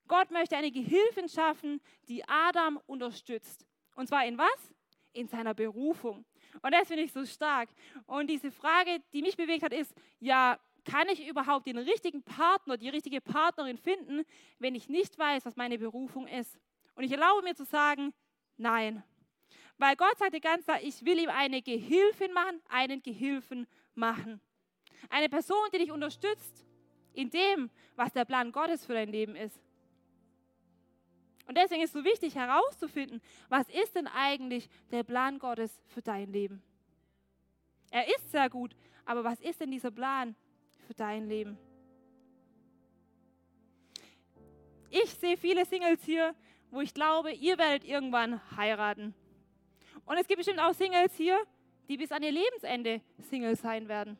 Gott 0.07 0.31
möchte 0.31 0.55
eine 0.55 0.70
Gehilfin 0.70 1.31
schaffen, 1.31 1.81
die 2.09 2.22
Adam 2.29 2.79
unterstützt. 2.87 3.66
Und 3.94 4.09
zwar 4.09 4.27
in 4.27 4.37
was? 4.37 4.75
In 5.14 5.29
seiner 5.29 5.55
Berufung. 5.55 6.27
Und 6.61 6.75
das 6.75 6.88
finde 6.88 7.05
ich 7.05 7.12
so 7.12 7.25
stark. 7.25 7.70
Und 8.05 8.29
diese 8.29 8.51
Frage, 8.51 8.98
die 9.14 9.22
mich 9.22 9.35
bewegt 9.35 9.62
hat, 9.62 9.72
ist, 9.72 9.94
ja, 10.20 10.59
kann 10.85 11.09
ich 11.09 11.27
überhaupt 11.27 11.66
den 11.66 11.79
richtigen 11.79 12.22
Partner, 12.22 12.77
die 12.77 12.90
richtige 12.90 13.22
Partnerin 13.22 13.79
finden, 13.79 14.25
wenn 14.59 14.75
ich 14.75 14.90
nicht 14.90 15.18
weiß, 15.18 15.46
was 15.46 15.57
meine 15.57 15.79
Berufung 15.79 16.27
ist? 16.27 16.59
Und 16.96 17.05
ich 17.05 17.12
erlaube 17.12 17.44
mir 17.44 17.55
zu 17.55 17.64
sagen, 17.64 18.12
nein. 18.59 19.03
Weil 19.79 19.96
Gott 19.96 20.18
sagte 20.18 20.38
ganz 20.38 20.64
klar, 20.64 20.83
ich 20.83 21.03
will 21.03 21.18
ihm 21.18 21.31
eine 21.31 21.62
Gehilfin 21.62 22.35
machen, 22.35 22.61
einen 22.68 23.03
Gehilfen 23.03 23.66
machen. 23.94 24.40
Eine 25.09 25.28
Person, 25.28 25.68
die 25.72 25.78
dich 25.78 25.90
unterstützt 25.90 26.66
in 27.12 27.31
dem, 27.31 27.70
was 27.96 28.12
der 28.12 28.24
Plan 28.24 28.52
Gottes 28.52 28.87
für 28.87 28.94
dein 28.94 29.09
Leben 29.09 29.37
ist. 29.37 29.61
Und 31.46 31.59
deswegen 31.59 31.83
ist 31.83 31.94
es 31.94 32.00
so 32.00 32.05
wichtig 32.05 32.35
herauszufinden, 32.35 33.20
was 33.48 33.68
ist 33.68 33.94
denn 33.94 34.07
eigentlich 34.07 34.68
der 34.90 35.02
Plan 35.02 35.38
Gottes 35.38 35.81
für 35.88 36.00
dein 36.00 36.33
Leben? 36.33 36.62
Er 37.90 38.07
ist 38.07 38.31
sehr 38.31 38.48
gut, 38.48 38.74
aber 39.05 39.24
was 39.24 39.40
ist 39.40 39.61
denn 39.61 39.70
dieser 39.70 39.90
Plan 39.90 40.35
für 40.87 40.94
dein 40.94 41.28
Leben? 41.28 41.59
Ich 44.88 45.11
sehe 45.14 45.37
viele 45.37 45.64
Singles 45.64 46.02
hier, 46.05 46.35
wo 46.70 46.81
ich 46.81 46.94
glaube, 46.94 47.33
ihr 47.33 47.59
werdet 47.59 47.85
irgendwann 47.85 48.40
heiraten. 48.57 49.14
Und 50.05 50.16
es 50.16 50.26
gibt 50.26 50.38
bestimmt 50.38 50.61
auch 50.61 50.74
Singles 50.74 51.14
hier, 51.16 51.38
die 51.88 51.97
bis 51.97 52.12
an 52.12 52.23
ihr 52.23 52.33
Lebensende 52.33 53.01
Singles 53.18 53.61
sein 53.61 53.88
werden. 53.88 54.18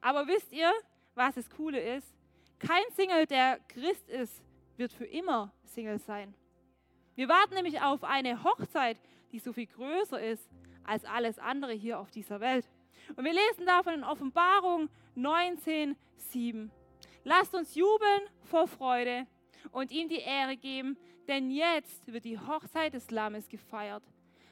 Aber 0.00 0.26
wisst 0.26 0.52
ihr, 0.52 0.72
was 1.14 1.34
das 1.34 1.50
Coole 1.50 1.80
ist? 1.80 2.14
Kein 2.58 2.84
Single, 2.94 3.26
der 3.26 3.58
Christ 3.68 4.08
ist, 4.08 4.42
wird 4.76 4.92
für 4.92 5.06
immer 5.06 5.52
Single 5.64 5.98
sein. 5.98 6.34
Wir 7.14 7.28
warten 7.28 7.54
nämlich 7.54 7.80
auf 7.80 8.04
eine 8.04 8.44
Hochzeit, 8.44 8.98
die 9.32 9.38
so 9.38 9.52
viel 9.52 9.66
größer 9.66 10.20
ist 10.20 10.48
als 10.84 11.04
alles 11.04 11.38
andere 11.38 11.72
hier 11.72 11.98
auf 11.98 12.10
dieser 12.10 12.40
Welt. 12.40 12.66
Und 13.16 13.24
wir 13.24 13.32
lesen 13.32 13.66
davon 13.66 13.94
in 13.94 14.04
Offenbarung 14.04 14.88
19, 15.14 15.96
7. 16.16 16.70
Lasst 17.24 17.54
uns 17.54 17.74
jubeln 17.74 18.22
vor 18.44 18.66
Freude 18.66 19.26
und 19.72 19.90
ihm 19.90 20.08
die 20.08 20.20
Ehre 20.20 20.56
geben, 20.56 20.96
denn 21.28 21.50
jetzt 21.50 22.10
wird 22.10 22.24
die 22.24 22.38
Hochzeit 22.38 22.94
des 22.94 23.10
Lammes 23.10 23.48
gefeiert. 23.48 24.02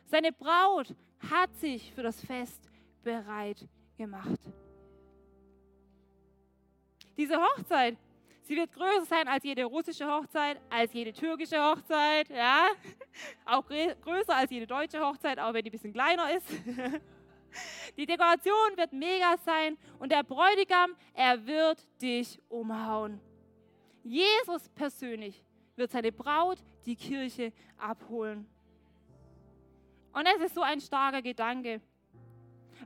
Seine 0.07 0.33
Braut 0.33 0.95
hat 1.31 1.55
sich 1.57 1.93
für 1.93 2.03
das 2.03 2.21
Fest 2.21 2.71
bereit 3.03 3.67
gemacht. 3.97 4.41
Diese 7.17 7.37
Hochzeit, 7.37 7.97
sie 8.43 8.57
wird 8.57 8.73
größer 8.73 9.05
sein 9.05 9.27
als 9.27 9.43
jede 9.43 9.65
russische 9.65 10.07
Hochzeit, 10.07 10.61
als 10.71 10.93
jede 10.93 11.13
türkische 11.13 11.61
Hochzeit, 11.61 12.29
ja, 12.31 12.69
auch 13.45 13.67
größer 13.67 14.37
als 14.37 14.51
jede 14.51 14.67
deutsche 14.67 15.01
Hochzeit, 15.01 15.39
auch 15.39 15.53
wenn 15.53 15.65
die 15.65 15.71
ein 15.71 15.73
bisschen 15.73 15.93
kleiner 15.93 16.37
ist. 16.37 16.47
Die 17.97 18.05
Dekoration 18.07 18.77
wird 18.77 18.93
mega 18.93 19.37
sein 19.39 19.79
und 19.99 20.13
der 20.13 20.23
Bräutigam, 20.23 20.95
er 21.15 21.47
wird 21.47 21.85
dich 22.01 22.41
umhauen. 22.49 23.21
Jesus 24.05 24.69
persönlich 24.69 25.43
wird 25.75 25.91
seine 25.91 26.13
Braut, 26.13 26.59
die 26.85 26.95
Kirche, 26.95 27.53
abholen. 27.79 28.47
Und 30.19 30.27
es 30.27 30.47
ist 30.47 30.57
so 30.57 30.63
ein 30.63 30.81
starker 30.81 31.23
Gedanke. 31.23 31.81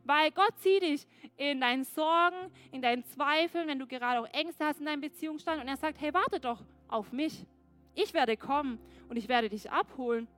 Weil 0.04 0.30
Gott 0.32 0.58
sieht 0.58 0.82
dich 0.82 1.06
in 1.38 1.62
deinen 1.62 1.84
Sorgen, 1.84 2.36
in 2.72 2.82
deinen 2.82 3.06
Zweifeln, 3.06 3.68
wenn 3.68 3.78
du 3.78 3.86
gerade 3.86 4.20
auch 4.20 4.28
Ängste 4.34 4.66
hast 4.66 4.80
in 4.80 4.84
deinem 4.84 5.00
Beziehungsstand 5.00 5.62
und 5.62 5.66
er 5.66 5.78
sagt, 5.78 5.98
hey, 6.02 6.12
warte 6.12 6.40
doch 6.40 6.62
auf 6.88 7.10
mich. 7.10 7.46
Ich 7.94 8.12
werde 8.12 8.36
kommen 8.36 8.78
und 9.08 9.16
ich 9.16 9.28
werde 9.28 9.48
dich 9.48 9.70
abholen. 9.70 10.28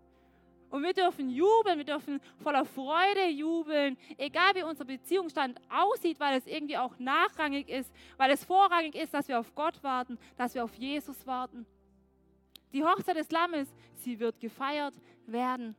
Und 0.70 0.84
wir 0.84 0.92
dürfen 0.92 1.30
jubeln, 1.30 1.78
wir 1.78 1.84
dürfen 1.84 2.20
voller 2.40 2.64
Freude 2.64 3.26
jubeln, 3.28 3.97
egal 4.16 4.55
wie 4.55 4.62
unser 4.62 4.84
Beziehungsstand 4.84 5.61
aussieht, 5.68 6.20
weil 6.20 6.38
es 6.38 6.47
irgendwie 6.47 6.78
auch 6.78 6.97
nachrangig 7.01 7.68
ist, 7.70 7.92
weil 8.18 8.30
es 8.30 8.45
vorrangig 8.45 8.95
ist, 8.95 9.12
dass 9.12 9.26
wir 9.26 9.40
auf 9.40 9.53
Gott 9.57 9.82
warten, 9.82 10.16
dass 10.36 10.55
wir 10.55 10.62
auf 10.62 10.74
Jesus 10.76 11.26
warten. 11.26 11.66
Die 12.72 12.84
Hochzeit 12.84 13.16
des 13.16 13.32
Lammes, 13.32 13.74
sie 13.95 14.20
wird 14.20 14.38
gefeiert 14.38 14.95
werden. 15.26 15.74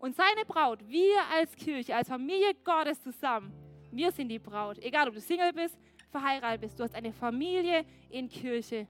Und 0.00 0.16
seine 0.16 0.46
Braut, 0.46 0.80
wir 0.88 1.20
als 1.30 1.54
Kirche, 1.54 1.94
als 1.94 2.08
Familie 2.08 2.54
Gottes 2.64 3.02
zusammen, 3.02 3.52
wir 3.92 4.10
sind 4.10 4.30
die 4.30 4.38
Braut. 4.38 4.78
Egal, 4.78 5.06
ob 5.08 5.14
du 5.14 5.20
Single 5.20 5.52
bist, 5.52 5.78
verheiratet 6.10 6.62
bist, 6.62 6.80
du 6.80 6.84
hast 6.84 6.94
eine 6.94 7.12
Familie 7.12 7.84
in 8.08 8.26
Kirche. 8.26 8.88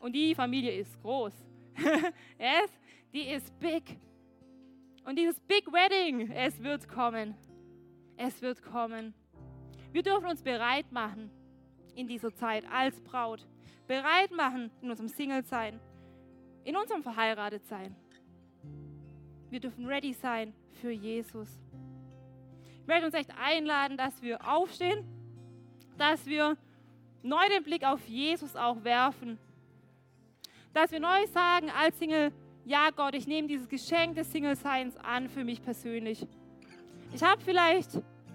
Und 0.00 0.14
die 0.14 0.34
Familie 0.34 0.72
ist 0.72 0.98
groß. 1.02 1.34
yes, 2.38 2.70
die 3.12 3.28
ist 3.28 3.56
big. 3.60 3.98
Und 5.04 5.18
dieses 5.18 5.38
Big 5.40 5.70
Wedding, 5.70 6.30
es 6.30 6.60
wird 6.62 6.88
kommen. 6.88 7.34
Es 8.16 8.40
wird 8.40 8.62
kommen. 8.62 9.12
Wir 9.92 10.02
dürfen 10.02 10.26
uns 10.26 10.42
bereit 10.42 10.90
machen 10.90 11.30
in 11.94 12.08
dieser 12.08 12.34
Zeit 12.34 12.64
als 12.72 12.98
Braut. 13.02 13.46
Bereit 13.86 14.30
machen 14.30 14.70
in 14.80 14.90
unserem 14.90 15.08
Single-Sein, 15.08 15.78
in 16.64 16.76
unserem 16.76 17.02
Verheiratet-Sein. 17.02 17.94
Wir 19.56 19.60
dürfen 19.62 19.86
ready 19.86 20.12
sein 20.12 20.52
für 20.82 20.90
Jesus. 20.90 21.48
Ich 22.82 22.86
möchte 22.86 23.06
uns 23.06 23.14
echt 23.14 23.30
einladen, 23.42 23.96
dass 23.96 24.20
wir 24.20 24.46
aufstehen, 24.46 25.02
dass 25.96 26.26
wir 26.26 26.58
neu 27.22 27.40
den 27.48 27.62
Blick 27.62 27.82
auf 27.82 28.06
Jesus 28.06 28.54
auch 28.54 28.84
werfen. 28.84 29.38
Dass 30.74 30.90
wir 30.90 31.00
neu 31.00 31.26
sagen 31.28 31.70
als 31.70 31.98
Single, 31.98 32.32
ja 32.66 32.90
Gott, 32.90 33.14
ich 33.14 33.26
nehme 33.26 33.48
dieses 33.48 33.66
Geschenk 33.66 34.16
des 34.16 34.30
Single-Seins 34.30 34.94
an 34.98 35.30
für 35.30 35.42
mich 35.42 35.62
persönlich. 35.62 36.26
Ich 37.14 37.22
habe 37.22 37.40
vielleicht 37.40 37.92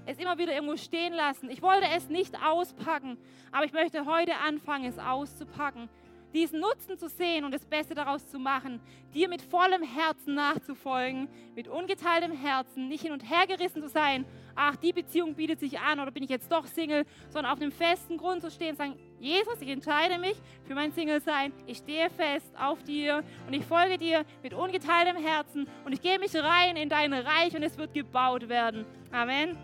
es 0.07 0.17
immer 0.17 0.39
wieder 0.39 0.55
irgendwo 0.55 0.75
stehen 0.75 1.13
lassen. 1.13 1.51
Ich 1.51 1.61
wollte 1.61 1.85
es 1.95 2.09
nicht 2.09 2.33
auspacken, 2.43 3.19
aber 3.51 3.65
ich 3.65 3.73
möchte 3.73 4.07
heute 4.07 4.37
anfangen, 4.37 4.85
es 4.85 4.97
auszupacken. 4.97 5.87
Diesen 6.33 6.59
Nutzen 6.59 6.97
zu 6.97 7.09
sehen 7.09 7.43
und 7.43 7.53
das 7.53 7.65
Beste 7.65 7.93
daraus 7.93 8.27
zu 8.27 8.39
machen, 8.39 8.79
dir 9.13 9.27
mit 9.27 9.41
vollem 9.41 9.83
Herzen 9.83 10.35
nachzufolgen, 10.35 11.27
mit 11.55 11.67
ungeteiltem 11.67 12.31
Herzen, 12.31 12.87
nicht 12.87 13.01
hin 13.01 13.11
und 13.11 13.29
her 13.29 13.45
gerissen 13.47 13.81
zu 13.81 13.89
sein, 13.89 14.25
ach, 14.55 14.75
die 14.77 14.93
Beziehung 14.93 15.35
bietet 15.35 15.59
sich 15.59 15.79
an 15.79 15.99
oder 15.99 16.11
bin 16.11 16.23
ich 16.23 16.29
jetzt 16.29 16.51
doch 16.51 16.65
Single, 16.65 17.05
sondern 17.29 17.51
auf 17.51 17.61
einem 17.61 17.71
festen 17.71 18.17
Grund 18.17 18.41
zu 18.41 18.49
stehen 18.49 18.71
und 18.71 18.77
sagen, 18.77 18.99
Jesus, 19.19 19.61
ich 19.61 19.69
entscheide 19.69 20.17
mich 20.17 20.35
für 20.63 20.73
mein 20.73 20.91
Single-Sein, 20.91 21.51
ich 21.67 21.77
stehe 21.79 22.09
fest 22.09 22.51
auf 22.57 22.81
dir 22.83 23.23
und 23.47 23.53
ich 23.53 23.65
folge 23.65 23.97
dir 23.97 24.25
mit 24.41 24.53
ungeteiltem 24.53 25.17
Herzen 25.17 25.67
und 25.85 25.93
ich 25.93 26.01
gehe 26.01 26.19
mich 26.19 26.35
rein 26.35 26.77
in 26.77 26.89
dein 26.89 27.13
Reich 27.13 27.55
und 27.55 27.63
es 27.63 27.77
wird 27.77 27.93
gebaut 27.93 28.47
werden. 28.47 28.85
Amen. 29.11 29.57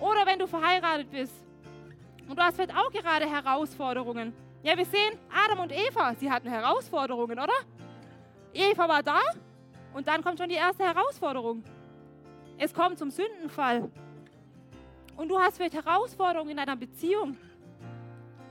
Oder 0.00 0.26
wenn 0.26 0.38
du 0.38 0.46
verheiratet 0.46 1.10
bist 1.10 1.34
und 2.28 2.38
du 2.38 2.42
hast 2.42 2.56
vielleicht 2.56 2.76
auch 2.76 2.90
gerade 2.90 3.28
Herausforderungen. 3.28 4.32
Ja, 4.64 4.78
wir 4.78 4.86
sehen 4.86 5.18
Adam 5.30 5.60
und 5.60 5.72
Eva, 5.72 6.14
sie 6.18 6.30
hatten 6.30 6.48
Herausforderungen, 6.48 7.38
oder? 7.38 7.52
Eva 8.54 8.88
war 8.88 9.02
da 9.02 9.20
und 9.92 10.08
dann 10.08 10.24
kommt 10.24 10.38
schon 10.38 10.48
die 10.48 10.54
erste 10.54 10.84
Herausforderung. 10.84 11.62
Es 12.56 12.72
kommt 12.72 12.98
zum 12.98 13.10
Sündenfall 13.10 13.90
und 15.18 15.28
du 15.28 15.38
hast 15.38 15.58
vielleicht 15.58 15.74
Herausforderungen 15.74 16.52
in 16.52 16.56
deiner 16.56 16.76
Beziehung. 16.76 17.36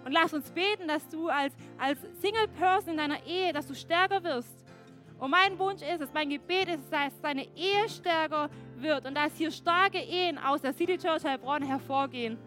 Und 0.05 0.11
lass 0.11 0.32
uns 0.36 0.51
beten, 0.51 0.88
dass 0.88 1.07
du 1.07 1.30
als, 1.30 1.55
als 1.80 1.99
Single 2.22 2.47
Person 2.59 2.91
in 2.91 2.97
deiner 2.97 3.26
Ehe, 3.26 3.51
dass 3.51 3.66
du 3.66 3.74
stärker 3.74 4.24
wirst. 4.24 4.64
Und 5.18 5.32
mein 5.32 5.57
Wunsch 5.57 5.82
ist 5.82 5.99
es, 5.99 6.14
mein 6.14 6.30
Gebet 6.30 6.68
ist, 6.68 6.93
dass 6.93 7.20
deine 7.22 7.47
Ehe 7.55 7.89
stärker 7.89 8.51
wird 8.76 9.03
und 9.07 9.16
dass 9.16 9.34
hier 9.36 9.49
starke 9.49 9.97
Ehen 9.97 10.38
aus 10.38 10.61
der 10.61 10.74
City 10.74 10.95
Church 10.95 11.26
Heilbronn 11.26 11.64
hervorgehen. 11.64 12.38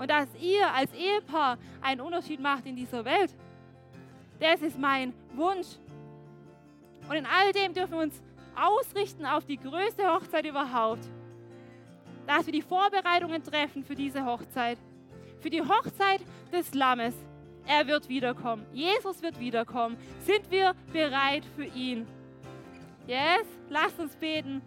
Und 0.00 0.10
dass 0.10 0.26
ihr 0.40 0.66
als 0.74 0.92
Ehepaar 0.92 1.58
einen 1.80 2.00
Unterschied 2.00 2.40
macht 2.40 2.66
in 2.66 2.74
dieser 2.74 3.04
Welt. 3.04 3.32
Das 4.40 4.60
ist 4.62 4.76
mein 4.76 5.12
Wunsch. 5.34 5.68
Und 7.08 7.14
in 7.14 7.26
all 7.26 7.52
dem 7.52 7.72
dürfen 7.72 7.92
wir 7.92 8.00
uns 8.00 8.20
ausrichten 8.60 9.24
auf 9.24 9.44
die 9.44 9.58
größte 9.58 10.12
Hochzeit 10.12 10.44
überhaupt 10.44 11.08
dass 12.30 12.46
wir 12.46 12.52
die 12.52 12.62
Vorbereitungen 12.62 13.42
treffen 13.42 13.82
für 13.82 13.96
diese 13.96 14.24
Hochzeit. 14.24 14.78
Für 15.40 15.50
die 15.50 15.62
Hochzeit 15.62 16.20
des 16.52 16.72
Lammes. 16.74 17.14
Er 17.66 17.86
wird 17.88 18.08
wiederkommen. 18.08 18.64
Jesus 18.72 19.20
wird 19.20 19.40
wiederkommen. 19.40 19.96
Sind 20.24 20.48
wir 20.48 20.74
bereit 20.92 21.42
für 21.56 21.64
ihn? 21.64 22.06
Yes? 23.08 23.46
Lasst 23.68 23.98
uns 23.98 24.14
beten. 24.14 24.62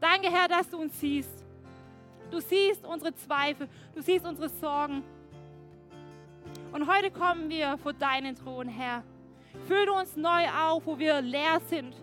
Danke, 0.00 0.30
Herr, 0.30 0.48
dass 0.48 0.70
du 0.70 0.78
uns 0.78 0.98
siehst. 0.98 1.41
Du 2.32 2.40
siehst 2.40 2.86
unsere 2.86 3.14
Zweifel. 3.14 3.68
Du 3.94 4.00
siehst 4.00 4.24
unsere 4.24 4.48
Sorgen. 4.48 5.04
Und 6.72 6.90
heute 6.90 7.10
kommen 7.10 7.50
wir 7.50 7.76
vor 7.76 7.92
deinen 7.92 8.34
Thron, 8.34 8.68
Herr. 8.68 9.04
Fülle 9.68 9.92
uns 9.92 10.16
neu 10.16 10.48
auf, 10.48 10.86
wo 10.86 10.98
wir 10.98 11.20
leer 11.20 11.60
sind. 11.68 11.94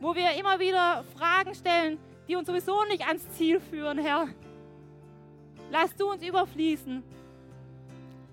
Wo 0.00 0.14
wir 0.14 0.30
immer 0.32 0.58
wieder 0.58 1.04
Fragen 1.14 1.54
stellen, 1.54 1.98
die 2.26 2.36
uns 2.36 2.46
sowieso 2.46 2.84
nicht 2.84 3.06
ans 3.06 3.28
Ziel 3.32 3.60
führen, 3.60 3.98
Herr. 3.98 4.28
Lass 5.70 5.94
du 5.94 6.10
uns 6.10 6.26
überfließen. 6.26 7.02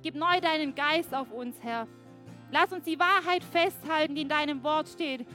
Gib 0.01 0.15
neu 0.15 0.39
deinen 0.39 0.73
Geist 0.75 1.13
auf 1.13 1.29
uns, 1.33 1.57
Herr. 1.61 1.87
Lass 2.51 2.71
uns 2.71 2.85
die 2.85 2.97
Wahrheit 2.97 3.43
festhalten, 3.43 4.15
die 4.15 4.21
in 4.21 4.29
deinem 4.29 4.63
Wort 4.63 4.87
steht. 4.87 5.27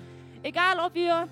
Egal, 0.42 0.80
ob 0.80 0.94
wir 0.94 1.28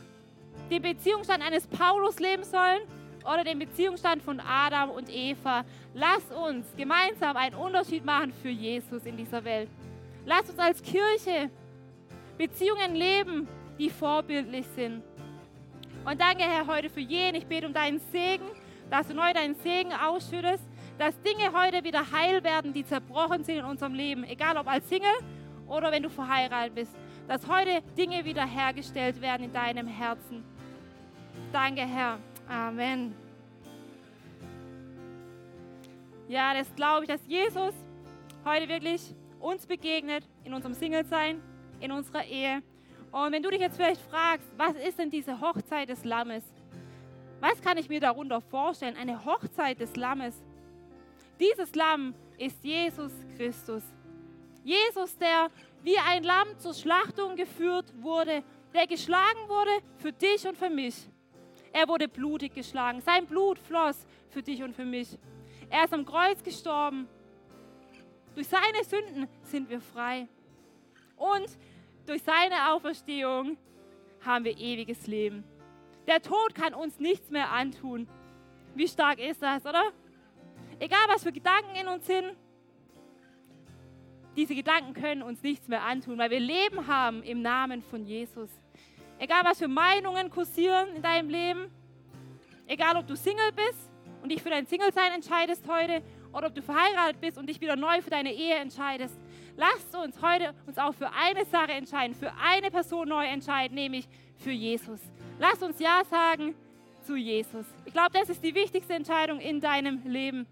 den 0.71 0.83
Beziehungsstand 0.83 1.43
eines 1.43 1.67
Paulus 1.67 2.19
leben 2.19 2.45
sollen 2.45 2.83
oder 3.25 3.45
den 3.45 3.59
Beziehungsstand 3.59 4.23
von 4.23 4.41
Adam 4.41 4.91
und 4.91 5.09
Eva. 5.09 5.65
Lass 5.95 6.25
uns 6.31 6.67
gemeinsam 6.77 7.37
einen 7.37 7.55
Unterschied 7.55 8.05
machen 8.05 8.33
für 8.43 8.49
Jesus 8.49 9.05
in 9.05 9.17
dieser 9.17 9.45
Welt. 9.45 9.69
Lass 10.25 10.49
uns 10.49 10.59
als 10.59 10.83
Kirche 10.83 11.51
Beziehungen 12.39 12.95
leben, 12.95 13.49
die 13.79 13.91
vorbildlich 13.91 14.67
sind. 14.75 15.03
Und 16.05 16.21
danke, 16.21 16.43
Herr, 16.43 16.67
heute 16.67 16.91
für 16.91 17.01
jeden. 17.01 17.37
Ich 17.37 17.47
bete 17.47 17.67
um 17.67 17.73
deinen 17.73 18.01
Segen, 18.11 18.45
dass 18.91 19.09
du 19.09 19.15
neu 19.15 19.33
deinen 19.33 19.55
Segen 19.57 19.93
ausschüttest, 19.93 20.65
dass 20.99 21.15
Dinge 21.23 21.53
heute 21.53 21.85
wieder 21.85 22.11
heil 22.13 22.43
werden, 22.43 22.73
die 22.73 22.85
zerbrochen 22.85 23.45
sind 23.45 23.59
in 23.59 23.65
unserem 23.65 23.95
Leben. 23.95 24.25
Egal 24.25 24.57
ob 24.57 24.67
als 24.67 24.89
Single 24.89 25.09
oder 25.69 25.91
wenn 25.91 26.03
du 26.03 26.11
verheiratet 26.11 26.75
bist. 26.75 26.93
Dass 27.29 27.47
heute 27.49 27.83
Dinge 27.97 28.25
wieder 28.25 28.45
hergestellt 28.45 29.21
werden 29.21 29.45
in 29.45 29.53
deinem 29.53 29.87
Herzen. 29.87 30.45
Danke, 31.53 31.83
Herr. 31.83 32.19
Amen. 32.53 33.15
Ja, 36.29 36.53
das 36.53 36.75
glaube 36.75 37.05
ich, 37.05 37.09
dass 37.09 37.27
Jesus 37.27 37.75
heute 38.45 38.69
wirklich 38.69 39.15
uns 39.41 39.67
begegnet 39.67 40.29
in 40.45 40.53
unserem 40.53 40.75
Single-Sein, 40.75 41.41
in 41.81 41.91
unserer 41.91 42.25
Ehe 42.25 42.63
und 43.13 43.31
wenn 43.33 43.43
du 43.43 43.51
dich 43.51 43.61
jetzt 43.61 43.77
vielleicht 43.77 44.01
fragst, 44.01 44.47
was 44.57 44.75
ist 44.75 44.99
denn 44.99 45.11
diese 45.11 45.39
Hochzeit 45.39 45.91
des 45.91 46.03
Lammes? 46.05 46.43
Was 47.41 47.61
kann 47.61 47.77
ich 47.77 47.91
mir 47.91 48.01
darunter 48.01 48.41
vorstellen? 48.41 48.97
Eine 48.97 49.25
Hochzeit 49.25 49.81
des 49.81 49.97
Lammes. 49.97 50.35
Dieses 51.39 51.75
Lamm 51.75 52.15
ist 52.39 52.65
Jesus 52.65 53.13
Christus. 53.37 53.83
Jesus, 54.65 55.19
der 55.19 55.51
wie 55.83 55.99
ein 55.99 56.23
Lamm 56.23 56.59
zur 56.59 56.73
Schlachtung 56.73 57.37
geführt 57.37 57.93
wurde, 58.01 58.43
der 58.73 58.87
geschlagen 58.87 59.49
wurde 59.49 59.71
für 59.97 60.13
dich 60.13 60.47
und 60.47 60.57
für 60.57 60.71
mich. 60.71 61.09
Er 61.73 61.89
wurde 61.89 62.09
blutig 62.09 62.55
geschlagen. 62.55 63.01
Sein 63.01 63.27
Blut 63.27 63.59
floss 63.59 64.07
für 64.29 64.43
dich 64.43 64.63
und 64.63 64.75
für 64.75 64.85
mich. 64.85 65.19
Er 65.71 65.85
ist 65.85 65.95
am 65.95 66.05
Kreuz 66.05 66.43
gestorben. 66.43 67.09
Durch 68.35 68.49
seine 68.49 68.85
Sünden 68.85 69.29
sind 69.43 69.71
wir 69.71 69.81
frei. 69.81 70.29
Und 71.17 71.47
durch 72.07 72.23
seine 72.23 72.73
Auferstehung 72.73 73.57
haben 74.25 74.45
wir 74.45 74.59
ewiges 74.59 75.07
Leben. 75.07 75.45
Der 76.07 76.21
Tod 76.21 76.55
kann 76.55 76.75
uns 76.75 76.99
nichts 76.99 77.31
mehr 77.31 77.51
antun. 77.51 78.09
Wie 78.75 78.89
stark 78.89 79.19
ist 79.19 79.43
das, 79.43 79.65
oder? 79.65 79.93
Egal, 80.79 81.05
was 81.09 81.23
für 81.23 81.33
Gedanken 81.33 81.77
in 81.77 81.87
uns 81.87 82.07
sind, 82.07 82.37
diese 84.37 84.55
Gedanken 84.55 84.95
können 84.95 85.23
uns 85.23 85.43
nichts 85.43 85.69
mehr 85.69 85.83
antun, 85.83 86.19
weil 86.19 86.31
wir 86.31 86.41
Leben 86.41 86.87
haben 86.87 87.23
im 87.23 87.43
Namen 87.43 87.83
von 87.83 88.05
Jesus. 88.05 88.51
Egal, 89.23 89.45
was 89.45 89.61
für 89.61 89.69
Meinungen 89.69 90.31
kursieren 90.31 90.97
in 90.97 91.01
deinem 91.01 91.31
Leben, 91.31 91.71
egal, 92.67 92.97
ob 92.97 93.07
du 93.07 93.15
Single 93.15 93.53
bist 93.53 93.89
und 94.21 94.33
dich 94.33 94.43
für 94.43 94.51
dein 94.51 94.67
Single-Sein 94.67 95.13
entscheidest 95.13 95.65
heute 95.69 96.03
oder 96.33 96.49
ob 96.49 96.55
du 96.57 96.61
verheiratet 96.61 97.21
bist 97.21 97.39
und 97.39 97.49
dich 97.49 97.61
wieder 97.61 97.77
neu 97.77 98.03
für 98.03 98.11
deine 98.11 98.33
Ehe 98.33 98.57
entscheidest. 98.57 99.17
Lasst 99.57 99.95
uns 99.95 100.21
heute 100.21 100.53
uns 100.67 100.77
auch 100.77 100.93
für 100.93 101.09
eine 101.13 101.45
Sache 101.45 101.71
entscheiden, 101.71 102.17
für 102.17 102.33
eine 102.33 102.73
Person 102.73 103.11
neu 103.11 103.25
entscheiden, 103.25 103.77
nämlich 103.77 104.09
für 104.39 104.51
Jesus. 104.51 104.99
Lasst 105.39 105.63
uns 105.63 105.79
Ja 105.79 106.03
sagen 106.05 106.57
zu 107.03 107.15
Jesus. 107.15 107.67
Ich 107.85 107.93
glaube, 107.93 108.11
das 108.15 108.29
ist 108.29 108.43
die 108.43 108.57
wichtigste 108.57 108.95
Entscheidung 108.95 109.39
in 109.39 109.61
deinem 109.61 110.03
Leben. 110.05 110.49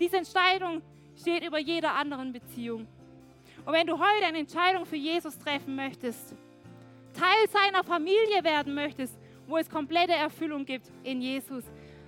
Diese 0.00 0.16
Entscheidung 0.16 0.82
steht 1.16 1.44
über 1.44 1.60
jeder 1.60 1.94
anderen 1.94 2.32
Beziehung. 2.32 2.88
Und 3.64 3.72
wenn 3.72 3.86
du 3.86 3.96
heute 3.96 4.26
eine 4.26 4.38
Entscheidung 4.38 4.84
für 4.86 4.96
Jesus 4.96 5.38
treffen 5.38 5.76
möchtest, 5.76 6.34
Teil 7.12 7.48
seiner 7.50 7.84
Familie 7.84 8.42
werden 8.42 8.74
möchtest, 8.74 9.18
wo 9.46 9.56
es 9.56 9.68
komplette 9.68 10.12
Erfüllung 10.12 10.64
gibt 10.64 10.90
in 11.02 11.20
Jesus, 11.20 11.64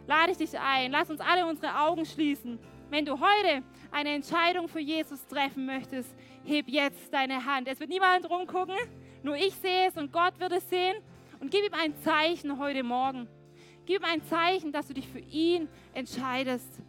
lade 0.07 0.33
ich 0.33 0.39
dich 0.39 0.59
ein. 0.59 0.93
Lass 0.93 1.11
uns 1.11 1.21
alle 1.21 1.47
unsere 1.47 1.79
Augen 1.79 2.05
schließen. 2.05 2.59
Wenn 2.91 3.05
du 3.05 3.19
heute 3.19 3.63
eine 3.91 4.11
Entscheidung 4.11 4.69
für 4.69 4.81
Jesus 4.81 5.27
treffen 5.27 5.67
möchtest, 5.67 6.15
heb 6.45 6.69
jetzt 6.69 7.13
deine 7.13 7.45
Hand. 7.45 7.69
Es 7.69 7.81
wird 7.81 7.91
niemand 7.91 8.29
rumgucken, 8.29 8.77
nur 9.23 9.37
ich 9.37 9.55
sehe 9.55 9.89
es 9.89 9.97
und 9.97 10.13
Gott 10.13 10.39
wird 10.39 10.53
es 10.53 10.69
sehen. 10.69 10.97
Und 11.41 11.51
gib 11.51 11.65
ihm 11.65 11.75
ein 11.75 11.95
Zeichen 12.01 12.59
heute 12.59 12.83
Morgen. 12.83 13.29
Gib 13.87 14.01
ihm 14.01 14.05
ein 14.05 14.23
Zeichen, 14.25 14.73
dass 14.73 14.87
du 14.87 14.95
dich 14.95 15.09
für 15.09 15.19
ihn 15.19 15.69
entscheidest. 15.93 16.81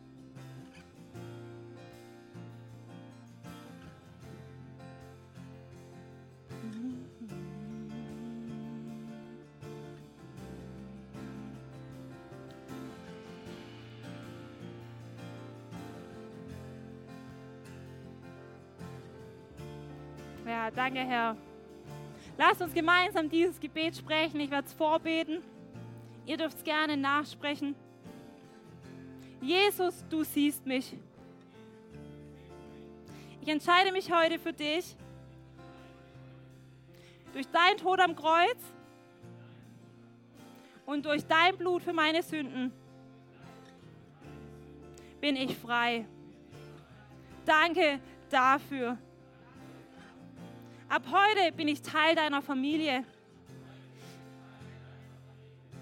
Danke, 20.72 21.00
Herr. 21.00 21.36
Lasst 22.38 22.62
uns 22.62 22.74
gemeinsam 22.74 23.30
dieses 23.30 23.60
Gebet 23.60 23.96
sprechen. 23.96 24.40
Ich 24.40 24.50
werde 24.50 24.68
es 24.68 24.74
vorbeten. 24.74 25.42
Ihr 26.26 26.38
dürft 26.38 26.58
es 26.58 26.64
gerne 26.64 26.98
nachsprechen. 26.98 27.76
Jesus, 29.42 30.04
du 30.10 30.24
siehst 30.24 30.66
mich. 30.66 30.96
Ich 33.42 33.48
entscheide 33.48 33.92
mich 33.92 34.12
heute 34.12 34.40
für 34.40 34.54
dich. 34.54 34.96
Durch 37.32 37.48
dein 37.48 37.78
Tod 37.78 38.00
am 38.00 38.16
Kreuz 38.16 38.58
und 40.86 41.06
durch 41.06 41.26
dein 41.26 41.56
Blut 41.58 41.84
für 41.84 41.94
meine 41.94 42.24
Sünden 42.24 42.72
bin 45.22 45.36
ich 45.36 45.56
frei. 45.56 46.06
Danke 47.46 48.00
dafür. 48.30 48.98
Ab 50.96 51.04
heute 51.12 51.52
bin 51.52 51.68
ich 51.68 51.82
Teil 51.82 52.16
deiner 52.16 52.42
Familie. 52.42 53.04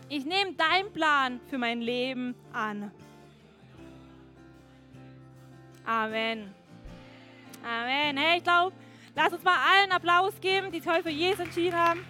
Ich 0.10 0.26
nehme 0.26 0.54
deinen 0.54 0.92
Plan 0.92 1.40
für 1.52 1.60
mein 1.60 1.82
Leben 1.82 2.34
an. 2.52 2.92
Amen. 5.86 6.52
Amen. 7.64 8.18
Hey, 8.18 8.38
ich 8.40 8.44
glaube, 8.44 8.76
lass 9.14 9.32
uns 9.32 9.44
mal 9.44 9.56
allen 9.56 9.92
Applaus 9.92 10.34
geben, 10.42 10.72
die 10.72 10.82
toll 10.82 11.04
für 11.04 11.12
Jesus 11.12 11.42
entschieden 11.42 11.78
haben. 11.78 12.04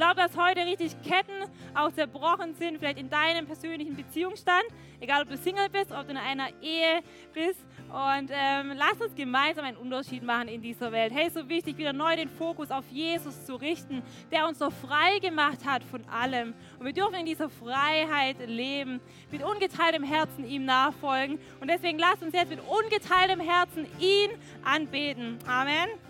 glaube, 0.00 0.16
dass 0.16 0.34
heute 0.34 0.64
richtig 0.64 0.96
Ketten 1.02 1.49
auch 1.74 1.92
zerbrochen 1.92 2.54
sind, 2.54 2.78
vielleicht 2.78 2.98
in 2.98 3.10
deinem 3.10 3.46
persönlichen 3.46 3.96
Beziehungsstand, 3.96 4.64
egal 5.00 5.22
ob 5.22 5.28
du 5.28 5.36
Single 5.36 5.68
bist, 5.70 5.92
ob 5.92 6.04
du 6.04 6.10
in 6.10 6.16
einer 6.16 6.48
Ehe 6.60 7.00
bist. 7.32 7.60
Und 7.88 8.30
ähm, 8.32 8.72
lass 8.76 9.00
uns 9.00 9.14
gemeinsam 9.14 9.64
einen 9.64 9.76
Unterschied 9.76 10.22
machen 10.22 10.48
in 10.48 10.62
dieser 10.62 10.92
Welt. 10.92 11.12
Hey, 11.12 11.30
so 11.30 11.48
wichtig, 11.48 11.76
wieder 11.76 11.92
neu 11.92 12.14
den 12.16 12.28
Fokus 12.28 12.70
auf 12.70 12.84
Jesus 12.90 13.44
zu 13.44 13.56
richten, 13.56 14.02
der 14.30 14.46
uns 14.46 14.58
so 14.58 14.70
frei 14.70 15.18
gemacht 15.20 15.64
hat 15.64 15.82
von 15.82 16.04
allem. 16.08 16.54
Und 16.78 16.86
wir 16.86 16.92
dürfen 16.92 17.14
in 17.14 17.26
dieser 17.26 17.48
Freiheit 17.48 18.36
leben, 18.46 19.00
mit 19.30 19.42
ungeteiltem 19.42 20.04
Herzen 20.04 20.44
ihm 20.44 20.64
nachfolgen. 20.64 21.38
Und 21.60 21.68
deswegen 21.68 21.98
lass 21.98 22.22
uns 22.22 22.32
jetzt 22.32 22.50
mit 22.50 22.60
ungeteiltem 22.60 23.40
Herzen 23.40 23.86
ihn 23.98 24.30
anbeten. 24.64 25.38
Amen. 25.46 26.09